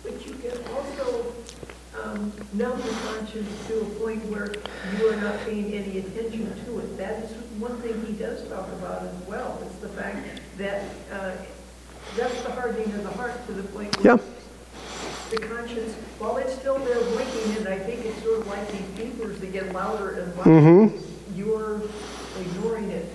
But 0.02 0.26
you 0.26 0.34
can 0.34 0.52
also 0.72 1.34
um, 2.02 2.32
numb 2.52 2.80
the 2.80 2.88
conscience 3.08 3.66
to 3.68 3.80
a 3.80 3.84
point 4.00 4.24
where 4.26 4.54
you 4.98 5.08
are 5.08 5.16
not 5.16 5.40
paying 5.40 5.72
any 5.72 5.98
attention 5.98 6.54
to 6.66 6.78
it. 6.78 6.98
That 6.98 7.24
is 7.24 7.32
one 7.58 7.80
thing 7.80 8.04
he 8.06 8.12
does 8.12 8.46
talk 8.48 8.68
about 8.68 9.02
as 9.02 9.14
well. 9.26 9.58
It's 9.66 9.76
the 9.76 9.88
fact 9.88 10.26
that 10.58 10.84
uh, 11.10 11.32
that's 12.16 12.42
the 12.42 12.50
hardening 12.52 12.92
of 12.92 13.02
the 13.02 13.10
heart 13.10 13.46
to 13.46 13.52
the 13.52 13.62
point 13.64 13.93
where 13.93 13.93
Yeah. 14.04 14.18
the 15.30 15.38
conscience, 15.38 15.94
while 16.18 16.36
it's 16.36 16.52
still 16.54 16.78
there 16.78 17.00
blinking, 17.00 17.56
and 17.56 17.68
I 17.68 17.78
think 17.78 18.04
it's 18.04 18.22
sort 18.22 18.40
of 18.40 18.46
like 18.46 18.70
these 18.70 18.82
beepers 18.98 19.40
that 19.40 19.52
get 19.52 19.72
louder 19.72 20.20
and 20.20 20.36
louder, 20.36 20.50
Mm-hmm. 20.50 21.38
you're 21.38 21.80
ignoring 22.40 22.90
it 22.90 23.06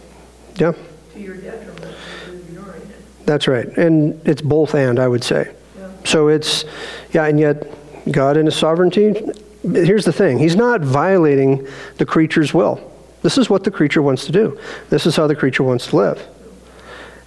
Yeah, 0.56 0.74
to 1.14 1.20
your 1.20 1.36
detriment. 1.36 1.96
You're 2.28 2.36
ignoring 2.38 2.82
it. 2.82 3.26
that's 3.28 3.48
right. 3.48 3.68
And 3.78 4.20
it's 4.28 4.42
both 4.42 4.74
and, 4.76 5.00
I 5.00 5.08
would 5.08 5.24
say. 5.24 5.52
Yeah. 5.78 5.90
So 6.06 6.28
it's, 6.28 6.66
yeah, 7.12 7.26
and 7.26 7.40
yet 7.40 7.68
God 8.12 8.36
in 8.36 8.48
His 8.48 8.56
sovereignty, 8.56 9.14
here's 9.62 10.06
the 10.06 10.14
thing 10.14 10.40
He's 10.40 10.56
not 10.56 10.82
violating 10.82 11.68
the 11.98 12.06
creature's 12.06 12.52
will. 12.54 12.80
This 13.22 13.38
is 13.38 13.48
what 13.50 13.64
the 13.64 13.72
creature 13.72 14.02
wants 14.02 14.26
to 14.26 14.32
do, 14.32 14.60
this 14.90 15.06
is 15.06 15.16
how 15.16 15.28
the 15.28 15.36
creature 15.36 15.62
wants 15.64 15.86
to 15.88 15.96
live. 15.98 16.28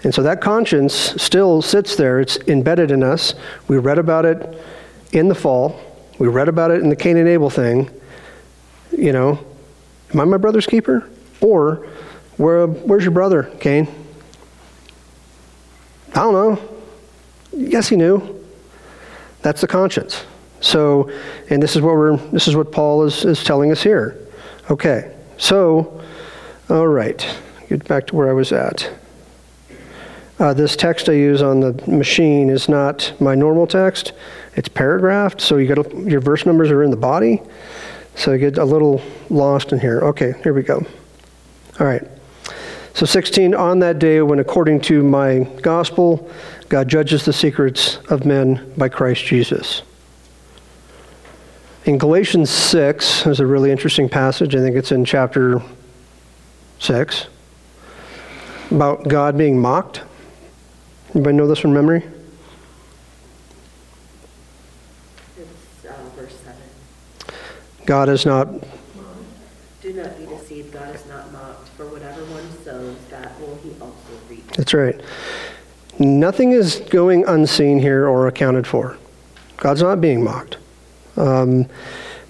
And 0.04 0.14
so 0.14 0.22
that 0.22 0.40
conscience 0.40 0.94
still 1.22 1.62
sits 1.62 1.96
there, 1.96 2.20
it's 2.20 2.36
embedded 2.48 2.90
in 2.90 3.02
us. 3.02 3.34
We 3.68 3.78
read 3.78 3.98
about 3.98 4.24
it 4.24 4.60
in 5.12 5.28
the 5.28 5.34
fall, 5.34 5.80
we 6.18 6.28
read 6.28 6.48
about 6.48 6.70
it 6.70 6.80
in 6.80 6.88
the 6.88 6.96
Cain 6.96 7.16
and 7.16 7.28
Abel 7.28 7.50
thing. 7.50 7.90
You 8.90 9.12
know, 9.12 9.38
am 10.12 10.20
I 10.20 10.24
my 10.24 10.36
brother's 10.36 10.66
keeper? 10.66 11.08
Or, 11.40 11.88
where, 12.36 12.66
where's 12.66 13.04
your 13.04 13.12
brother, 13.12 13.44
Cain? 13.60 13.88
I 16.10 16.20
don't 16.20 16.32
know. 16.32 16.68
Yes, 17.52 17.88
he 17.88 17.96
knew. 17.96 18.44
That's 19.42 19.60
the 19.60 19.66
conscience. 19.66 20.24
So, 20.60 21.10
and 21.50 21.62
this 21.62 21.74
is 21.74 21.82
what 21.82 21.94
we're, 21.94 22.16
this 22.16 22.46
is 22.46 22.54
what 22.54 22.70
Paul 22.70 23.04
is, 23.04 23.24
is 23.24 23.42
telling 23.42 23.72
us 23.72 23.82
here. 23.82 24.18
Okay, 24.70 25.12
so, 25.36 26.00
all 26.68 26.86
right, 26.86 27.26
get 27.68 27.86
back 27.88 28.06
to 28.08 28.16
where 28.16 28.30
I 28.30 28.32
was 28.32 28.52
at. 28.52 28.88
Uh, 30.38 30.52
this 30.54 30.76
text 30.76 31.08
I 31.08 31.12
use 31.12 31.42
on 31.42 31.60
the 31.60 31.72
machine 31.90 32.50
is 32.50 32.68
not 32.68 33.12
my 33.20 33.34
normal 33.34 33.66
text. 33.66 34.12
It's 34.56 34.68
paragraphed, 34.68 35.40
so 35.40 35.56
you 35.56 35.72
got 35.72 35.94
your 36.08 36.20
verse 36.20 36.46
numbers 36.46 36.70
are 36.70 36.82
in 36.82 36.90
the 36.90 36.96
body. 36.96 37.42
So 38.14 38.32
I 38.32 38.36
get 38.36 38.58
a 38.58 38.64
little 38.64 39.02
lost 39.30 39.72
in 39.72 39.80
here. 39.80 40.00
Okay, 40.00 40.34
here 40.42 40.52
we 40.52 40.62
go. 40.62 40.84
All 41.80 41.86
right. 41.86 42.02
So 42.94 43.06
16, 43.06 43.54
on 43.54 43.78
that 43.78 43.98
day 43.98 44.20
when 44.20 44.38
according 44.38 44.82
to 44.82 45.02
my 45.02 45.40
gospel, 45.62 46.30
God 46.68 46.88
judges 46.88 47.24
the 47.24 47.32
secrets 47.32 47.98
of 48.10 48.26
men 48.26 48.72
by 48.76 48.88
Christ 48.88 49.24
Jesus. 49.24 49.82
In 51.84 51.98
Galatians 51.98 52.50
6, 52.50 53.24
there's 53.24 53.40
a 53.40 53.46
really 53.46 53.70
interesting 53.70 54.08
passage. 54.08 54.54
I 54.54 54.60
think 54.60 54.76
it's 54.76 54.92
in 54.92 55.04
chapter 55.04 55.62
6 56.78 57.26
about 58.70 59.08
God 59.08 59.36
being 59.36 59.58
mocked. 59.58 60.02
Anybody 61.14 61.36
know 61.36 61.46
this 61.46 61.58
from 61.58 61.74
memory? 61.74 62.02
It's 65.36 65.84
uh, 65.84 65.92
verse 66.16 66.34
7. 66.40 66.56
God 67.84 68.08
is 68.08 68.24
not, 68.24 68.48
Do 69.82 69.92
not 69.92 70.18
be 70.18 70.24
deceived, 70.24 70.72
God 70.72 70.94
is 70.94 71.04
not 71.06 71.30
mocked, 71.30 71.68
for 71.70 71.86
whatever 71.86 72.24
one 72.26 72.50
sows, 72.64 72.96
that 73.10 73.38
will 73.40 73.58
he 73.62 73.72
also 73.78 73.96
reap. 74.30 74.50
that's 74.52 74.72
right. 74.72 74.98
Nothing 75.98 76.52
is 76.52 76.76
going 76.88 77.26
unseen 77.26 77.78
here 77.78 78.08
or 78.08 78.26
accounted 78.26 78.66
for. 78.66 78.96
God's 79.58 79.82
not 79.82 80.00
being 80.00 80.24
mocked. 80.24 80.56
Um, 81.18 81.66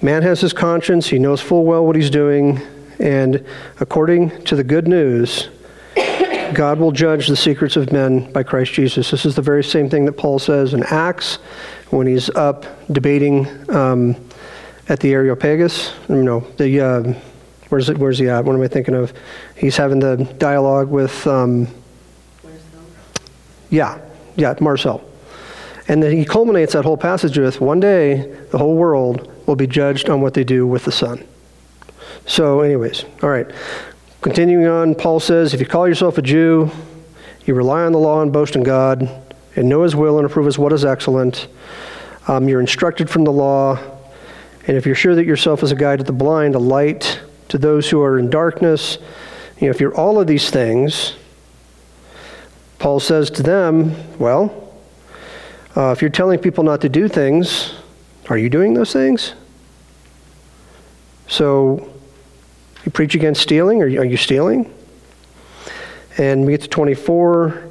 man 0.01 0.22
has 0.22 0.41
his 0.41 0.53
conscience, 0.53 1.07
he 1.07 1.20
knows 1.20 1.41
full 1.41 1.64
well 1.64 1.87
what 1.87 1.95
he's 1.95 2.11
doing, 2.11 2.61
and 2.99 3.45
according 3.78 4.45
to 4.47 4.57
the 4.57 4.64
good 4.64 4.89
news, 4.89 5.49
God 6.55 6.78
will 6.78 6.92
judge 6.92 7.28
the 7.28 7.36
secrets 7.36 7.76
of 7.76 7.92
men 7.92 8.30
by 8.32 8.42
Christ 8.42 8.72
Jesus. 8.72 9.11
This 9.11 9.24
is 9.24 9.34
the 9.34 9.42
very 9.42 9.64
same 9.64 9.88
thing 9.88 10.05
that 10.05 10.12
Paul 10.12 10.38
says 10.38 10.74
in 10.74 10.82
Acts 10.84 11.36
when 11.90 12.07
he's 12.07 12.30
up 12.30 12.66
debating 12.92 13.46
um, 13.70 14.16
at 14.88 15.00
the 15.00 15.12
Areopagus. 15.12 15.92
You 16.09 16.22
know, 16.22 16.40
the 16.59 16.80
uh, 16.80 17.14
where's 17.68 17.88
it? 17.88 17.98
Where's 17.98 18.18
he 18.18 18.28
at? 18.28 18.44
What 18.44 18.55
am 18.55 18.62
I 18.62 18.68
thinking 18.68 18.94
of? 18.94 19.12
He's 19.57 19.76
having 19.76 20.00
the 20.00 20.16
dialogue 20.38 20.88
with. 20.88 21.26
Um, 21.26 21.68
yeah, 23.70 23.98
yeah, 24.36 24.55
Mars 24.61 24.82
Hill. 24.82 25.03
And 25.88 26.03
then 26.03 26.12
he 26.12 26.24
culminates 26.24 26.74
that 26.74 26.84
whole 26.84 26.96
passage 26.96 27.38
with 27.38 27.61
one 27.61 27.80
day 27.80 28.30
the 28.50 28.59
whole 28.59 28.76
world 28.76 29.32
will 29.46 29.57
be 29.57 29.66
judged 29.66 30.09
on 30.09 30.20
what 30.20 30.34
they 30.34 30.44
do 30.44 30.66
with 30.66 30.84
the 30.84 30.92
Son. 30.92 31.26
So, 32.26 32.61
anyways, 32.61 33.05
all 33.22 33.30
right. 33.30 33.50
Continuing 34.23 34.68
on, 34.68 34.95
Paul 34.95 35.18
says, 35.18 35.53
if 35.53 35.59
you 35.59 35.66
call 35.66 35.89
yourself 35.89 36.16
a 36.16 36.23
Jew, 36.23 36.70
you 37.45 37.55
rely 37.55 37.83
on 37.83 37.91
the 37.91 37.99
law 37.99 38.23
and 38.23 38.33
boast 38.33 38.55
in 38.55 38.62
God, 38.62 39.11
and 39.57 39.68
know 39.68 39.83
his 39.83 39.97
will 39.97 40.16
and 40.16 40.25
approve 40.25 40.47
as 40.47 40.57
what 40.57 40.73
is 40.73 40.85
excellent. 40.85 41.49
Um, 42.29 42.49
you're 42.49 42.61
instructed 42.61 43.11
from 43.11 43.25
the 43.25 43.33
law, 43.33 43.77
and 44.68 44.77
if 44.77 44.87
you're 44.87 44.95
sure 44.95 45.16
that 45.16 45.27
yourself 45.27 45.64
is 45.64 45.73
a 45.73 45.75
guide 45.75 45.99
to 45.99 46.05
the 46.05 46.12
blind, 46.12 46.55
a 46.55 46.61
light 46.61 47.20
to 47.49 47.59
those 47.59 47.91
who 47.91 48.01
are 48.01 48.16
in 48.16 48.31
darkness, 48.31 48.99
you 49.59 49.66
know, 49.66 49.70
if 49.70 49.81
you're 49.81 49.95
all 49.97 50.20
of 50.20 50.29
these 50.29 50.51
things, 50.51 51.14
Paul 52.79 53.01
says 53.01 53.29
to 53.31 53.43
them, 53.43 53.93
well, 54.20 54.73
uh, 55.77 55.91
if 55.91 56.01
you're 56.01 56.12
telling 56.12 56.39
people 56.39 56.62
not 56.62 56.81
to 56.83 56.89
do 56.89 57.09
things, 57.09 57.75
are 58.29 58.39
you 58.39 58.49
doing 58.49 58.75
those 58.75 58.93
things? 58.93 59.35
So, 61.27 61.91
you 62.85 62.91
preach 62.91 63.14
against 63.14 63.41
stealing? 63.43 63.83
Are 63.83 63.87
you, 63.87 64.01
are 64.01 64.05
you 64.05 64.16
stealing? 64.16 64.72
And 66.18 66.45
we 66.45 66.53
get 66.53 66.62
to 66.62 66.68
24. 66.68 67.68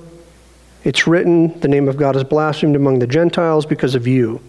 It's 0.84 1.06
written, 1.06 1.60
the 1.60 1.68
name 1.68 1.88
of 1.88 1.98
God 1.98 2.16
is 2.16 2.24
blasphemed 2.24 2.76
among 2.76 3.00
the 3.00 3.08
Gentiles 3.08 3.66
because 3.66 3.94
of 3.94 4.08
you. 4.08 4.42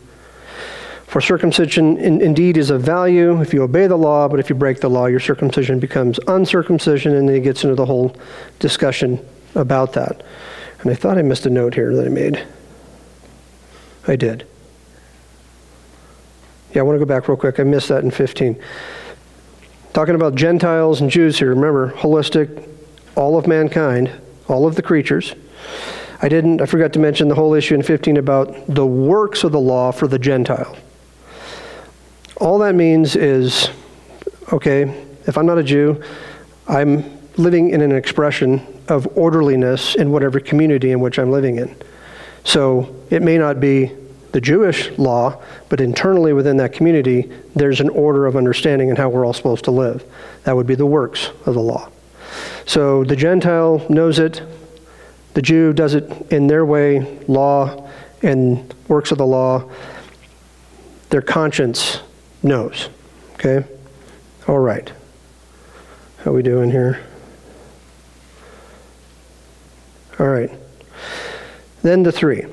For 1.06 1.20
circumcision 1.20 1.98
in, 1.98 2.22
indeed 2.22 2.56
is 2.56 2.70
of 2.70 2.80
value 2.80 3.42
if 3.42 3.52
you 3.52 3.62
obey 3.62 3.86
the 3.86 3.98
law, 3.98 4.28
but 4.28 4.40
if 4.40 4.48
you 4.48 4.54
break 4.56 4.80
the 4.80 4.88
law, 4.88 5.06
your 5.06 5.20
circumcision 5.20 5.78
becomes 5.78 6.18
uncircumcision, 6.26 7.14
and 7.14 7.28
then 7.28 7.34
he 7.36 7.42
gets 7.42 7.64
into 7.64 7.74
the 7.74 7.84
whole 7.84 8.16
discussion 8.60 9.22
about 9.54 9.92
that. 9.92 10.24
And 10.80 10.90
I 10.90 10.94
thought 10.94 11.18
I 11.18 11.22
missed 11.22 11.44
a 11.44 11.50
note 11.50 11.74
here 11.74 11.94
that 11.94 12.06
I 12.06 12.08
made. 12.08 12.42
I 14.08 14.16
did. 14.16 14.46
Yeah, 16.72 16.80
I 16.80 16.82
want 16.84 16.96
to 16.96 16.98
go 16.98 17.04
back 17.04 17.28
real 17.28 17.36
quick. 17.36 17.60
I 17.60 17.64
missed 17.64 17.88
that 17.88 18.02
in 18.02 18.10
15. 18.10 18.58
Talking 19.93 20.14
about 20.14 20.34
Gentiles 20.34 21.03
and 21.03 21.11
Jews 21.11 21.38
here. 21.38 21.51
Remember, 21.51 21.93
holistic, 21.93 22.66
all 23.14 23.36
of 23.36 23.47
mankind, 23.47 24.11
all 24.49 24.66
of 24.66 24.74
the 24.74 24.82
creatures. 24.82 25.34
I 26.22 26.30
didn't, 26.30 26.62
I 26.62 26.66
forgot 26.66 26.95
to 26.95 26.99
mention 26.99 27.28
the 27.28 27.34
whole 27.34 27.53
issue 27.53 27.74
in 27.74 27.82
15 27.82 28.16
about 28.16 28.66
the 28.68 28.86
works 28.86 29.45
of 29.45 29.53
the 29.53 29.61
law 29.61 29.93
for 29.93 30.09
the 30.09 30.18
Gentile. 30.18 30.78
All 32.38 32.59
that 32.61 32.74
means 32.74 33.16
is, 33.16 33.68
okay, 34.51 34.82
if 35.26 35.36
I'm 35.36 35.45
not 35.45 35.59
a 35.59 35.62
Jew, 35.62 36.03
I'm 36.66 37.18
living 37.36 37.70
in 37.70 37.82
an 37.82 37.93
expression 37.93 38.66
of 38.88 39.07
orderliness 39.14 39.95
in 39.95 40.11
whatever 40.11 40.40
community 40.40 40.90
in 40.93 41.01
which 41.01 41.18
I'm 41.18 41.30
living 41.30 41.59
in. 41.59 41.76
So 42.45 42.97
it 43.11 43.20
may 43.20 43.36
not 43.36 43.61
be 43.61 43.93
the 44.32 44.40
Jewish 44.40 44.90
law, 44.98 45.40
but 45.68 45.80
internally 45.80 46.32
within 46.32 46.56
that 46.56 46.72
community, 46.72 47.30
there's 47.54 47.80
an 47.80 47.90
order 47.90 48.26
of 48.26 48.36
understanding 48.36 48.88
and 48.88 48.98
how 48.98 49.08
we're 49.08 49.24
all 49.24 49.32
supposed 49.32 49.64
to 49.64 49.70
live. 49.70 50.04
That 50.44 50.56
would 50.56 50.66
be 50.66 50.74
the 50.74 50.86
works 50.86 51.30
of 51.46 51.54
the 51.54 51.60
law. 51.60 51.90
So 52.66 53.04
the 53.04 53.16
Gentile 53.16 53.84
knows 53.88 54.18
it, 54.18 54.42
the 55.34 55.42
Jew 55.42 55.72
does 55.72 55.94
it 55.94 56.10
in 56.32 56.46
their 56.46 56.64
way, 56.64 57.18
law 57.26 57.88
and 58.22 58.74
works 58.88 59.10
of 59.10 59.18
the 59.18 59.26
law. 59.26 59.68
Their 61.10 61.22
conscience 61.22 62.00
knows. 62.42 62.88
Okay? 63.34 63.66
All 64.46 64.58
right. 64.58 64.90
How 66.18 66.32
we 66.32 66.42
doing 66.42 66.70
here? 66.70 67.00
All 70.18 70.28
right. 70.28 70.50
Then 71.82 72.02
the 72.02 72.12
three. 72.12 72.46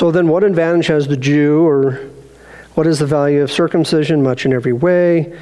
So 0.00 0.10
then, 0.10 0.28
what 0.28 0.44
advantage 0.44 0.86
has 0.86 1.08
the 1.08 1.16
Jew, 1.18 1.60
or 1.60 2.00
what 2.72 2.86
is 2.86 3.00
the 3.00 3.04
value 3.04 3.42
of 3.42 3.52
circumcision? 3.52 4.22
Much 4.22 4.46
in 4.46 4.52
every 4.54 4.72
way. 4.72 5.38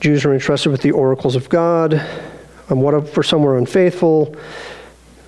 Jews 0.00 0.24
are 0.24 0.34
entrusted 0.34 0.72
with 0.72 0.82
the 0.82 0.90
oracles 0.90 1.36
of 1.36 1.48
God. 1.48 1.92
And 2.68 2.82
what 2.82 2.94
if 2.94 3.10
for 3.10 3.22
some 3.22 3.44
we're 3.44 3.58
unfaithful? 3.58 4.34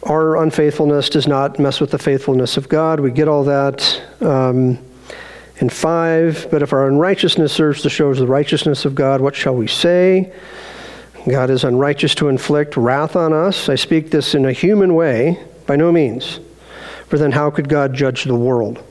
Our 0.03 0.43
unfaithfulness 0.43 1.09
does 1.09 1.29
not 1.29 1.61
mess 1.61 1.81
with 1.81 1.93
the 1.93 1.99
faithfulness 1.99 2.57
of 2.57 2.69
God. 2.69 2.99
We 2.99 3.13
get 3.13 3.29
all 3.29 3.45
that. 3.45 4.03
Um, 4.21 4.77
in 5.59 5.69
five, 5.69 6.49
but 6.51 6.63
if 6.63 6.73
our 6.73 6.89
unrighteousness 6.89 7.53
serves 7.53 7.83
to 7.83 7.91
show 7.91 8.13
the 8.13 8.27
righteousness 8.27 8.85
of 8.85 8.97
God, 8.97 9.21
what 9.21 9.37
shall 9.37 9.55
we 9.55 9.69
say? 9.69 10.33
God 11.29 11.49
is 11.49 11.63
unrighteous 11.63 12.17
to 12.17 12.29
inflict 12.29 12.77
wrath 12.77 13.15
on 13.15 13.33
us. 13.33 13.69
I 13.69 13.77
speak 13.77 14.11
this 14.11 14.35
in 14.35 14.47
a 14.47 14.53
human 14.53 14.97
way, 14.97 15.39
by 15.69 15.77
no 15.77 15.93
means. 15.93 16.41
For 17.13 17.19
then 17.19 17.33
how 17.33 17.51
could 17.51 17.69
God 17.69 17.93
judge 17.93 18.25
the 18.25 18.35
world? 18.35 18.83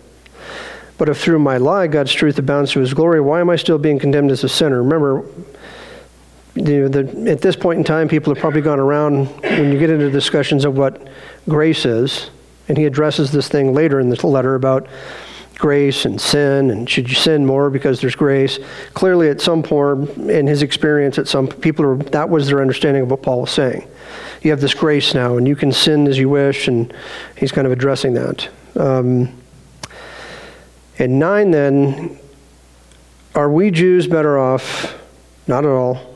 But 1.00 1.10
if 1.10 1.20
through 1.20 1.40
my 1.40 1.58
lie 1.58 1.88
God's 1.88 2.14
truth 2.14 2.38
abounds 2.38 2.72
to 2.74 2.80
his 2.80 2.94
glory, 2.94 3.20
why 3.20 3.40
am 3.40 3.50
I 3.50 3.56
still 3.56 3.80
being 3.80 3.98
condemned 3.98 4.30
as 4.30 4.44
a 4.44 4.48
sinner? 4.48 4.84
Remember, 4.84 5.26
the, 6.54 7.26
at 7.28 7.42
this 7.42 7.56
point 7.56 7.80
in 7.80 7.84
time, 7.84 8.08
people 8.08 8.32
have 8.32 8.40
probably 8.40 8.62
gone 8.62 8.80
around 8.80 9.26
when 9.42 9.72
you 9.72 9.80
get 9.80 9.90
into 9.90 10.12
discussions 10.12 10.66
of 10.66 10.78
what 10.78 11.08
grace 11.50 11.84
is, 11.84 12.30
and 12.70 12.78
he 12.78 12.86
addresses 12.86 13.32
this 13.32 13.48
thing 13.48 13.74
later 13.74 14.00
in 14.00 14.10
the 14.10 14.28
letter 14.28 14.54
about 14.54 14.88
grace 15.56 16.06
and 16.06 16.22
sin 16.22 16.70
and 16.70 16.88
should 16.88 17.10
you 17.10 17.16
sin 17.16 17.44
more 17.44 17.70
because 17.70 18.02
there's 18.02 18.16
grace 18.16 18.58
clearly 18.96 19.30
at 19.30 19.40
some 19.40 19.62
point 19.62 20.10
in 20.18 20.48
his 20.48 20.64
experience 20.64 21.20
at 21.20 21.28
some 21.28 21.48
people 21.48 21.86
are, 21.86 21.98
that 21.98 22.28
was 22.28 22.48
their 22.48 22.62
understanding 22.62 23.04
of 23.04 23.12
what 23.12 23.22
paul 23.22 23.42
was 23.42 23.52
saying 23.52 23.88
you 24.42 24.52
have 24.52 24.62
this 24.62 24.74
grace 24.74 25.14
now 25.14 25.38
and 25.38 25.48
you 25.48 25.56
can 25.56 25.72
sin 25.72 26.08
as 26.08 26.18
you 26.18 26.30
wish 26.30 26.68
and 26.68 26.94
he's 27.38 27.52
kind 27.52 27.66
of 27.66 27.72
addressing 27.72 28.14
that 28.14 28.50
um, 28.76 29.32
and 30.98 31.20
nine 31.20 31.52
then 31.52 32.18
are 33.36 33.50
we 33.50 33.72
jews 33.72 34.08
better 34.08 34.38
off 34.38 35.00
not 35.48 35.66
at 35.66 35.72
all 35.72 36.16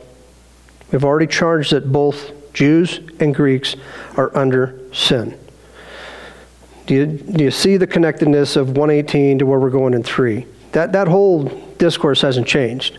we've 0.92 1.04
already 1.04 1.26
charged 1.26 1.72
that 1.72 1.90
both 1.92 2.32
jews 2.52 3.00
and 3.20 3.34
greeks 3.34 3.76
are 4.16 4.36
under 4.36 4.78
sin 4.92 5.38
do 6.86 6.94
you, 6.94 7.06
do 7.06 7.44
you 7.44 7.50
see 7.50 7.76
the 7.76 7.86
connectedness 7.86 8.54
of 8.54 8.76
118 8.76 9.40
to 9.40 9.46
where 9.46 9.58
we're 9.58 9.70
going 9.70 9.92
in 9.92 10.04
3? 10.04 10.46
That, 10.72 10.92
that 10.92 11.08
whole 11.08 11.44
discourse 11.78 12.22
hasn't 12.22 12.46
changed. 12.46 12.98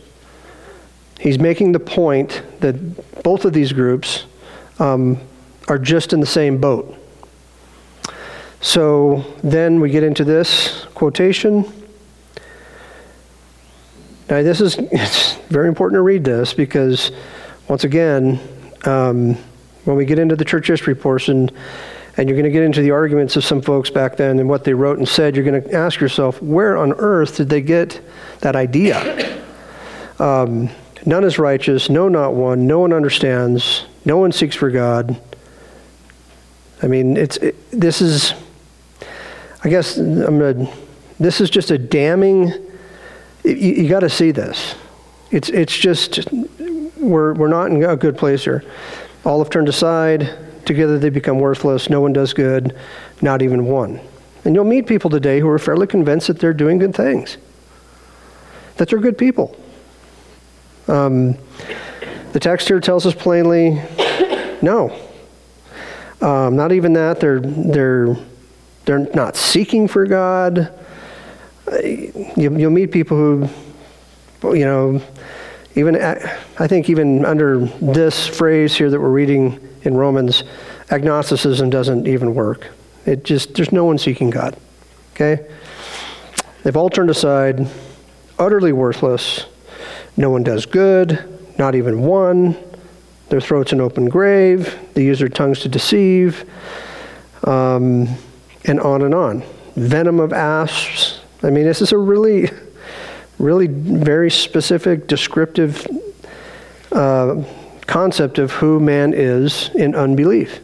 He's 1.19 1.39
making 1.39 1.71
the 1.71 1.79
point 1.79 2.43
that 2.59 3.23
both 3.23 3.45
of 3.45 3.53
these 3.53 3.71
groups 3.71 4.25
um, 4.79 5.19
are 5.67 5.77
just 5.77 6.13
in 6.13 6.19
the 6.19 6.25
same 6.25 6.59
boat. 6.59 6.95
So 8.61 9.23
then 9.43 9.79
we 9.79 9.89
get 9.89 10.03
into 10.03 10.23
this 10.23 10.85
quotation. 10.93 11.63
Now, 14.29 14.41
this 14.43 14.61
is, 14.61 14.77
it's 14.91 15.35
very 15.49 15.67
important 15.67 15.97
to 15.97 16.01
read 16.01 16.23
this 16.23 16.53
because, 16.53 17.11
once 17.67 17.83
again, 17.83 18.39
um, 18.85 19.35
when 19.85 19.95
we 19.95 20.05
get 20.05 20.19
into 20.19 20.35
the 20.35 20.45
church 20.45 20.67
history 20.67 20.95
portion, 20.95 21.49
and 22.17 22.27
you're 22.27 22.35
going 22.35 22.45
to 22.45 22.51
get 22.51 22.63
into 22.63 22.81
the 22.81 22.91
arguments 22.91 23.35
of 23.35 23.45
some 23.45 23.61
folks 23.61 23.91
back 23.91 24.17
then 24.17 24.39
and 24.39 24.49
what 24.49 24.63
they 24.63 24.73
wrote 24.73 24.97
and 24.97 25.07
said, 25.07 25.35
you're 25.35 25.45
going 25.45 25.61
to 25.61 25.73
ask 25.73 25.99
yourself, 25.99 26.41
where 26.41 26.75
on 26.75 26.93
earth 26.93 27.37
did 27.37 27.47
they 27.47 27.61
get 27.61 28.01
that 28.41 28.55
idea? 28.55 29.35
Um, 30.19 30.71
none 31.05 31.23
is 31.23 31.37
righteous, 31.37 31.91
no, 31.91 32.09
not 32.09 32.33
one. 32.33 32.65
No 32.65 32.79
one 32.79 32.91
understands. 32.91 33.85
No 34.07 34.17
one 34.17 34.31
seeks 34.31 34.55
for 34.55 34.71
God. 34.71 35.19
I 36.81 36.87
mean, 36.87 37.17
it's 37.17 37.35
it, 37.37 37.55
this 37.71 38.01
is. 38.01 38.33
I 39.65 39.69
guess 39.69 39.97
I'm 39.97 40.39
gonna. 40.39 40.73
This 41.19 41.41
is 41.41 41.49
just 41.49 41.71
a 41.71 41.77
damning. 41.77 42.53
You, 43.43 43.53
you 43.53 43.89
got 43.89 43.99
to 43.99 44.09
see 44.09 44.31
this. 44.31 44.75
It's 45.29 45.49
it's 45.49 45.75
just 45.75 46.31
we're 46.97 47.33
we're 47.33 47.49
not 47.49 47.69
in 47.69 47.83
a 47.83 47.97
good 47.97 48.17
place 48.17 48.45
here. 48.45 48.63
All 49.25 49.39
have 49.39 49.49
turned 49.49 49.67
aside. 49.67 50.37
Together 50.65 50.97
they 50.97 51.09
become 51.09 51.39
worthless. 51.39 51.89
No 51.89 51.99
one 51.99 52.13
does 52.13 52.33
good, 52.33 52.77
not 53.21 53.41
even 53.41 53.65
one. 53.65 53.99
And 54.45 54.55
you'll 54.55 54.63
meet 54.63 54.87
people 54.87 55.09
today 55.09 55.41
who 55.41 55.49
are 55.49 55.59
fairly 55.59 55.85
convinced 55.85 56.27
that 56.27 56.39
they're 56.39 56.53
doing 56.53 56.77
good 56.77 56.95
things, 56.95 57.35
that 58.77 58.87
they're 58.87 58.99
good 58.99 59.17
people. 59.17 59.53
Um, 60.87 61.37
the 62.33 62.39
text 62.39 62.67
here 62.67 62.79
tells 62.79 63.05
us 63.05 63.13
plainly 63.13 63.81
no. 64.61 64.97
Um, 66.21 66.55
not 66.55 66.71
even 66.71 66.93
that. 66.93 67.19
They're, 67.19 67.39
they're, 67.39 68.15
they're 68.85 68.99
not 69.13 69.35
seeking 69.35 69.87
for 69.87 70.05
God. 70.05 70.73
Uh, 71.71 71.77
You, 72.37 72.55
you'll 72.57 72.71
meet 72.71 72.91
people 72.91 73.17
who, 73.17 74.55
you 74.55 74.65
know, 74.65 75.01
even 75.75 75.95
I 75.95 76.67
think 76.67 76.89
even 76.89 77.25
under 77.25 77.59
this 77.81 78.27
phrase 78.27 78.75
here 78.75 78.89
that 78.89 78.99
we're 78.99 79.09
reading 79.09 79.59
in 79.83 79.95
Romans, 79.95 80.43
agnosticism 80.89 81.69
doesn't 81.69 82.07
even 82.07 82.33
work. 82.33 82.69
It 83.05 83.23
just 83.23 83.53
there's 83.53 83.71
no 83.71 83.85
one 83.85 83.97
seeking 83.97 84.29
God. 84.29 84.57
Okay? 85.13 85.45
They've 86.63 86.75
all 86.75 86.89
turned 86.89 87.09
aside, 87.09 87.67
utterly 88.39 88.71
worthless. 88.71 89.45
No 90.15 90.31
one 90.31 90.43
does 90.43 90.65
good, 90.65 91.36
not 91.57 91.75
even 91.75 92.01
one. 92.01 92.55
Their 93.29 93.41
throat's 93.41 93.73
an 93.73 93.81
open 93.81 94.07
grave. 94.07 94.77
They 94.93 95.03
use 95.03 95.19
their 95.19 95.29
tongues 95.29 95.59
to 95.61 95.69
deceive, 95.69 96.49
um, 97.43 98.07
and 98.65 98.79
on 98.79 99.01
and 99.01 99.13
on. 99.13 99.43
Venom 99.75 100.19
of 100.19 100.33
asps. 100.33 101.19
I 101.43 101.49
mean, 101.49 101.65
this 101.65 101.81
is 101.81 101.91
a 101.91 101.97
really, 101.97 102.49
really 103.37 103.67
very 103.67 104.31
specific, 104.31 105.07
descriptive 105.07 105.85
uh, 106.91 107.43
concept 107.85 108.39
of 108.39 108.51
who 108.51 108.79
man 108.79 109.13
is 109.13 109.69
in 109.75 109.93
unbelief. 109.93 110.61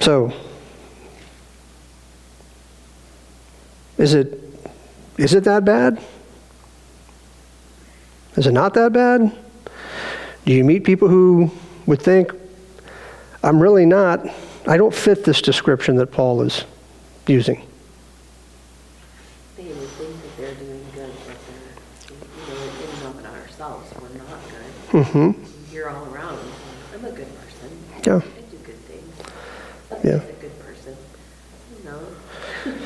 So, 0.00 0.32
is 3.98 4.14
it 4.14 4.40
is 5.18 5.34
it 5.34 5.44
that 5.44 5.64
bad? 5.64 6.00
Is 8.38 8.46
it 8.46 8.52
not 8.52 8.74
that 8.74 8.92
bad? 8.92 9.36
Do 10.44 10.52
you 10.52 10.62
meet 10.62 10.84
people 10.84 11.08
who 11.08 11.50
would 11.86 12.00
think, 12.00 12.32
I'm 13.42 13.60
really 13.60 13.84
not, 13.84 14.24
I 14.64 14.76
don't 14.76 14.94
fit 14.94 15.24
this 15.24 15.42
description 15.42 15.96
that 15.96 16.12
Paul 16.12 16.42
is 16.42 16.62
using? 17.26 17.66
They 19.56 19.64
would 19.64 19.88
think 19.88 20.22
that 20.22 20.36
they're 20.36 20.54
doing 20.54 20.86
good, 20.94 21.12
but 21.26 21.36
they're, 21.48 22.16
you 22.46 22.54
know, 22.54 22.62
in 22.62 23.16
and 23.16 23.26
of 23.26 23.34
ourselves, 23.42 23.92
we're 24.00 24.08
not 24.16 24.40
good. 24.48 25.04
Mm-hmm. 25.04 25.74
You're 25.74 25.90
all 25.90 26.06
around, 26.06 26.38
I'm 26.94 27.04
a 27.04 27.10
good 27.10 27.26
person. 27.40 27.76
Yeah. 28.06 28.16
I 28.16 28.40
do 28.52 28.56
good 28.58 28.78
things. 28.86 29.14
I'm 29.90 29.98
a 29.98 30.32
good 30.40 30.58
person. 30.60 30.96
You 31.76 31.90
know, 31.90 32.00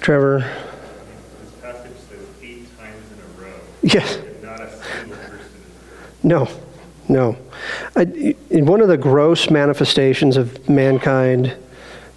Trevor? 0.00 0.38
This 0.38 1.52
passage 1.60 1.96
says 2.08 2.26
eight 2.42 2.78
times 2.78 3.02
in 3.10 3.18
a 3.18 3.42
row. 3.42 3.58
Yes. 3.82 4.16
And 4.16 4.42
not 4.42 4.60
a 4.60 4.70
single 4.70 5.16
person 5.16 5.40
is 5.40 6.13
No, 6.24 6.48
no. 7.06 7.36
I, 7.94 8.34
in 8.50 8.64
one 8.64 8.80
of 8.80 8.88
the 8.88 8.96
gross 8.96 9.50
manifestations 9.50 10.38
of 10.38 10.68
mankind, 10.68 11.54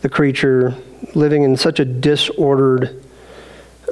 the 0.01 0.09
creature 0.09 0.75
living 1.13 1.43
in 1.43 1.57
such 1.57 1.79
a 1.79 1.85
disordered 1.85 3.03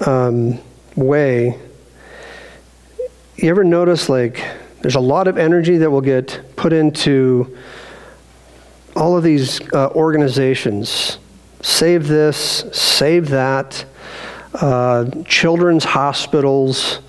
um, 0.06 0.58
way, 0.96 1.60
you 3.36 3.50
ever 3.50 3.66
notice 3.66 4.08
like 4.08 4.44
there's 4.82 4.96
a 4.96 5.02
lot 5.02 5.28
of 5.28 5.38
energy 5.38 5.78
that 5.78 5.92
will 5.92 6.02
get 6.02 6.42
put 6.56 6.72
into 6.72 7.58
all 8.96 9.18
of 9.18 9.24
these 9.24 9.62
uh, 9.74 9.90
organizations 9.90 11.18
save 11.62 12.08
this, 12.08 12.64
save 12.72 13.30
that, 13.30 13.86
uh, 14.54 15.10
children's 15.26 15.84
hospitals 15.84 17.00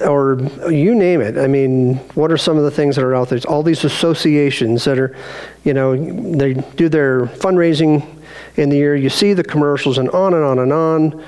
or 0.00 0.38
you 0.70 0.94
name 0.94 1.20
it. 1.20 1.38
I 1.38 1.46
mean, 1.46 1.96
what 2.14 2.30
are 2.30 2.36
some 2.36 2.56
of 2.56 2.64
the 2.64 2.70
things 2.70 2.96
that 2.96 3.04
are 3.04 3.14
out 3.14 3.28
there? 3.28 3.36
It's 3.36 3.46
all 3.46 3.62
these 3.62 3.84
associations 3.84 4.84
that 4.84 4.98
are, 4.98 5.16
you 5.64 5.74
know, 5.74 5.96
they 5.96 6.54
do 6.54 6.88
their 6.88 7.26
fundraising 7.26 8.06
in 8.56 8.68
the 8.70 8.76
year. 8.76 8.96
You 8.96 9.10
see 9.10 9.32
the 9.32 9.44
commercials 9.44 9.98
and 9.98 10.10
on 10.10 10.34
and 10.34 10.44
on 10.44 10.58
and 10.58 10.72
on. 10.72 11.24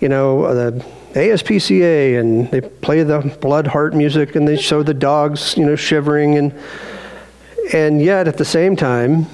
You 0.00 0.08
know, 0.08 0.44
uh, 0.44 0.54
the 0.54 0.84
ASPCA 1.14 2.20
and 2.20 2.50
they 2.50 2.60
play 2.60 3.02
the 3.02 3.20
blood 3.40 3.66
heart 3.66 3.94
music 3.94 4.36
and 4.36 4.46
they 4.46 4.56
show 4.56 4.82
the 4.82 4.94
dogs, 4.94 5.56
you 5.56 5.64
know, 5.64 5.76
shivering 5.76 6.36
and 6.36 6.54
and 7.72 8.00
yet 8.00 8.28
at 8.28 8.36
the 8.36 8.44
same 8.44 8.76
time, 8.76 9.26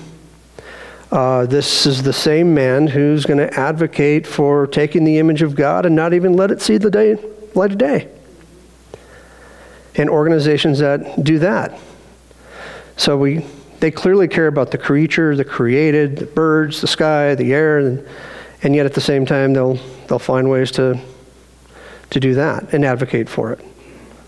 uh, 1.11 1.45
this 1.45 1.85
is 1.85 2.03
the 2.03 2.15
same 2.15 2.55
man 2.55 2.87
who's 2.87 3.27
going 3.27 3.39
to 3.39 3.53
advocate 3.61 4.27
for 4.27 4.67
taking 4.67 5.05
the 5.05 5.19
image 5.19 5.43
of 5.43 5.55
God 5.55 5.85
and 5.85 5.95
not 5.95 6.15
even 6.15 6.33
let 6.33 6.51
it 6.51 6.63
see 6.63 6.79
the 6.79 6.91
day, 6.91 7.19
light 7.55 7.73
of 7.73 7.79
day 7.79 8.09
and 9.97 10.09
organizations 10.09 10.79
that 10.79 11.23
do 11.23 11.39
that. 11.41 11.79
So 12.97 13.17
we, 13.17 13.45
they 13.81 13.91
clearly 13.91 14.29
care 14.29 14.47
about 14.47 14.71
the 14.71 14.79
creature, 14.79 15.35
the 15.35 15.45
created, 15.45 16.17
the 16.17 16.27
birds, 16.27 16.81
the 16.81 16.87
sky, 16.87 17.35
the 17.35 17.53
air, 17.53 17.79
and, 17.79 18.07
and 18.63 18.75
yet 18.75 18.87
at 18.87 18.95
the 18.95 19.01
same 19.01 19.27
time 19.27 19.53
they'll 19.55 19.79
they'll 20.07 20.19
find 20.19 20.49
ways 20.49 20.71
to 20.73 20.99
to 22.11 22.21
do 22.21 22.35
that 22.35 22.73
and 22.73 22.85
advocate 22.85 23.29
for 23.29 23.53
it. 23.53 23.61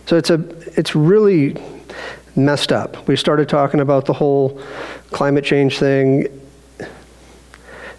So 0.07 0.17
it's 0.17 0.31
a 0.31 0.45
it's 0.79 0.95
really 0.95 1.57
messed 2.37 2.73
up. 2.73 3.07
We 3.07 3.17
started 3.17 3.49
talking 3.49 3.81
about 3.81 4.07
the 4.07 4.13
whole 4.13 4.61
climate 5.11 5.45
change 5.45 5.79
thing. 5.79 6.27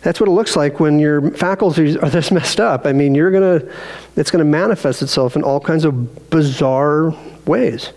That's 0.01 0.19
what 0.19 0.27
it 0.27 0.33
looks 0.33 0.55
like 0.55 0.79
when 0.79 0.99
your 0.99 1.31
faculties 1.31 1.95
are 1.97 2.09
this 2.09 2.31
messed 2.39 2.59
up. 2.59 2.85
I 2.85 2.93
mean, 2.93 3.15
you're 3.15 3.31
gonna, 3.31 3.61
it's 4.15 4.29
gonna 4.29 4.43
manifest 4.43 5.01
itself 5.01 5.35
in 5.35 5.43
all 5.43 5.59
kinds 5.59 5.85
of 5.85 6.29
bizarre 6.29 7.15
ways. 7.45 7.91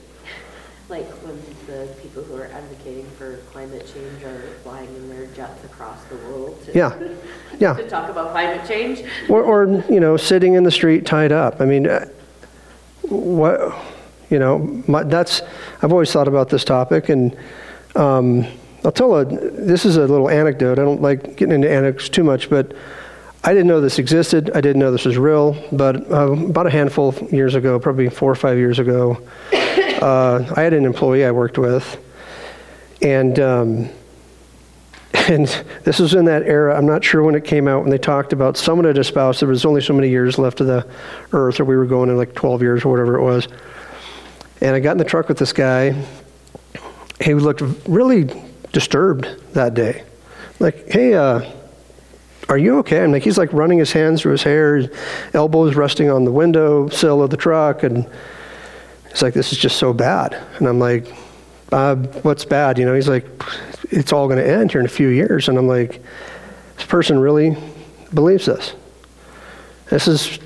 like 0.88 1.06
when 1.24 1.38
the 1.66 1.86
people 2.00 2.22
who 2.22 2.34
are 2.36 2.46
advocating 2.46 3.04
for 3.18 3.36
climate 3.52 3.86
change 3.92 4.22
are 4.24 4.40
flying 4.62 4.88
in 4.96 5.08
their 5.10 5.26
jets 5.34 5.62
across 5.64 6.02
the 6.04 6.16
world 6.16 6.62
to, 6.64 6.72
Yeah, 6.72 6.98
yeah. 7.58 7.74
to 7.74 7.88
talk 7.88 8.08
about 8.10 8.30
climate 8.32 8.66
change. 8.66 9.02
Or, 9.28 9.42
or 9.42 9.84
you 9.90 10.00
know, 10.00 10.16
sitting 10.16 10.54
in 10.54 10.64
the 10.64 10.70
street 10.70 11.04
tied 11.04 11.30
up. 11.32 11.60
I 11.60 11.66
mean, 11.66 11.86
uh, 11.86 12.08
what, 13.02 13.74
you 14.30 14.38
know, 14.38 14.82
my, 14.86 15.02
that's, 15.02 15.42
I've 15.82 15.92
always 15.92 16.10
thought 16.12 16.28
about 16.28 16.48
this 16.48 16.64
topic, 16.64 17.08
and 17.10 17.36
um, 17.94 18.46
I'll 18.84 18.92
tell 18.92 19.14
a, 19.16 19.24
this 19.26 19.84
is 19.84 19.96
a 19.96 20.06
little 20.06 20.30
anecdote. 20.30 20.78
I 20.78 20.82
don't 20.82 21.02
like 21.02 21.36
getting 21.36 21.52
into 21.52 21.70
anecdotes 21.70 22.08
too 22.08 22.24
much, 22.24 22.48
but 22.48 22.74
I 23.44 23.54
didn't 23.54 23.68
know 23.68 23.80
this 23.80 23.98
existed. 23.98 24.50
I 24.54 24.60
didn't 24.60 24.80
know 24.80 24.90
this 24.90 25.04
was 25.04 25.16
real, 25.16 25.56
but 25.70 26.10
uh, 26.10 26.32
about 26.32 26.66
a 26.66 26.70
handful 26.70 27.10
of 27.10 27.32
years 27.32 27.54
ago, 27.54 27.78
probably 27.78 28.08
four 28.08 28.30
or 28.30 28.34
five 28.34 28.58
years 28.58 28.78
ago, 28.78 29.22
uh, 29.52 30.52
I 30.56 30.62
had 30.62 30.72
an 30.72 30.84
employee 30.84 31.24
I 31.24 31.30
worked 31.30 31.56
with, 31.56 31.98
and 33.00 33.38
um, 33.38 33.88
and 35.14 35.46
this 35.84 35.98
was 35.98 36.14
in 36.14 36.24
that 36.24 36.42
era. 36.42 36.76
I'm 36.76 36.86
not 36.86 37.04
sure 37.04 37.22
when 37.22 37.34
it 37.34 37.44
came 37.44 37.68
out 37.68 37.82
when 37.82 37.90
they 37.90 37.98
talked 37.98 38.32
about 38.32 38.56
someone 38.56 38.84
had 38.84 38.98
espoused 38.98 39.40
there 39.40 39.48
was 39.48 39.64
only 39.64 39.80
so 39.80 39.92
many 39.92 40.08
years 40.08 40.38
left 40.38 40.60
of 40.60 40.66
the 40.66 40.86
earth, 41.32 41.60
or 41.60 41.64
we 41.64 41.76
were 41.76 41.86
going 41.86 42.10
in 42.10 42.16
like 42.16 42.34
12 42.34 42.62
years 42.62 42.84
or 42.84 42.90
whatever 42.90 43.16
it 43.16 43.22
was. 43.22 43.48
And 44.60 44.74
I 44.74 44.80
got 44.80 44.92
in 44.92 44.98
the 44.98 45.04
truck 45.04 45.28
with 45.28 45.38
this 45.38 45.52
guy. 45.52 46.04
He 47.20 47.34
looked 47.34 47.62
really 47.86 48.30
disturbed 48.72 49.26
that 49.54 49.74
day. 49.74 50.04
Like, 50.60 50.88
hey, 50.88 51.14
uh, 51.14 51.48
are 52.48 52.58
you 52.58 52.78
okay? 52.78 53.02
I'm 53.02 53.12
like, 53.12 53.22
he's 53.22 53.38
like 53.38 53.52
running 53.52 53.78
his 53.78 53.92
hands 53.92 54.22
through 54.22 54.32
his 54.32 54.42
hair, 54.42 54.90
elbows 55.34 55.74
resting 55.74 56.10
on 56.10 56.24
the 56.24 56.32
window 56.32 56.88
sill 56.88 57.22
of 57.22 57.30
the 57.30 57.36
truck, 57.36 57.82
and 57.82 58.08
he's 59.10 59.22
like, 59.22 59.34
this 59.34 59.52
is 59.52 59.58
just 59.58 59.76
so 59.76 59.92
bad. 59.92 60.34
And 60.58 60.66
I'm 60.66 60.78
like, 60.78 61.06
uh, 61.72 61.96
what's 62.22 62.44
bad? 62.44 62.78
You 62.78 62.86
know, 62.86 62.94
he's 62.94 63.08
like, 63.08 63.26
it's 63.90 64.12
all 64.12 64.26
going 64.28 64.38
to 64.38 64.48
end 64.48 64.72
here 64.72 64.80
in 64.80 64.86
a 64.86 64.90
few 64.90 65.08
years. 65.08 65.48
And 65.48 65.58
I'm 65.58 65.68
like, 65.68 66.02
this 66.76 66.86
person 66.86 67.18
really 67.18 67.56
believes 68.14 68.46
this. 68.46 68.74
This 69.90 70.08
is 70.08 70.38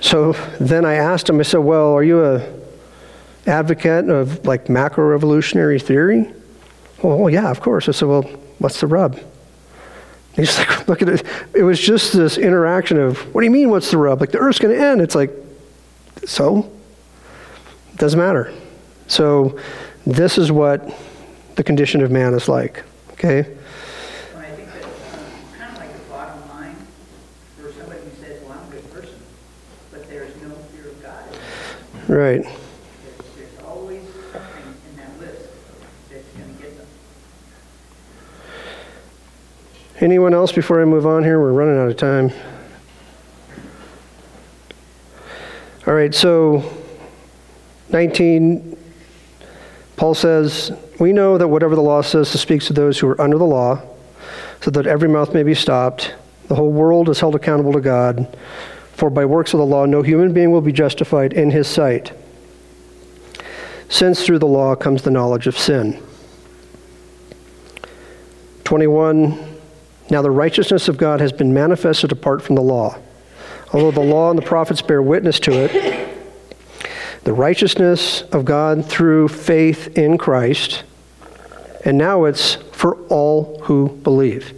so 0.00 0.32
then 0.60 0.84
I 0.84 0.94
asked 0.94 1.28
him, 1.28 1.40
I 1.40 1.42
said, 1.42 1.58
Well, 1.58 1.92
are 1.94 2.02
you 2.02 2.24
a 2.24 2.46
advocate 3.46 4.08
of 4.08 4.44
like 4.44 4.68
macro 4.68 5.14
evolutionary 5.14 5.78
theory? 5.78 6.32
Well, 7.02 7.30
yeah, 7.30 7.50
of 7.50 7.60
course. 7.60 7.88
I 7.88 7.92
said, 7.92 8.08
Well, 8.08 8.22
what's 8.58 8.80
the 8.80 8.86
rub? 8.86 9.18
He's 10.36 10.58
like, 10.58 10.86
look 10.86 11.00
at 11.02 11.08
it. 11.08 11.24
It 11.54 11.62
was 11.62 11.80
just 11.80 12.12
this 12.12 12.36
interaction 12.36 12.98
of, 12.98 13.34
what 13.34 13.40
do 13.40 13.46
you 13.46 13.50
mean, 13.50 13.70
what's 13.70 13.90
the 13.90 13.96
rub? 13.96 14.20
Like, 14.20 14.32
the 14.32 14.38
earth's 14.38 14.58
going 14.58 14.76
to 14.76 14.80
end. 14.80 15.00
It's 15.00 15.14
like, 15.14 15.30
so? 16.26 16.70
It 17.94 17.98
doesn't 17.98 18.18
matter. 18.18 18.52
So, 19.06 19.58
this 20.06 20.36
is 20.36 20.52
what 20.52 20.94
the 21.54 21.64
condition 21.64 22.02
of 22.02 22.10
man 22.10 22.34
is 22.34 22.48
like. 22.48 22.84
Okay? 23.12 23.38
And 23.38 23.48
I 24.36 24.50
think 24.50 24.70
that, 24.74 24.82
kind 25.56 25.72
of 25.72 25.78
like 25.78 25.92
the 25.94 26.10
bottom 26.10 26.48
line, 26.50 26.76
for 27.58 27.72
somebody 27.72 28.00
who 28.00 28.10
says, 28.22 28.42
well, 28.42 28.58
I'm 28.58 28.68
a 28.68 28.70
good 28.72 28.92
person, 28.92 29.18
but 29.90 30.06
there's 30.10 30.36
no 30.42 30.50
fear 30.50 30.90
of 30.90 31.02
God. 31.02 31.24
Right. 32.08 32.42
There's, 32.42 32.52
there's 33.36 33.64
always 33.64 34.02
something 34.32 34.74
in 34.90 34.96
that 34.98 35.18
list 35.18 35.48
that's 36.10 36.28
gonna 36.34 36.52
get 36.60 36.76
them. 36.76 36.86
Anyone 39.98 40.34
else 40.34 40.52
before 40.52 40.82
I 40.82 40.84
move 40.84 41.06
on 41.06 41.24
here? 41.24 41.40
We're 41.40 41.52
running 41.52 41.78
out 41.78 41.88
of 41.88 41.96
time. 41.96 42.30
All 45.86 45.94
right, 45.94 46.14
so 46.14 46.70
19, 47.88 48.76
Paul 49.96 50.14
says, 50.14 50.70
We 51.00 51.14
know 51.14 51.38
that 51.38 51.48
whatever 51.48 51.74
the 51.74 51.80
law 51.80 52.02
says, 52.02 52.34
it 52.34 52.38
speaks 52.38 52.66
to 52.66 52.74
those 52.74 52.98
who 52.98 53.08
are 53.08 53.18
under 53.18 53.38
the 53.38 53.46
law, 53.46 53.80
so 54.60 54.70
that 54.72 54.86
every 54.86 55.08
mouth 55.08 55.32
may 55.32 55.42
be 55.42 55.54
stopped. 55.54 56.14
The 56.48 56.56
whole 56.56 56.72
world 56.72 57.08
is 57.08 57.20
held 57.20 57.34
accountable 57.34 57.72
to 57.72 57.80
God. 57.80 58.36
For 58.92 59.08
by 59.08 59.24
works 59.24 59.54
of 59.54 59.60
the 59.60 59.66
law, 59.66 59.86
no 59.86 60.02
human 60.02 60.34
being 60.34 60.50
will 60.50 60.60
be 60.60 60.72
justified 60.72 61.32
in 61.32 61.50
his 61.50 61.68
sight, 61.68 62.12
since 63.88 64.26
through 64.26 64.40
the 64.40 64.46
law 64.46 64.76
comes 64.76 65.02
the 65.02 65.10
knowledge 65.10 65.46
of 65.46 65.56
sin. 65.56 66.02
21 68.64 69.55
Now 70.10 70.22
the 70.22 70.30
righteousness 70.30 70.88
of 70.88 70.96
God 70.96 71.20
has 71.20 71.32
been 71.32 71.52
manifested 71.52 72.12
apart 72.12 72.42
from 72.42 72.54
the 72.54 72.62
law. 72.62 72.98
Although 73.72 73.90
the 73.90 74.00
law 74.00 74.30
and 74.30 74.38
the 74.38 74.44
prophets 74.44 74.80
bear 74.82 75.02
witness 75.02 75.40
to 75.40 75.52
it, 75.52 76.06
the 77.24 77.32
righteousness 77.32 78.22
of 78.30 78.44
God 78.44 78.86
through 78.86 79.28
faith 79.28 79.98
in 79.98 80.16
Christ, 80.16 80.84
and 81.84 81.98
now 81.98 82.24
it's 82.24 82.54
for 82.72 82.96
all 83.08 83.60
who 83.62 83.88
believe. 83.88 84.54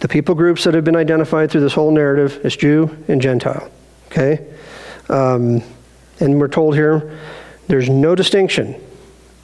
The 0.00 0.08
people 0.08 0.34
groups 0.34 0.64
that 0.64 0.74
have 0.74 0.84
been 0.84 0.96
identified 0.96 1.50
through 1.50 1.60
this 1.62 1.74
whole 1.74 1.90
narrative 1.90 2.44
is 2.44 2.56
Jew 2.56 2.96
and 3.08 3.20
Gentile. 3.20 3.70
Okay? 4.06 4.46
Um, 5.08 5.62
and 6.20 6.40
we're 6.40 6.48
told 6.48 6.74
here 6.74 7.18
there's 7.66 7.88
no 7.88 8.14
distinction 8.14 8.80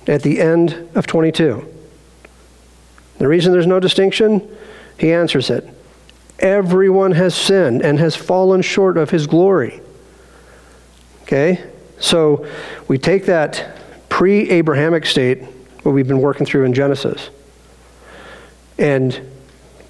at 0.06 0.22
the 0.22 0.40
end 0.40 0.88
of 0.94 1.06
22. 1.06 1.74
The 3.18 3.28
reason 3.28 3.52
there's 3.52 3.66
no 3.66 3.80
distinction, 3.80 4.48
he 4.98 5.12
answers 5.12 5.50
it. 5.50 5.68
Everyone 6.38 7.12
has 7.12 7.34
sinned 7.34 7.82
and 7.82 7.98
has 7.98 8.14
fallen 8.14 8.62
short 8.62 8.96
of 8.96 9.10
his 9.10 9.26
glory. 9.26 9.80
Okay? 11.22 11.64
So 11.98 12.46
we 12.86 12.98
take 12.98 13.26
that 13.26 13.78
pre 14.08 14.50
Abrahamic 14.50 15.06
state, 15.06 15.42
what 15.82 15.92
we've 15.92 16.08
been 16.08 16.20
working 16.20 16.46
through 16.46 16.64
in 16.64 16.74
Genesis, 16.74 17.30
and 18.78 19.20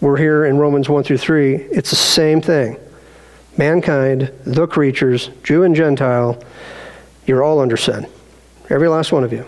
we're 0.00 0.16
here 0.16 0.46
in 0.46 0.58
Romans 0.58 0.88
1 0.88 1.02
through 1.04 1.18
3. 1.18 1.54
It's 1.54 1.90
the 1.90 1.96
same 1.96 2.40
thing. 2.40 2.78
Mankind, 3.56 4.32
the 4.44 4.66
creatures, 4.66 5.30
Jew 5.42 5.64
and 5.64 5.74
Gentile, 5.74 6.42
you're 7.26 7.42
all 7.42 7.60
under 7.60 7.76
sin. 7.76 8.06
Every 8.70 8.88
last 8.88 9.12
one 9.12 9.24
of 9.24 9.32
you. 9.32 9.44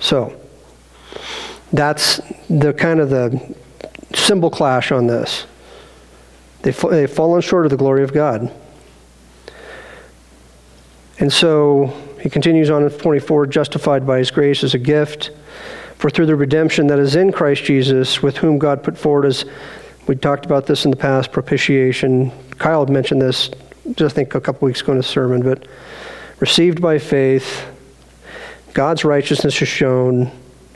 So, 0.00 0.38
that's 1.72 2.20
the 2.48 2.72
kind 2.72 3.00
of 3.00 3.10
the 3.10 3.56
symbol 4.14 4.50
clash 4.50 4.90
on 4.92 5.06
this. 5.06 5.46
They've, 6.62 6.78
they've 6.90 7.10
fallen 7.10 7.40
short 7.40 7.66
of 7.66 7.70
the 7.70 7.76
glory 7.76 8.02
of 8.02 8.12
God. 8.12 8.52
And 11.18 11.32
so 11.32 11.86
he 12.20 12.30
continues 12.30 12.70
on 12.70 12.82
in 12.82 12.90
24 12.90 13.46
justified 13.46 14.06
by 14.06 14.18
his 14.18 14.30
grace 14.30 14.62
as 14.64 14.74
a 14.74 14.78
gift. 14.78 15.30
For 15.96 16.10
through 16.10 16.26
the 16.26 16.36
redemption 16.36 16.86
that 16.88 17.00
is 17.00 17.16
in 17.16 17.32
Christ 17.32 17.64
Jesus, 17.64 18.22
with 18.22 18.36
whom 18.36 18.58
God 18.58 18.84
put 18.84 18.96
forward 18.96 19.26
as 19.26 19.44
we 20.06 20.14
talked 20.14 20.46
about 20.46 20.66
this 20.66 20.84
in 20.84 20.90
the 20.90 20.96
past, 20.96 21.32
propitiation. 21.32 22.30
Kyle 22.58 22.80
had 22.80 22.88
mentioned 22.88 23.20
this, 23.20 23.50
just 23.94 24.14
I 24.14 24.16
think 24.16 24.34
a 24.34 24.40
couple 24.40 24.66
weeks 24.66 24.80
ago 24.80 24.92
in 24.92 24.98
a 24.98 25.02
sermon, 25.02 25.42
but 25.42 25.66
received 26.38 26.80
by 26.80 26.98
faith, 26.98 27.66
God's 28.74 29.04
righteousness 29.04 29.60
is 29.60 29.68
shown. 29.68 30.30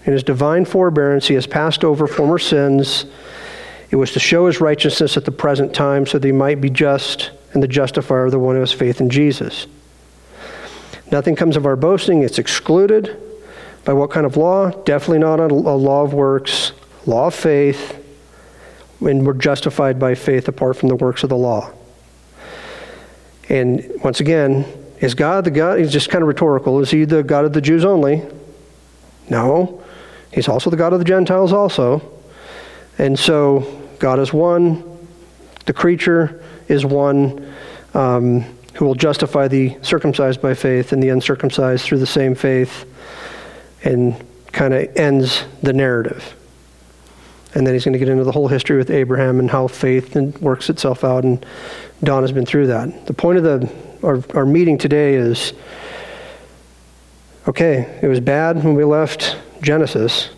In 0.05 0.13
his 0.13 0.23
divine 0.23 0.65
forbearance, 0.65 1.29
he 1.29 1.35
has 1.35 1.47
passed 1.47 1.85
over 1.85 2.07
former 2.07 2.39
sins. 2.39 3.07
It 3.91 3.97
was 3.97 4.13
to 4.13 4.21
show 4.21 4.47
his 4.47 4.61
righteousness 4.61 5.17
at 5.17 5.25
the 5.25 5.33
present 5.33 5.75
time 5.75 6.07
so 6.07 6.19
that 6.19 6.27
he 6.27 6.33
might 6.33 6.61
be 6.61 6.71
just 6.71 7.31
and 7.53 7.63
the 7.63 7.69
justifier 7.69 8.25
of 8.25 8.31
the 8.31 8.39
one 8.39 8.55
who 8.55 8.61
has 8.61 8.73
faith 8.73 9.01
in 9.01 9.11
Jesus. 9.11 9.67
Nothing 11.11 11.37
comes 11.37 11.57
of 11.57 11.67
our 11.67 11.77
boasting, 11.77 12.23
it's 12.23 12.39
excluded. 12.39 13.19
By 13.85 13.93
what 13.93 14.11
kind 14.11 14.25
of 14.25 14.37
law? 14.37 14.71
Definitely 14.71 15.19
not 15.19 15.41
a, 15.41 15.47
law 15.47 16.03
of 16.03 16.15
works, 16.15 16.73
law 17.05 17.27
of 17.27 17.35
faith, 17.35 17.99
and 19.01 19.27
we're 19.27 19.35
justified 19.35 19.99
by 19.99 20.15
faith 20.15 20.47
apart 20.49 20.77
from 20.77 20.89
the 20.89 20.95
works 20.95 21.25
of 21.25 21.29
the 21.29 21.37
law. 21.37 21.71
And 23.49 23.91
once 24.03 24.21
again, 24.21 24.65
is 25.01 25.15
God 25.15 25.45
the 25.45 25.51
God? 25.51 25.81
He's 25.81 25.93
just 25.93 26.11
kind 26.11 26.23
of 26.23 26.29
rhetorical. 26.29 26.81
Is 26.81 26.93
he 26.93 27.05
the 27.05 27.25
God 27.25 27.45
of 27.45 27.53
the 27.53 27.61
Jews 27.61 27.85
only? 27.85 28.23
No. 29.29 29.82
He's 30.33 30.49
also 30.49 30.71
the 30.71 30.77
God 30.77 30.93
of 30.93 30.99
the 30.99 31.05
Gentiles, 31.05 31.53
also. 31.53 32.03
And 32.99 33.19
so, 33.19 33.83
God 33.99 34.19
is 34.19 34.33
one. 34.33 34.83
The 35.67 35.73
creature 35.73 36.43
is 36.69 36.85
one 36.85 37.55
um, 37.95 38.45
who 38.75 38.85
will 38.85 38.95
justify 38.95 39.49
the 39.49 39.77
circumcised 39.83 40.41
by 40.41 40.55
faith 40.55 40.93
and 40.93 41.03
the 41.03 41.11
uncircumcised 41.11 41.85
through 41.85 41.99
the 41.99 42.07
same 42.07 42.35
faith 42.35 42.87
and 43.85 44.15
kind 44.53 44.75
of 44.75 44.97
ends 44.97 45.45
the 45.63 45.73
narrative. 45.73 46.35
And 47.55 47.67
then 47.67 47.75
he's 47.75 47.85
going 47.85 47.93
to 47.93 47.99
get 47.99 48.09
into 48.09 48.25
the 48.25 48.33
whole 48.33 48.49
history 48.49 48.79
with 48.79 48.91
Abraham 48.91 49.39
and 49.39 49.51
how 49.51 49.69
faith 49.69 50.17
works 50.41 50.71
itself 50.71 51.05
out. 51.05 51.25
And 51.25 51.45
Don 52.03 52.23
has 52.23 52.33
been 52.33 52.47
through 52.47 52.69
that. 52.69 53.07
The 53.07 53.13
point 53.13 53.39
of 53.39 53.45
the, 53.45 53.73
our, 54.03 54.23
our 54.35 54.47
meeting 54.47 54.79
today 54.79 55.15
is 55.15 55.53
okay, 57.47 57.99
it 58.01 58.07
was 58.07 58.21
bad 58.21 58.65
when 58.65 58.75
we 58.75 58.85
left 58.85 59.37
Genesis. 59.63 60.31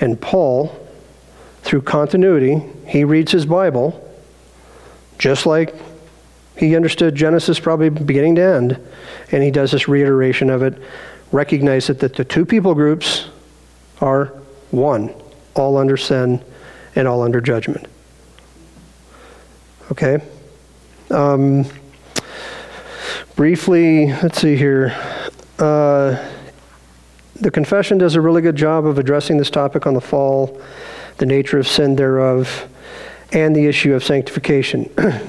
And 0.00 0.20
Paul, 0.20 0.76
through 1.62 1.82
continuity, 1.82 2.62
he 2.86 3.04
reads 3.04 3.32
his 3.32 3.46
Bible 3.46 3.98
just 5.18 5.46
like 5.46 5.74
he 6.56 6.74
understood 6.76 7.14
Genesis 7.14 7.60
probably 7.60 7.88
beginning 7.88 8.34
to 8.34 8.42
end. 8.42 8.78
And 9.30 9.42
he 9.42 9.50
does 9.50 9.70
this 9.70 9.88
reiteration 9.88 10.50
of 10.50 10.62
it. 10.62 10.76
Recognize 11.30 11.86
that 11.86 12.00
the 12.00 12.24
two 12.24 12.44
people 12.44 12.74
groups 12.74 13.28
are 14.00 14.26
one 14.70 15.14
all 15.54 15.76
under 15.76 15.96
sin 15.96 16.44
and 16.94 17.06
all 17.06 17.22
under 17.22 17.40
judgment. 17.40 17.86
Okay? 19.90 20.18
Um, 21.10 21.64
briefly, 23.36 24.06
let's 24.06 24.40
see 24.40 24.56
here. 24.56 24.94
Uh, 25.58 26.31
the 27.42 27.50
confession 27.50 27.98
does 27.98 28.14
a 28.14 28.20
really 28.20 28.40
good 28.40 28.54
job 28.54 28.86
of 28.86 28.98
addressing 28.98 29.36
this 29.36 29.50
topic 29.50 29.84
on 29.84 29.94
the 29.94 30.00
fall, 30.00 30.60
the 31.18 31.26
nature 31.26 31.58
of 31.58 31.66
sin 31.66 31.96
thereof, 31.96 32.68
and 33.32 33.54
the 33.54 33.66
issue 33.66 33.94
of 33.94 34.04
sanctification. 34.04 34.88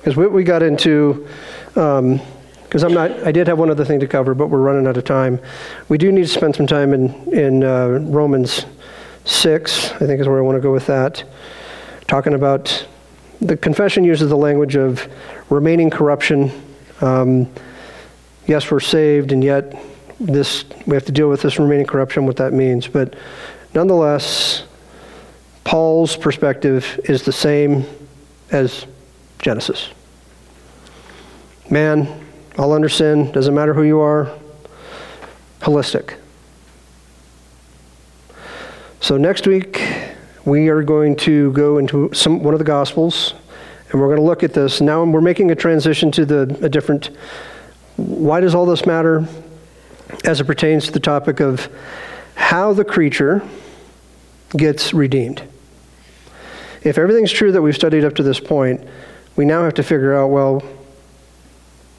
Because 0.00 0.16
what 0.16 0.32
we 0.32 0.44
got 0.44 0.62
into, 0.62 1.28
because 1.74 1.98
um, 1.98 2.20
I'm 2.82 2.94
not, 2.94 3.10
I 3.22 3.32
did 3.32 3.46
have 3.48 3.58
one 3.58 3.68
other 3.68 3.84
thing 3.84 4.00
to 4.00 4.06
cover, 4.06 4.34
but 4.34 4.46
we're 4.46 4.62
running 4.62 4.86
out 4.86 4.96
of 4.96 5.04
time. 5.04 5.38
We 5.90 5.98
do 5.98 6.10
need 6.10 6.22
to 6.22 6.28
spend 6.28 6.56
some 6.56 6.66
time 6.66 6.94
in, 6.94 7.12
in 7.34 7.62
uh, 7.62 7.98
Romans 8.04 8.64
6, 9.26 9.92
I 9.92 9.98
think 9.98 10.18
is 10.18 10.26
where 10.26 10.38
I 10.38 10.40
want 10.40 10.56
to 10.56 10.62
go 10.62 10.72
with 10.72 10.86
that. 10.86 11.22
Talking 12.08 12.32
about 12.32 12.86
the 13.42 13.58
confession 13.58 14.02
uses 14.02 14.30
the 14.30 14.38
language 14.38 14.74
of 14.74 15.06
remaining 15.50 15.90
corruption. 15.90 16.50
Um, 17.02 17.52
yes, 18.46 18.70
we're 18.70 18.80
saved, 18.80 19.32
and 19.32 19.44
yet 19.44 19.74
this 20.20 20.64
we 20.86 20.94
have 20.94 21.06
to 21.06 21.12
deal 21.12 21.28
with 21.28 21.42
this 21.42 21.58
remaining 21.58 21.86
corruption, 21.86 22.26
what 22.26 22.36
that 22.36 22.52
means. 22.52 22.86
But 22.86 23.14
nonetheless, 23.74 24.64
Paul's 25.64 26.16
perspective 26.16 27.00
is 27.04 27.22
the 27.22 27.32
same 27.32 27.84
as 28.50 28.86
Genesis. 29.38 29.88
Man, 31.70 32.26
all 32.58 32.72
under 32.72 32.88
sin, 32.88 33.32
doesn't 33.32 33.54
matter 33.54 33.72
who 33.72 33.84
you 33.84 34.00
are, 34.00 34.36
holistic. 35.60 36.16
So 39.00 39.16
next 39.16 39.46
week, 39.46 39.80
we 40.44 40.68
are 40.68 40.82
going 40.82 41.16
to 41.16 41.52
go 41.52 41.78
into 41.78 42.12
some, 42.12 42.42
one 42.42 42.54
of 42.54 42.58
the 42.58 42.64
Gospels, 42.64 43.34
and 43.90 44.00
we're 44.00 44.08
going 44.08 44.18
to 44.18 44.24
look 44.24 44.42
at 44.42 44.52
this. 44.52 44.80
Now 44.80 45.04
we're 45.04 45.20
making 45.20 45.50
a 45.50 45.54
transition 45.54 46.10
to 46.12 46.26
the, 46.26 46.42
a 46.62 46.68
different, 46.68 47.10
why 47.96 48.40
does 48.40 48.54
all 48.54 48.66
this 48.66 48.84
matter 48.84 49.26
as 50.24 50.40
it 50.40 50.44
pertains 50.44 50.86
to 50.86 50.92
the 50.92 51.00
topic 51.00 51.40
of 51.40 51.68
how 52.34 52.72
the 52.72 52.84
creature 52.84 53.42
gets 54.56 54.92
redeemed. 54.92 55.42
If 56.82 56.98
everything's 56.98 57.32
true 57.32 57.52
that 57.52 57.62
we've 57.62 57.74
studied 57.74 58.04
up 58.04 58.14
to 58.16 58.22
this 58.22 58.40
point, 58.40 58.86
we 59.36 59.44
now 59.44 59.64
have 59.64 59.74
to 59.74 59.82
figure 59.82 60.14
out, 60.14 60.28
well, 60.28 60.62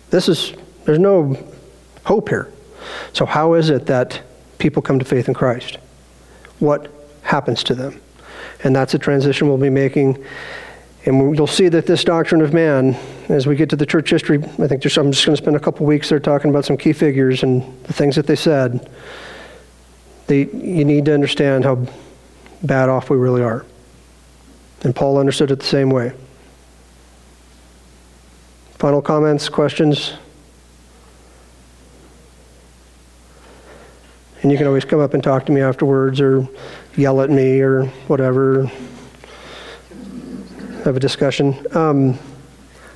this 0.10 0.28
is, 0.28 0.54
there's 0.86 1.00
no 1.00 1.38
hope 2.06 2.30
here. 2.30 2.52
So, 3.14 3.26
how 3.26 3.54
is 3.54 3.70
it 3.70 3.86
that 3.86 4.22
people 4.58 4.82
come 4.82 5.00
to 5.00 5.06
faith 5.06 5.28
in 5.28 5.34
Christ? 5.34 5.78
What 6.60 6.92
happens 7.22 7.64
to 7.66 7.76
them? 7.76 8.02
And 8.64 8.76
that's 8.76 8.94
a 8.94 9.00
transition 9.00 9.48
we'll 9.48 9.58
be 9.58 9.70
making. 9.70 10.24
And 11.06 11.36
you'll 11.36 11.48
see 11.48 11.68
that 11.70 11.88
this 11.88 12.04
doctrine 12.04 12.42
of 12.42 12.54
man, 12.54 12.96
as 13.28 13.48
we 13.48 13.56
get 13.56 13.70
to 13.72 13.76
the 13.76 13.88
church 13.88 14.10
history, 14.12 14.38
I 14.60 14.68
think 14.68 14.84
just, 14.84 14.98
I'm 14.98 15.12
just 15.12 15.26
going 15.26 15.36
to 15.36 15.42
spend 15.42 15.56
a 15.56 15.60
couple 15.60 15.86
weeks 15.86 16.10
there 16.10 16.20
talking 16.20 16.52
about 16.52 16.64
some 16.64 16.78
key 16.78 16.94
figures 16.94 17.42
and 17.42 17.64
the 17.84 17.94
things 17.94 18.16
that 18.16 18.28
they 18.28 18.36
said. 18.36 18.88
They, 20.28 20.46
you 20.46 20.86
need 20.86 21.06
to 21.06 21.14
understand 21.14 21.66
how 21.66 21.88
bad 22.62 22.90
off 22.90 23.10
we 23.10 23.18
really 23.18 23.42
are. 23.42 23.66
And 24.84 24.96
Paul 24.96 25.18
understood 25.18 25.50
it 25.50 25.60
the 25.60 25.66
same 25.66 25.90
way. 25.90 26.14
Final 28.78 29.02
comments, 29.02 29.50
questions? 29.50 30.14
And 34.44 34.52
you 34.52 34.58
can 34.58 34.68
always 34.68 34.86
come 34.86 35.00
up 35.00 35.14
and 35.14 35.24
talk 35.24 35.46
to 35.48 35.52
me 35.52 35.62
afterwards 35.62 36.20
or 36.20 36.48
yell 36.96 37.22
at 37.22 37.30
me 37.30 37.60
or 37.62 37.86
whatever. 38.08 38.72
Have 40.84 40.98
a 40.98 41.00
discussion. 41.00 41.64
Um, 41.78 42.18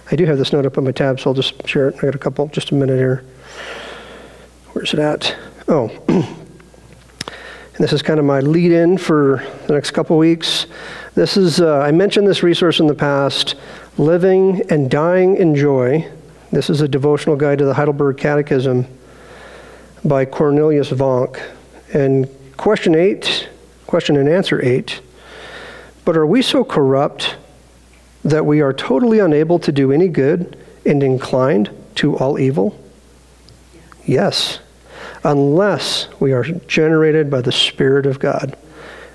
I 0.10 0.16
do 0.16 0.26
have 0.26 0.40
this 0.40 0.52
note 0.52 0.66
up 0.66 0.80
on 0.80 0.86
my 0.86 0.92
tab, 0.92 1.20
so 1.20 1.30
I'll 1.30 1.36
just 1.36 1.68
share 1.68 1.90
it. 1.90 1.98
I 1.98 2.02
got 2.02 2.16
a 2.16 2.18
couple, 2.18 2.48
just 2.48 2.72
a 2.72 2.74
minute 2.74 2.98
here. 2.98 3.24
Where's 4.74 4.92
it 4.92 5.00
at? 5.00 5.36
Oh. 5.68 5.90
and 6.08 6.26
this 7.78 7.94
is 7.94 8.02
kind 8.02 8.20
of 8.20 8.26
my 8.26 8.40
lead 8.40 8.72
in 8.72 8.98
for 8.98 9.44
the 9.68 9.74
next 9.74 9.92
couple 9.92 10.18
weeks. 10.18 10.66
This 11.14 11.38
is, 11.38 11.62
uh, 11.62 11.78
I 11.82 11.92
mentioned 11.92 12.28
this 12.28 12.42
resource 12.42 12.80
in 12.80 12.88
the 12.88 12.96
past 12.96 13.54
Living 14.00 14.64
and 14.72 14.90
Dying 14.90 15.38
in 15.38 15.54
Joy. 15.56 16.12
This 16.52 16.72
is 16.72 16.82
a 16.82 16.88
devotional 16.88 17.36
guide 17.36 17.60
to 17.60 17.66
the 17.66 17.76
Heidelberg 17.76 18.18
Catechism 18.18 18.88
by 20.04 20.26
Cornelius 20.26 20.90
Vonk. 20.90 21.40
And 21.94 22.28
question 22.58 22.96
eight, 22.96 23.48
question 23.86 24.18
and 24.18 24.28
answer 24.28 24.60
eight. 24.66 25.02
But 26.04 26.18
are 26.18 26.26
we 26.26 26.42
so 26.42 26.64
corrupt 26.64 27.36
that 28.26 28.46
we 28.46 28.60
are 28.60 28.74
totally 28.74 29.20
unable 29.20 29.60
to 29.60 29.72
do 29.72 29.92
any 29.92 30.10
good 30.10 30.58
and 30.86 31.02
inclined 31.02 31.70
to 31.96 32.18
all 32.18 32.38
evil? 32.38 32.78
Yes, 34.06 34.60
unless 35.24 36.08
we 36.20 36.34
are 36.34 36.44
generated 36.44 37.30
by 37.30 37.42
the 37.42 37.52
Spirit 37.52 38.06
of 38.06 38.20
God. 38.20 38.58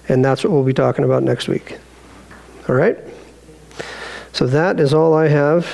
And 0.08 0.24
that's 0.24 0.42
what 0.42 0.52
we'll 0.52 0.64
be 0.64 0.72
talking 0.72 1.04
about 1.04 1.22
next 1.22 1.48
week. 1.48 1.78
All 2.68 2.74
right? 2.74 2.96
So 4.32 4.46
that 4.46 4.80
is 4.80 4.94
all 4.94 5.12
I 5.12 5.28
have. 5.28 5.68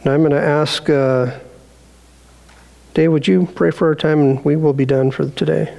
And 0.00 0.12
I'm 0.12 0.20
going 0.20 0.32
to 0.32 0.40
ask 0.40 0.90
uh, 0.90 1.38
Dave, 2.94 3.12
would 3.12 3.28
you 3.28 3.46
pray 3.54 3.70
for 3.70 3.86
our 3.86 3.94
time 3.94 4.20
and 4.20 4.44
we 4.44 4.56
will 4.56 4.72
be 4.72 4.84
done 4.84 5.12
for 5.12 5.28
today? 5.30 5.76